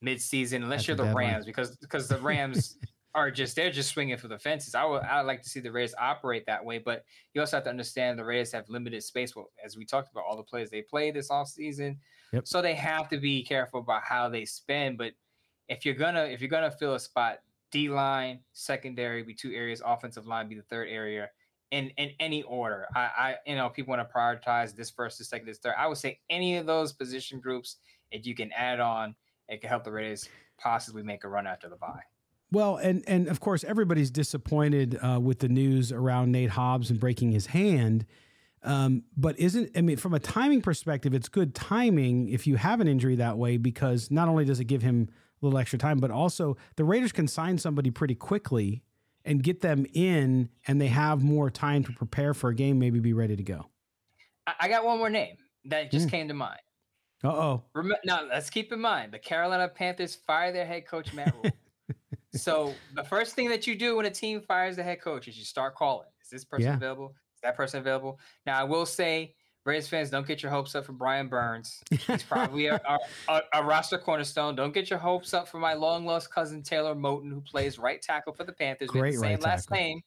mid 0.00 0.20
season, 0.20 0.62
unless 0.62 0.88
you're 0.88 0.96
the 0.96 1.04
the. 1.04 1.14
Rams, 1.14 1.44
because 1.44 1.76
because 1.76 2.08
the 2.08 2.18
Rams 2.18 2.78
are 3.14 3.30
just 3.30 3.56
they're 3.56 3.70
just 3.70 3.90
swinging 3.90 4.16
for 4.16 4.28
the 4.28 4.38
fences. 4.38 4.74
I 4.74 4.84
would 4.84 5.02
I 5.02 5.20
would 5.20 5.26
like 5.26 5.42
to 5.42 5.48
see 5.48 5.60
the 5.60 5.72
Raiders 5.72 5.94
operate 5.98 6.44
that 6.46 6.64
way, 6.64 6.78
but 6.78 7.04
you 7.32 7.40
also 7.40 7.56
have 7.56 7.64
to 7.64 7.70
understand 7.70 8.18
the 8.18 8.24
Raiders 8.24 8.52
have 8.52 8.68
limited 8.68 9.02
space. 9.02 9.34
Well, 9.34 9.50
as 9.64 9.76
we 9.76 9.84
talked 9.84 10.10
about, 10.12 10.24
all 10.28 10.36
the 10.36 10.42
players 10.42 10.70
they 10.70 10.82
play 10.82 11.10
this 11.10 11.30
offseason. 11.30 11.96
Yep. 12.32 12.46
so 12.46 12.60
they 12.60 12.74
have 12.74 13.08
to 13.08 13.16
be 13.16 13.42
careful 13.42 13.80
about 13.80 14.02
how 14.02 14.28
they 14.28 14.44
spend. 14.44 14.98
But 14.98 15.12
if 15.68 15.86
you're 15.86 15.94
gonna 15.94 16.24
if 16.24 16.40
you're 16.40 16.50
gonna 16.50 16.70
fill 16.70 16.94
a 16.94 17.00
spot, 17.00 17.38
D 17.72 17.88
line, 17.88 18.40
secondary 18.52 19.22
be 19.22 19.34
two 19.34 19.52
areas, 19.52 19.82
offensive 19.84 20.26
line 20.26 20.48
be 20.48 20.54
the 20.54 20.62
third 20.62 20.88
area. 20.88 21.28
In, 21.70 21.90
in 21.98 22.12
any 22.18 22.42
order, 22.44 22.86
I, 22.94 23.00
I 23.00 23.36
you 23.46 23.54
know 23.54 23.68
people 23.68 23.90
want 23.94 24.06
to 24.06 24.14
prioritize 24.14 24.74
this 24.74 24.90
first, 24.90 25.18
this 25.18 25.28
second, 25.28 25.46
this 25.46 25.58
third. 25.58 25.74
I 25.76 25.86
would 25.86 25.98
say 25.98 26.20
any 26.30 26.56
of 26.56 26.64
those 26.64 26.92
position 26.92 27.40
groups, 27.40 27.76
if 28.10 28.26
you 28.26 28.34
can 28.34 28.50
add 28.52 28.80
on, 28.80 29.14
it 29.48 29.60
can 29.60 29.68
help 29.68 29.84
the 29.84 29.92
Raiders 29.92 30.28
possibly 30.58 31.02
make 31.02 31.24
a 31.24 31.28
run 31.28 31.46
after 31.46 31.68
the 31.68 31.76
bye. 31.76 32.00
Well, 32.50 32.76
and 32.76 33.04
and 33.06 33.28
of 33.28 33.40
course, 33.40 33.62
everybody's 33.64 34.10
disappointed 34.10 34.98
uh, 35.02 35.20
with 35.20 35.40
the 35.40 35.48
news 35.48 35.92
around 35.92 36.32
Nate 36.32 36.50
Hobbs 36.50 36.90
and 36.90 36.98
breaking 36.98 37.32
his 37.32 37.46
hand. 37.46 38.06
Um, 38.62 39.04
but 39.16 39.38
isn't 39.38 39.70
I 39.76 39.82
mean, 39.82 39.98
from 39.98 40.14
a 40.14 40.18
timing 40.18 40.62
perspective, 40.62 41.14
it's 41.14 41.28
good 41.28 41.54
timing 41.54 42.28
if 42.28 42.46
you 42.46 42.56
have 42.56 42.80
an 42.80 42.88
injury 42.88 43.16
that 43.16 43.36
way 43.38 43.56
because 43.56 44.10
not 44.10 44.28
only 44.28 44.44
does 44.44 44.60
it 44.60 44.64
give 44.64 44.82
him 44.82 45.08
a 45.40 45.44
little 45.46 45.58
extra 45.58 45.78
time, 45.78 45.98
but 45.98 46.10
also 46.10 46.56
the 46.76 46.84
Raiders 46.84 47.12
can 47.12 47.28
sign 47.28 47.58
somebody 47.58 47.90
pretty 47.90 48.14
quickly 48.14 48.82
and 49.24 49.42
get 49.42 49.60
them 49.60 49.84
in, 49.92 50.48
and 50.66 50.80
they 50.80 50.86
have 50.86 51.22
more 51.22 51.50
time 51.50 51.84
to 51.84 51.92
prepare 51.92 52.32
for 52.32 52.48
a 52.50 52.54
game, 52.54 52.78
maybe 52.78 52.98
be 52.98 53.12
ready 53.12 53.36
to 53.36 53.42
go. 53.42 53.66
I, 54.58 54.68
got 54.68 54.84
one 54.84 54.96
more 54.98 55.10
name 55.10 55.36
that 55.66 55.90
just 55.90 56.06
Mm. 56.06 56.10
came 56.10 56.28
to 56.28 56.34
mind. 56.34 56.60
Uh 57.22 57.28
oh. 57.28 57.64
Rem- 57.74 57.92
now 58.06 58.22
let's 58.28 58.48
keep 58.48 58.72
in 58.72 58.80
mind 58.80 59.12
the 59.12 59.18
Carolina 59.18 59.68
Panthers 59.68 60.14
fire 60.14 60.50
their 60.52 60.64
head 60.64 60.86
coach 60.86 61.12
Matt 61.12 61.34
Rhule. 61.34 61.52
so 62.34 62.74
the 62.94 63.04
first 63.04 63.34
thing 63.34 63.48
that 63.48 63.66
you 63.66 63.74
do 63.74 63.96
when 63.96 64.06
a 64.06 64.10
team 64.10 64.40
fires 64.40 64.76
the 64.76 64.82
head 64.82 65.00
coach 65.00 65.28
is 65.28 65.38
you 65.38 65.44
start 65.44 65.74
calling. 65.74 66.08
Is 66.22 66.28
this 66.30 66.44
person 66.44 66.66
Yeah. 66.66 66.76
available? 66.76 67.14
Is 67.34 67.40
that 67.42 67.56
person 67.56 67.80
available? 67.80 68.18
Now 68.46 68.58
I 68.60 68.64
will 68.64 68.86
say, 68.86 69.34
Raiders 69.64 69.88
fans, 69.88 70.08
don't 70.10 70.26
get 70.26 70.42
your 70.42 70.50
hopes 70.50 70.74
up 70.74 70.86
for 70.86 70.92
Brian 70.92 71.28
Burns. 71.28 71.82
He's 71.90 72.22
probably 72.22 72.66
a, 72.66 72.80
a, 73.28 73.40
a, 73.52 73.62
roster 73.62 73.98
cornerstone. 73.98 74.56
Don't 74.56 74.72
get 74.72 74.88
your 74.88 74.98
hopes 74.98 75.34
up 75.34 75.46
for 75.46 75.58
my 75.58 75.74
long 75.74 76.06
lost 76.06 76.32
cousin 76.32 76.62
Taylor 76.62 76.94
Moton, 76.94 77.30
who 77.30 77.42
plays 77.42 77.78
right 77.78 78.00
tackle 78.00 78.32
for 78.32 78.44
the 78.44 78.52
Panthers. 78.52 78.88
Great 78.88 79.12
the 79.12 79.18
same 79.18 79.30
right 79.32 79.42
last 79.42 79.68
tackle. 79.68 79.84
name. 79.84 80.00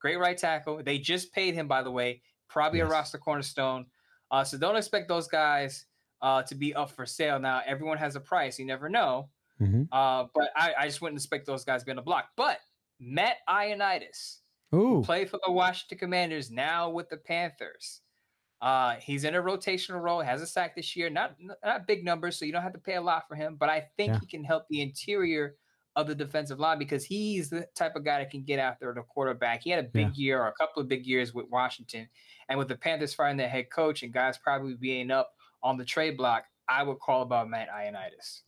Great 0.00 0.18
right 0.18 0.38
tackle. 0.38 0.80
They 0.84 0.98
just 0.98 1.32
paid 1.32 1.54
him, 1.54 1.66
by 1.66 1.82
the 1.82 1.90
way. 1.90 2.22
Probably 2.48 2.78
Yes. 2.78 2.88
a 2.88 2.90
roster 2.90 3.18
cornerstone. 3.18 3.86
Uh, 4.30 4.44
so 4.44 4.56
don't 4.58 4.76
expect 4.76 5.08
those 5.08 5.26
guys 5.26 5.86
uh, 6.22 6.42
to 6.42 6.54
be 6.54 6.74
up 6.74 6.90
for 6.90 7.04
sale. 7.04 7.38
Now, 7.40 7.62
everyone 7.66 7.98
has 7.98 8.14
a 8.14 8.20
price. 8.20 8.58
You 8.60 8.64
never 8.66 8.88
know. 8.88 9.28
Mhm. 9.60 9.88
Uh, 9.92 10.26
but 10.34 10.50
I, 10.56 10.74
I 10.78 10.86
just 10.86 11.00
wouldn't 11.02 11.18
expect 11.20 11.46
those 11.46 11.64
guys 11.64 11.82
to 11.82 11.86
be 11.86 11.92
on 11.92 11.96
the 11.96 12.02
block. 12.02 12.30
But 12.36 12.60
Matt 12.98 13.38
Ioannidis, 13.48 14.40
Ooh, 14.74 15.02
played 15.02 15.30
for 15.30 15.38
the 15.44 15.52
Washington 15.52 15.98
Commanders, 15.98 16.50
now 16.50 16.90
with 16.90 17.08
the 17.08 17.16
Panthers. 17.18 18.02
Uh, 18.60 18.96
he's 18.96 19.24
in 19.24 19.34
a 19.34 19.42
rotational 19.42 20.02
role, 20.02 20.20
has 20.20 20.42
a 20.42 20.46
sack 20.46 20.76
this 20.76 20.94
year, 20.96 21.10
not 21.10 21.36
not 21.64 21.86
big 21.86 22.04
numbers, 22.04 22.38
so 22.38 22.44
you 22.44 22.52
don't 22.52 22.62
have 22.62 22.74
to 22.74 22.78
pay 22.78 22.96
a 22.96 23.00
lot 23.00 23.24
for 23.28 23.34
him. 23.34 23.56
But 23.56 23.70
I 23.70 23.88
think 23.96 24.14
Yeah. 24.14 24.18
he 24.20 24.26
can 24.26 24.44
help 24.44 24.64
the 24.68 24.82
interior 24.82 25.56
of 25.96 26.06
the 26.06 26.14
defensive 26.14 26.60
line 26.60 26.78
because 26.78 27.04
he's 27.04 27.50
the 27.50 27.66
type 27.74 27.96
of 27.96 28.04
guy 28.04 28.18
that 28.20 28.30
can 28.30 28.44
get 28.44 28.58
after 28.58 28.92
the 28.94 29.02
quarterback. 29.02 29.62
He 29.62 29.70
had 29.70 29.84
a 29.84 29.88
big 29.88 30.14
year 30.16 30.40
or 30.42 30.48
a 30.48 30.52
couple 30.52 30.80
of 30.82 30.88
big 30.88 31.06
years 31.06 31.34
with 31.34 31.48
Washington, 31.48 32.08
and 32.48 32.58
with 32.58 32.68
the 32.68 32.76
Panthers 32.76 33.14
firing 33.14 33.36
their 33.38 33.48
head 33.48 33.70
coach 33.70 34.02
and 34.02 34.12
guys 34.12 34.38
probably 34.38 34.74
being 34.76 35.10
up 35.10 35.34
on 35.62 35.76
the 35.78 35.84
trade 35.84 36.16
block, 36.16 36.44
I 36.68 36.82
would 36.82 37.00
call 37.00 37.22
about 37.22 37.48
Matt 37.48 37.68
Ioannidis. 37.70 38.42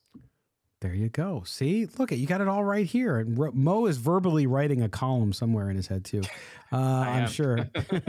There 0.83 0.93
you 0.93 1.11
go. 1.11 1.45
See, 1.47 1.87
look 1.97 2.11
at 2.11 2.19
you 2.19 2.27
got 2.27 2.41
it 2.41 2.49
all 2.49 2.65
right 2.65 2.85
here. 2.85 3.19
And 3.19 3.39
Moe 3.55 3.87
is 3.87 3.99
verbally 3.99 4.49
writing 4.49 4.83
a 4.83 4.89
column 4.89 5.33
somewhere 5.33 5.71
in 5.71 5.77
his 5.77 5.87
head 5.87 6.05
too. 6.05 6.23
Uh, 6.75 7.05
I'm 7.07 7.29
sure. 7.29 7.57
He's 7.75 8.07
like, 8.07 8.09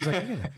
gotta, 0.00 0.50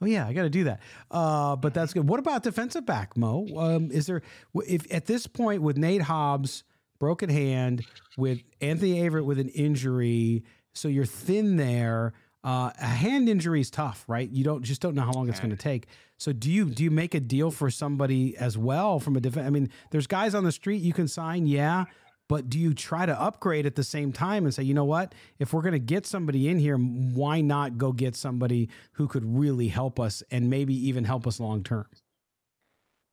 oh 0.00 0.06
yeah, 0.06 0.26
I 0.26 0.32
got 0.32 0.44
to 0.44 0.48
do 0.48 0.64
that. 0.64 0.80
Uh, 1.10 1.54
but 1.54 1.74
that's 1.74 1.92
good. 1.92 2.08
What 2.08 2.18
about 2.18 2.42
defensive 2.42 2.86
back, 2.86 3.14
Moe? 3.14 3.46
Um, 3.54 3.90
is 3.90 4.06
there 4.06 4.22
if 4.66 4.90
at 4.90 5.04
this 5.04 5.26
point 5.26 5.60
with 5.60 5.76
Nate 5.76 6.00
Hobbs 6.00 6.64
broken 6.98 7.28
hand, 7.28 7.84
with 8.16 8.40
Anthony 8.62 9.02
Averett 9.02 9.26
with 9.26 9.38
an 9.38 9.50
injury, 9.50 10.44
so 10.72 10.88
you're 10.88 11.04
thin 11.04 11.56
there. 11.56 12.14
Uh, 12.44 12.70
a 12.78 12.84
hand 12.84 13.26
injury 13.26 13.60
is 13.62 13.70
tough, 13.70 14.04
right? 14.06 14.28
You 14.30 14.44
don't 14.44 14.62
just 14.62 14.82
don't 14.82 14.94
know 14.94 15.02
how 15.02 15.12
long 15.12 15.30
it's 15.30 15.40
going 15.40 15.50
to 15.50 15.56
take. 15.56 15.86
So 16.18 16.30
do 16.30 16.50
you 16.50 16.66
do 16.66 16.84
you 16.84 16.90
make 16.90 17.14
a 17.14 17.20
deal 17.20 17.50
for 17.50 17.70
somebody 17.70 18.36
as 18.36 18.58
well 18.58 19.00
from 19.00 19.16
a 19.16 19.20
defense? 19.20 19.46
I 19.46 19.50
mean, 19.50 19.70
there's 19.90 20.06
guys 20.06 20.34
on 20.34 20.44
the 20.44 20.52
street 20.52 20.82
you 20.82 20.92
can 20.92 21.08
sign, 21.08 21.46
yeah, 21.46 21.86
but 22.28 22.50
do 22.50 22.58
you 22.58 22.74
try 22.74 23.06
to 23.06 23.18
upgrade 23.18 23.64
at 23.64 23.76
the 23.76 23.82
same 23.82 24.12
time 24.12 24.44
and 24.44 24.54
say, 24.54 24.62
you 24.62 24.74
know 24.74 24.84
what, 24.84 25.14
if 25.38 25.52
we're 25.52 25.62
going 25.62 25.72
to 25.72 25.78
get 25.78 26.06
somebody 26.06 26.48
in 26.48 26.58
here, 26.58 26.76
why 26.76 27.40
not 27.40 27.78
go 27.78 27.92
get 27.92 28.14
somebody 28.14 28.68
who 28.92 29.08
could 29.08 29.24
really 29.24 29.68
help 29.68 29.98
us 29.98 30.22
and 30.30 30.48
maybe 30.50 30.74
even 30.88 31.04
help 31.04 31.26
us 31.26 31.40
long 31.40 31.62
term? 31.62 31.86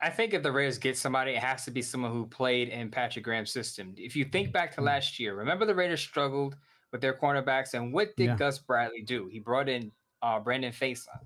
I 0.02 0.10
think 0.10 0.34
if 0.34 0.44
the 0.44 0.52
Raiders 0.52 0.78
get 0.78 0.98
somebody, 0.98 1.34
it 1.34 1.44
has 1.44 1.64
to 1.66 1.72
be 1.72 1.82
someone 1.82 2.12
who 2.12 2.26
played 2.26 2.70
in 2.70 2.90
Patrick 2.90 3.24
Graham's 3.24 3.52
system. 3.52 3.94
If 3.98 4.16
you 4.16 4.26
think 4.26 4.52
back 4.52 4.74
to 4.76 4.82
last 4.82 5.20
year, 5.20 5.36
remember 5.36 5.66
the 5.66 5.76
Raiders 5.76 6.02
struggled 6.02 6.56
with 6.92 7.02
their 7.02 7.14
cornerbacks, 7.14 7.74
and 7.74 7.94
what 7.94 8.16
did 8.18 8.26
Yeah. 8.28 8.36
Gus 8.36 8.60
Bradley 8.60 9.02
do? 9.02 9.28
He 9.28 9.40
brought 9.40 9.70
in 9.70 9.92
uh, 10.22 10.40
Brandon 10.40 10.72
Facyson. 10.72 11.20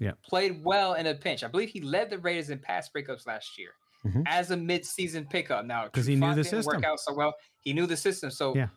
Yeah. 0.00 0.12
Played 0.26 0.64
well 0.64 0.94
in 0.94 1.06
a 1.06 1.14
pinch. 1.14 1.44
I 1.44 1.48
believe 1.48 1.68
he 1.70 1.80
led 1.80 2.08
the 2.08 2.18
Raiders 2.18 2.50
in 2.50 2.58
pass 2.60 2.88
breakups 2.88 3.26
last 3.26 3.58
year 3.58 3.72
Mhm. 4.06 4.22
as 4.26 4.50
a 4.50 4.56
midseason 4.56 5.28
pickup. 5.28 5.66
Now, 5.66 5.84
because 5.84 6.06
he 6.06 6.14
knew 6.14 6.28
the 6.30 6.36
didn't 6.44 6.46
system. 6.46 6.76
Work 6.76 6.84
out 6.84 6.98
so 7.00 7.12
well. 7.12 7.34
He 7.60 7.72
knew 7.74 7.86
the 7.86 7.96
system. 7.96 8.30
So 8.30 8.54
Yeah. 8.56 8.68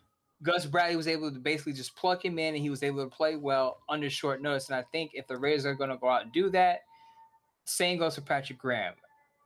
Gus 0.43 0.65
Bradley 0.65 0.95
was 0.97 1.07
able 1.07 1.31
to 1.31 1.39
basically 1.39 1.73
just 1.73 1.95
plug 1.95 2.25
him 2.25 2.37
in, 2.39 2.55
and 2.55 2.57
he 2.63 2.69
was 2.71 2.81
able 2.83 3.03
to 3.07 3.15
play 3.15 3.35
well 3.37 3.81
under 3.87 4.09
short 4.09 4.41
notice. 4.41 4.67
And 4.69 4.75
I 4.75 4.81
think 4.91 5.11
if 5.13 5.27
the 5.27 5.37
Raiders 5.37 5.65
are 5.65 5.75
going 5.75 5.91
to 5.91 5.97
go 5.97 6.09
out 6.09 6.23
and 6.23 6.31
do 6.33 6.49
that, 6.49 6.81
same 7.65 7.97
goes 7.99 8.15
for 8.15 8.21
Patrick 8.21 8.57
Graham. 8.57 8.95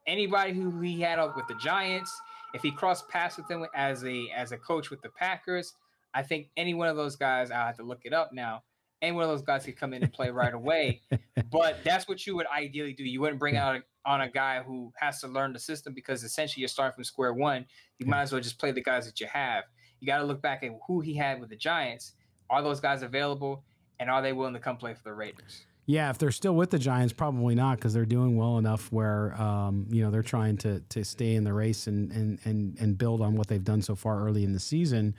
Anybody 0.07 0.53
who 0.53 0.79
he 0.81 1.01
had 1.01 1.19
up 1.19 1.35
with 1.35 1.47
the 1.47 1.55
Giants, 1.55 2.19
if 2.53 2.61
he 2.61 2.71
crossed 2.71 3.09
paths 3.09 3.37
with 3.37 3.47
them 3.47 3.65
as 3.75 4.03
a 4.05 4.29
as 4.31 4.53
a 4.53 4.57
coach 4.57 4.89
with 4.89 5.01
the 5.01 5.09
Packers, 5.09 5.75
I 6.15 6.23
think 6.23 6.47
any 6.55 6.73
one 6.73 6.87
of 6.87 6.95
those 6.95 7.17
guys, 7.17 7.51
I'll 7.51 7.67
have 7.67 7.77
to 7.77 7.83
look 7.83 8.01
it 8.05 8.13
up 8.13 8.31
now. 8.33 8.63
Any 9.01 9.11
one 9.11 9.25
of 9.25 9.29
those 9.29 9.43
guys 9.43 9.65
could 9.65 9.77
come 9.77 9.93
in 9.93 10.01
and 10.01 10.11
play 10.11 10.29
right 10.29 10.53
away. 10.53 11.01
But 11.51 11.83
that's 11.83 12.07
what 12.07 12.25
you 12.25 12.35
would 12.37 12.47
ideally 12.47 12.93
do. 12.93 13.03
You 13.03 13.21
wouldn't 13.21 13.39
bring 13.39 13.55
out 13.55 13.75
a, 13.75 13.81
on 14.09 14.21
a 14.21 14.29
guy 14.29 14.63
who 14.63 14.91
has 14.97 15.21
to 15.21 15.27
learn 15.27 15.53
the 15.53 15.59
system 15.59 15.93
because 15.93 16.23
essentially 16.23 16.61
you're 16.61 16.69
starting 16.69 16.95
from 16.95 17.03
square 17.03 17.33
one. 17.33 17.65
You 17.99 18.07
might 18.07 18.23
as 18.23 18.31
well 18.31 18.41
just 18.41 18.57
play 18.57 18.71
the 18.71 18.81
guys 18.81 19.05
that 19.05 19.19
you 19.19 19.27
have. 19.27 19.65
You 19.99 20.07
got 20.07 20.19
to 20.19 20.23
look 20.25 20.41
back 20.41 20.63
at 20.63 20.71
who 20.87 21.01
he 21.01 21.13
had 21.13 21.39
with 21.39 21.49
the 21.49 21.55
Giants. 21.55 22.13
Are 22.49 22.61
those 22.61 22.79
guys 22.79 23.03
available? 23.03 23.63
And 23.99 24.09
are 24.09 24.21
they 24.21 24.33
willing 24.33 24.53
to 24.53 24.59
come 24.59 24.77
play 24.77 24.93
for 24.93 25.03
the 25.03 25.13
Raiders? 25.13 25.65
Yeah, 25.85 26.09
if 26.09 26.17
they're 26.17 26.31
still 26.31 26.55
with 26.55 26.71
the 26.71 26.79
Giants, 26.79 27.13
probably 27.13 27.53
not 27.53 27.77
because 27.77 27.93
they're 27.93 28.05
doing 28.05 28.35
well 28.35 28.57
enough 28.57 28.91
where 28.91 29.39
um, 29.39 29.85
you 29.89 30.03
know 30.03 30.09
they're 30.09 30.23
trying 30.23 30.57
to 30.57 30.79
to 30.89 31.05
stay 31.05 31.35
in 31.35 31.43
the 31.43 31.53
race 31.53 31.87
and 31.87 32.11
and 32.11 32.39
and 32.43 32.77
and 32.79 32.97
build 32.97 33.21
on 33.21 33.35
what 33.35 33.47
they've 33.47 33.63
done 33.63 33.81
so 33.81 33.95
far 33.95 34.25
early 34.25 34.43
in 34.43 34.53
the 34.53 34.59
season. 34.59 35.15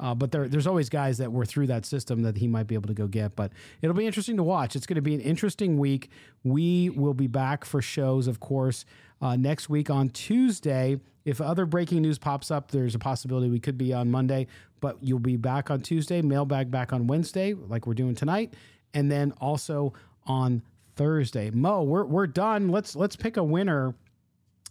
Uh, 0.00 0.14
but 0.14 0.32
there, 0.32 0.48
there's 0.48 0.66
always 0.66 0.88
guys 0.88 1.18
that 1.18 1.30
were 1.30 1.44
through 1.44 1.66
that 1.66 1.84
system 1.84 2.22
that 2.22 2.38
he 2.38 2.48
might 2.48 2.66
be 2.66 2.74
able 2.74 2.88
to 2.88 2.94
go 2.94 3.06
get. 3.06 3.36
But 3.36 3.52
it'll 3.82 3.94
be 3.94 4.06
interesting 4.06 4.38
to 4.38 4.42
watch. 4.42 4.74
It's 4.74 4.86
going 4.86 4.96
to 4.96 5.02
be 5.02 5.14
an 5.14 5.20
interesting 5.20 5.78
week. 5.78 6.10
We 6.42 6.88
will 6.88 7.14
be 7.14 7.26
back 7.26 7.64
for 7.66 7.82
shows, 7.82 8.26
of 8.26 8.40
course, 8.40 8.86
uh, 9.20 9.36
next 9.36 9.68
week 9.68 9.90
on 9.90 10.08
Tuesday. 10.08 10.98
If 11.26 11.42
other 11.42 11.66
breaking 11.66 12.00
news 12.00 12.18
pops 12.18 12.50
up, 12.50 12.70
there's 12.70 12.94
a 12.94 12.98
possibility 12.98 13.50
we 13.50 13.60
could 13.60 13.76
be 13.76 13.92
on 13.92 14.10
Monday, 14.10 14.46
but 14.80 14.96
you'll 15.02 15.18
be 15.18 15.36
back 15.36 15.70
on 15.70 15.82
Tuesday. 15.82 16.22
Mailbag 16.22 16.70
back 16.70 16.94
on 16.94 17.06
Wednesday, 17.06 17.52
like 17.52 17.86
we're 17.86 17.92
doing 17.92 18.14
tonight, 18.14 18.54
and 18.94 19.12
then 19.12 19.34
also 19.38 19.92
on 20.26 20.62
Thursday. 20.96 21.50
Moe, 21.50 21.82
we're 21.82 22.04
we're 22.04 22.26
done. 22.26 22.70
Let's 22.70 22.96
let's 22.96 23.16
pick 23.16 23.36
a 23.36 23.44
winner 23.44 23.94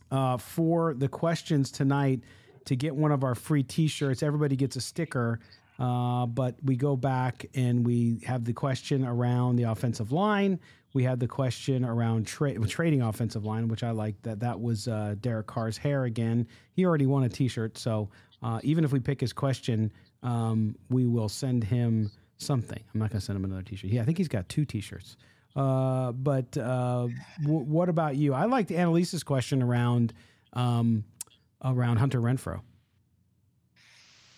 uh, 0.10 0.38
for 0.38 0.96
the 0.96 1.08
questions 1.08 1.72
tonight 1.72 2.22
to 2.66 2.76
get 2.76 2.96
one 2.96 3.12
of 3.12 3.24
our 3.24 3.36
free 3.36 3.64
T-shirts. 3.64 4.24
Everybody 4.24 4.56
gets 4.56 4.76
a 4.76 4.82
sticker, 4.82 5.40
uh, 5.80 6.26
but 6.26 6.56
we 6.64 6.76
go 6.76 6.96
back 6.96 7.46
and 7.56 7.86
we 7.86 8.20
have 8.26 8.44
the 8.46 8.54
question 8.54 9.06
around 9.06 9.56
the 9.56 9.64
offensive 9.64 10.12
line. 10.12 10.60
We 10.94 11.04
had 11.04 11.20
the 11.20 11.28
question 11.28 11.86
around 11.86 12.26
tra- 12.26 12.58
trading 12.68 13.02
offensive 13.02 13.46
line, 13.46 13.68
which 13.68 13.84
I 13.84 13.92
like. 13.92 14.20
That 14.24 14.40
that 14.40 14.60
was 14.60 14.88
uh, 14.88 15.16
Derek 15.22 15.48
Carr's 15.48 15.78
hair 15.78 16.06
again. 16.06 16.48
He 16.74 16.86
already 16.86 17.06
won 17.06 17.24
a 17.24 17.30
T-shirt, 17.30 17.78
so 17.78 18.10
uh, 18.42 18.60
even 18.64 18.84
if 18.84 18.92
we 18.92 19.00
pick 19.00 19.22
his 19.22 19.32
question, 19.32 19.92
um, 20.24 20.76
we 20.90 21.06
will 21.06 21.30
send 21.30 21.64
him 21.64 22.10
something. 22.38 22.82
I'm 22.94 23.00
not 23.00 23.12
going 23.12 23.20
to 23.20 23.26
send 23.26 23.38
him 23.38 23.46
another 23.46 23.62
T-shirt. 23.62 23.92
Yeah, 23.92 24.02
I 24.02 24.06
think 24.06 24.18
he's 24.18 24.28
got 24.28 24.50
two 24.50 24.66
T-shirts. 24.66 25.16
Uh, 25.56 26.12
but 26.14 26.58
uh, 26.58 27.08
w- 27.42 27.66
what 27.66 27.90
about 27.90 28.16
you? 28.16 28.34
I 28.34 28.46
liked 28.46 28.70
Annalisa's 28.70 29.24
question 29.24 29.62
around 29.62 30.14
um, 30.54 31.04
around 31.64 31.98
Hunter 31.98 32.20
Renfrow. 32.22 32.62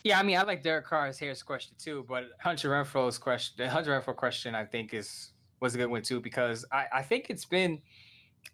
Yeah, 0.04 0.20
I 0.20 0.24
mean, 0.24 0.38
I 0.38 0.42
like 0.44 0.64
Derek 0.64 0.86
Carr's 0.86 1.20
hair's 1.20 1.44
question 1.44 1.76
too, 1.78 2.06
but 2.10 2.30
Hunter 2.40 2.70
Renfrow's 2.70 3.18
question, 3.20 3.54
the 3.64 3.70
Hunter 3.70 3.92
Renfrow 4.00 4.16
question, 4.16 4.56
I 4.56 4.66
think 4.66 4.94
is 4.94 5.34
was 5.60 5.76
a 5.76 5.78
good 5.78 5.88
one 5.92 6.02
too 6.02 6.20
because 6.20 6.66
I, 6.72 6.86
I 6.92 7.02
think 7.04 7.30
it's 7.30 7.46
been. 7.46 7.82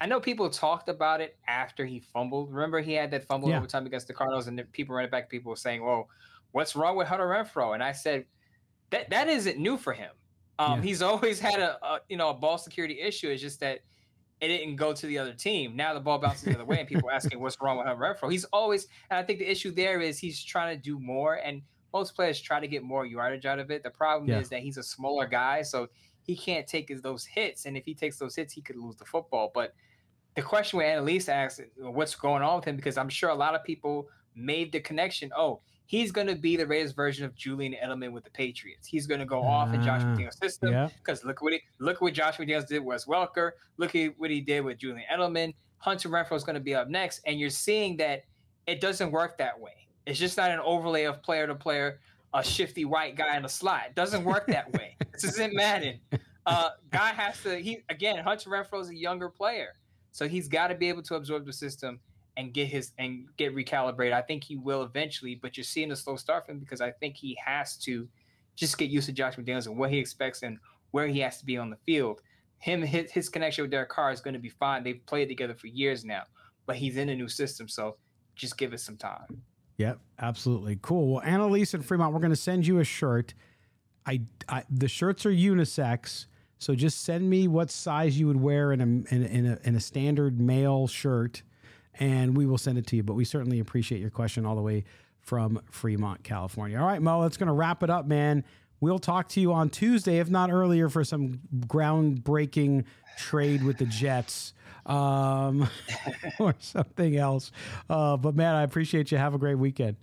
I 0.01 0.05
know 0.05 0.19
people 0.19 0.49
talked 0.49 0.89
about 0.89 1.21
it 1.21 1.37
after 1.47 1.85
he 1.85 2.01
fumbled. 2.01 2.51
Remember, 2.53 2.81
he 2.81 2.91
had 2.93 3.09
that 3.11 3.23
fumble 3.23 3.49
Yeah. 3.49 3.57
overtime 3.57 3.85
against 3.85 4.07
the 4.07 4.13
Cardinals, 4.13 4.47
and 4.47 4.61
people 4.73 4.93
running 4.93 5.09
back, 5.09 5.29
people 5.29 5.49
were 5.49 5.55
saying, 5.55 5.81
"Well, 5.83 6.09
what's 6.51 6.75
wrong 6.75 6.97
with 6.97 7.07
Hunter 7.07 7.25
Renfrow?" 7.27 7.73
And 7.73 7.81
I 7.81 7.93
said, 7.93 8.25
"That 8.89 9.09
that 9.11 9.29
isn't 9.29 9.57
new 9.57 9.77
for 9.77 9.93
him. 9.93 10.11
Um, 10.59 10.79
Yeah. 10.79 10.81
He's 10.83 11.01
always 11.11 11.39
had 11.39 11.61
a, 11.61 11.77
a 11.85 12.01
you 12.09 12.17
know 12.17 12.29
a 12.31 12.33
ball 12.33 12.57
security 12.57 12.99
issue. 12.99 13.29
It's 13.29 13.41
just 13.41 13.61
that 13.61 13.79
it 14.39 14.47
didn't 14.49 14.75
go 14.75 14.93
to 14.93 15.07
the 15.07 15.17
other 15.17 15.33
team. 15.33 15.75
Now 15.75 15.93
the 15.93 15.99
ball 15.99 16.19
bounces 16.19 16.43
the 16.43 16.53
other 16.53 16.65
way, 16.65 16.79
and 16.79 16.87
people 16.87 17.09
are 17.09 17.13
asking 17.13 17.39
what's 17.39 17.57
wrong 17.61 17.77
with 17.77 17.87
Hunter 17.87 18.01
Renfrow. 18.01 18.31
He's 18.31 18.45
always, 18.45 18.87
and 19.09 19.17
I 19.17 19.23
think 19.23 19.39
the 19.39 19.49
issue 19.49 19.71
there 19.71 19.99
is 19.99 20.19
he's 20.19 20.43
trying 20.43 20.75
to 20.75 20.81
do 20.81 20.99
more, 20.99 21.35
and 21.35 21.61
most 21.93 22.15
players 22.15 22.39
try 22.39 22.59
to 22.59 22.67
get 22.67 22.83
more 22.83 23.05
yardage 23.05 23.45
out 23.45 23.59
of 23.59 23.71
it. 23.71 23.81
The 23.83 23.89
problem 23.89 24.29
Yeah. 24.29 24.39
is 24.39 24.49
that 24.49 24.59
he's 24.59 24.77
a 24.77 24.83
smaller 24.83 25.25
guy, 25.25 25.63
so 25.63 25.87
he 26.21 26.35
can't 26.35 26.67
take 26.67 26.89
his, 26.89 27.01
those 27.01 27.25
hits, 27.25 27.65
and 27.65 27.77
if 27.77 27.85
he 27.85 27.95
takes 27.95 28.19
those 28.19 28.35
hits, 28.35 28.53
he 28.53 28.61
could 28.61 28.75
lose 28.75 28.97
the 28.97 29.05
football. 29.05 29.51
But 29.53 29.73
the 30.35 30.41
question 30.43 30.77
where 30.77 30.91
Annalise 30.91 31.29
asked 31.29 31.61
what's 31.77 32.13
going 32.13 32.43
on 32.43 32.57
with 32.57 32.65
him, 32.65 32.75
because 32.75 32.97
I'm 32.97 33.09
sure 33.09 33.29
a 33.29 33.35
lot 33.35 33.55
of 33.55 33.63
people 33.63 34.07
made 34.35 34.71
the 34.71 34.79
connection. 34.81 35.31
Oh, 35.35 35.61
he's 35.87 36.11
going 36.11 36.27
to 36.27 36.35
be 36.35 36.55
the 36.55 36.67
Raiders 36.67 36.91
version 36.91 37.25
of 37.25 37.33
Julian 37.35 37.73
Edelman 37.83 38.11
with 38.11 38.23
the 38.23 38.29
Patriots. 38.29 38.87
He's 38.87 39.07
going 39.07 39.19
to 39.19 39.25
go 39.25 39.41
off 39.41 39.73
in 39.73 39.81
Josh 39.81 40.01
Ah, 40.03 40.05
McDaniel's 40.05 40.37
system 40.37 40.71
yeah. 40.71 40.89
because 40.99 41.23
look 41.25 41.41
what 41.41 41.53
he 41.53 41.61
look 41.79 41.99
what 42.01 42.13
Josh 42.13 42.37
McDaniels 42.37 42.67
did 42.67 42.79
with 42.79 42.87
Wes 42.87 43.05
Welker. 43.05 43.51
Look 43.77 43.95
at 43.95 44.13
what 44.19 44.29
he 44.29 44.41
did 44.41 44.63
with 44.63 44.77
Julian 44.77 45.03
Edelman. 45.11 45.53
Hunter 45.79 46.09
Renfrow 46.09 46.35
is 46.35 46.43
going 46.43 46.55
to 46.55 46.59
be 46.61 46.75
up 46.75 46.87
next, 46.89 47.21
and 47.25 47.39
you're 47.39 47.49
seeing 47.49 47.97
that 47.97 48.23
it 48.67 48.81
doesn't 48.81 49.11
work 49.11 49.37
that 49.37 49.59
way. 49.59 49.87
It's 50.05 50.19
just 50.19 50.37
not 50.37 50.51
an 50.51 50.59
overlay 50.59 51.03
of 51.03 51.21
player 51.21 51.47
to 51.47 51.55
player, 51.55 51.99
a 52.33 52.43
shifty 52.43 52.85
white 52.85 53.15
guy 53.15 53.35
in 53.37 53.45
a 53.45 53.49
slot. 53.49 53.83
It 53.89 53.95
doesn't 53.95 54.23
work 54.23 54.47
that 54.47 54.71
way. 54.77 54.95
this 55.13 55.23
isn't 55.25 55.53
Madden. 55.55 55.99
Uh, 56.45 56.69
guy 56.91 57.09
has 57.09 57.41
to. 57.43 57.57
He 57.57 57.83
again, 57.89 58.23
Hunter 58.23 58.49
Renfrow 58.49 58.81
is 58.81 58.89
a 58.89 58.95
younger 58.95 59.29
player, 59.29 59.69
so 60.11 60.27
he's 60.27 60.47
got 60.47 60.67
to 60.67 60.75
be 60.75 60.89
able 60.89 61.03
to 61.03 61.15
absorb 61.15 61.45
the 61.45 61.53
system 61.53 61.99
and 62.37 62.53
get 62.53 62.67
his 62.67 62.91
and 62.97 63.25
get 63.35 63.53
recalibrated. 63.53 64.13
I 64.13 64.21
think 64.21 64.43
he 64.43 64.55
will 64.55 64.83
eventually, 64.83 65.35
but 65.35 65.57
you're 65.57 65.63
seeing 65.63 65.91
a 65.91 65.95
slow 65.95 66.15
start 66.15 66.45
for 66.45 66.53
him 66.53 66.59
because 66.59 66.79
I 66.79 66.91
think 66.91 67.17
he 67.17 67.37
has 67.43 67.75
to 67.77 68.07
just 68.55 68.77
get 68.77 68.89
used 68.89 69.07
to 69.07 69.11
Josh 69.11 69.35
McDaniels 69.35 69.65
and 69.65 69.77
what 69.77 69.89
he 69.89 69.97
expects 69.97 70.43
and 70.43 70.59
where 70.91 71.07
he 71.07 71.19
has 71.19 71.39
to 71.39 71.45
be 71.45 71.57
on 71.57 71.69
the 71.69 71.77
field. 71.85 72.21
Him 72.59 72.81
his, 72.81 73.11
his 73.11 73.27
connection 73.27 73.63
with 73.63 73.71
Derek 73.71 73.89
Carr 73.89 74.11
is 74.11 74.21
going 74.21 74.35
to 74.35 74.39
be 74.39 74.49
fine. 74.49 74.83
They've 74.83 75.05
played 75.05 75.27
together 75.27 75.55
for 75.55 75.67
years 75.67 76.05
now, 76.05 76.23
but 76.65 76.75
he's 76.75 76.95
in 76.95 77.09
a 77.09 77.15
new 77.15 77.27
system, 77.27 77.67
so 77.67 77.97
just 78.35 78.57
give 78.57 78.73
it 78.73 78.79
some 78.79 78.97
time. 78.97 79.41
Yep, 79.77 79.99
absolutely. 80.19 80.79
Cool. 80.81 81.13
Well, 81.13 81.21
Annalise 81.23 81.73
and 81.73 81.85
Fremont, 81.85 82.13
we're 82.13 82.19
going 82.19 82.31
to 82.31 82.35
send 82.35 82.65
you 82.65 82.79
a 82.79 82.83
shirt. 82.83 83.33
I, 84.05 84.21
I 84.47 84.63
the 84.69 84.87
shirts 84.87 85.25
are 85.25 85.31
unisex, 85.31 86.27
so 86.59 86.73
just 86.73 87.03
send 87.03 87.29
me 87.29 87.47
what 87.47 87.69
size 87.69 88.19
you 88.19 88.27
would 88.27 88.41
wear 88.41 88.71
in 88.71 88.81
a 88.81 89.13
in 89.13 89.25
in 89.25 89.45
a, 89.45 89.59
in 89.63 89.75
a 89.75 89.79
standard 89.79 90.39
male 90.39 90.87
shirt, 90.87 91.43
and 91.99 92.35
we 92.35 92.45
will 92.45 92.57
send 92.57 92.77
it 92.77 92.87
to 92.87 92.95
you. 92.95 93.03
But 93.03 93.13
we 93.13 93.25
certainly 93.25 93.59
appreciate 93.59 94.01
your 94.01 94.09
question 94.09 94.45
all 94.45 94.55
the 94.55 94.61
way 94.61 94.83
from 95.19 95.61
Fremont, 95.69 96.23
California. 96.23 96.79
All 96.79 96.87
right, 96.87 97.01
Moe, 97.01 97.21
that's 97.21 97.37
going 97.37 97.47
to 97.47 97.53
wrap 97.53 97.83
it 97.83 97.89
up, 97.89 98.05
man. 98.05 98.43
We'll 98.79 98.99
talk 98.99 99.27
to 99.29 99.41
you 99.41 99.53
on 99.53 99.69
Tuesday, 99.69 100.19
if 100.19 100.29
not 100.29 100.51
earlier, 100.51 100.87
for 100.87 101.03
some 101.03 101.39
groundbreaking 101.67 102.85
trade 103.17 103.63
with 103.63 103.77
the 103.77 103.85
Jets 103.85 104.53
um, 104.85 105.67
or 106.39 106.55
something 106.59 107.17
else. 107.17 107.51
Uh, 107.89 108.17
but 108.17 108.35
man, 108.35 108.55
I 108.55 108.63
appreciate 108.63 109.11
you. 109.11 109.17
Have 109.17 109.33
a 109.33 109.39
great 109.39 109.55
weekend. 109.55 109.97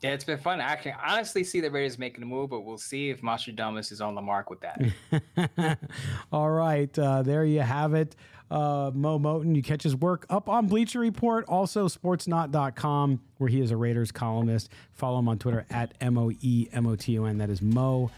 Yeah, 0.00 0.12
it's 0.12 0.24
been 0.24 0.38
fun. 0.38 0.62
I 0.62 0.76
can 0.76 0.94
honestly 1.04 1.44
see 1.44 1.60
the 1.60 1.70
Raiders 1.70 1.98
making 1.98 2.22
a 2.22 2.26
move, 2.26 2.50
but 2.50 2.62
we'll 2.62 2.78
see 2.78 3.10
if 3.10 3.22
Nostradamus 3.22 3.92
is 3.92 4.00
on 4.00 4.14
the 4.14 4.22
mark 4.22 4.48
with 4.48 4.60
that. 4.60 5.78
All 6.32 6.50
right, 6.50 6.98
uh, 6.98 7.22
there 7.22 7.44
you 7.44 7.60
have 7.60 7.92
it. 7.92 8.16
Uh, 8.50 8.90
Moe 8.94 9.18
Moton, 9.18 9.54
you 9.54 9.62
catch 9.62 9.82
his 9.84 9.94
work 9.94 10.26
up 10.28 10.48
on 10.48 10.66
Bleacher 10.66 10.98
Report, 10.98 11.44
also 11.46 11.86
sportsnaut.com, 11.86 13.20
where 13.38 13.48
he 13.48 13.60
is 13.60 13.70
a 13.70 13.76
Raiders 13.76 14.10
columnist. 14.10 14.70
Follow 14.92 15.20
him 15.20 15.28
on 15.28 15.38
Twitter 15.38 15.64
at 15.70 15.94
M 16.00 16.18
O 16.18 16.32
E 16.40 16.68
M 16.72 16.86
O 16.86 16.96
T 16.96 17.18
O 17.18 17.24
N. 17.24 17.38
That 17.38 17.50
is 17.50 17.62
Moe 17.62 18.10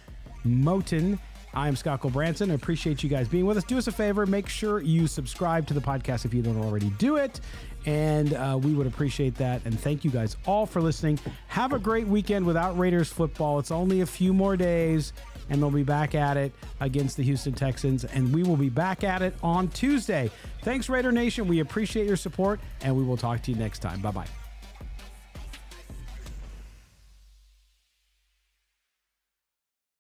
Moton. 0.47 1.19
I'm 1.55 1.77
Scott 1.77 2.01
Gulbransen. 2.01 2.51
I 2.51 2.55
appreciate 2.55 3.03
you 3.03 3.11
guys 3.11 3.29
being 3.29 3.45
with 3.45 3.59
us. 3.59 3.65
Do 3.65 3.77
us 3.77 3.87
a 3.87 3.93
favor, 3.93 4.25
make 4.25 4.49
sure 4.49 4.81
you 4.81 5.07
subscribe 5.07 5.67
to 5.67 5.75
the 5.75 5.81
podcast 5.81 6.25
if 6.25 6.33
you 6.33 6.41
don't 6.41 6.57
already 6.57 6.89
do 6.99 7.17
it. 7.17 7.41
And 7.85 8.33
uh, 8.33 8.59
we 8.63 8.73
would 8.73 8.87
appreciate 8.87 9.35
that. 9.35 9.61
And 9.67 9.79
thank 9.79 10.03
you 10.03 10.11
guys 10.11 10.39
all 10.47 10.65
for 10.65 10.81
listening. 10.81 11.19
Have 11.49 11.75
a 11.75 11.79
great 11.79 12.07
weekend 12.07 12.47
without 12.47 12.79
Raiders 12.79 13.13
football. 13.13 13.59
It's 13.59 13.71
only 13.71 14.01
a 14.01 14.07
few 14.07 14.33
more 14.33 14.57
days, 14.57 15.13
and 15.53 15.61
they'll 15.63 15.71
be 15.71 15.83
back 15.83 16.15
at 16.15 16.39
it 16.39 16.51
against 16.81 17.19
the 17.19 17.23
Houston 17.23 17.53
Texans. 17.53 18.05
And 18.05 18.35
we 18.35 18.43
will 18.43 18.57
be 18.57 18.71
back 18.71 19.05
at 19.05 19.21
it 19.21 19.35
on 19.43 19.69
Tuesday. 19.69 20.31
Thanks, 20.63 20.89
Raider 20.89 21.13
Nation. 21.13 21.47
We 21.47 21.61
appreciate 21.61 22.07
your 22.07 22.17
support, 22.17 22.59
and 22.81 22.97
we 22.97 23.05
will 23.05 23.19
talk 23.19 23.43
to 23.43 23.53
you 23.53 23.59
next 23.59 23.81
time. 23.81 24.01
Bye 24.01 24.11
bye. 24.13 24.42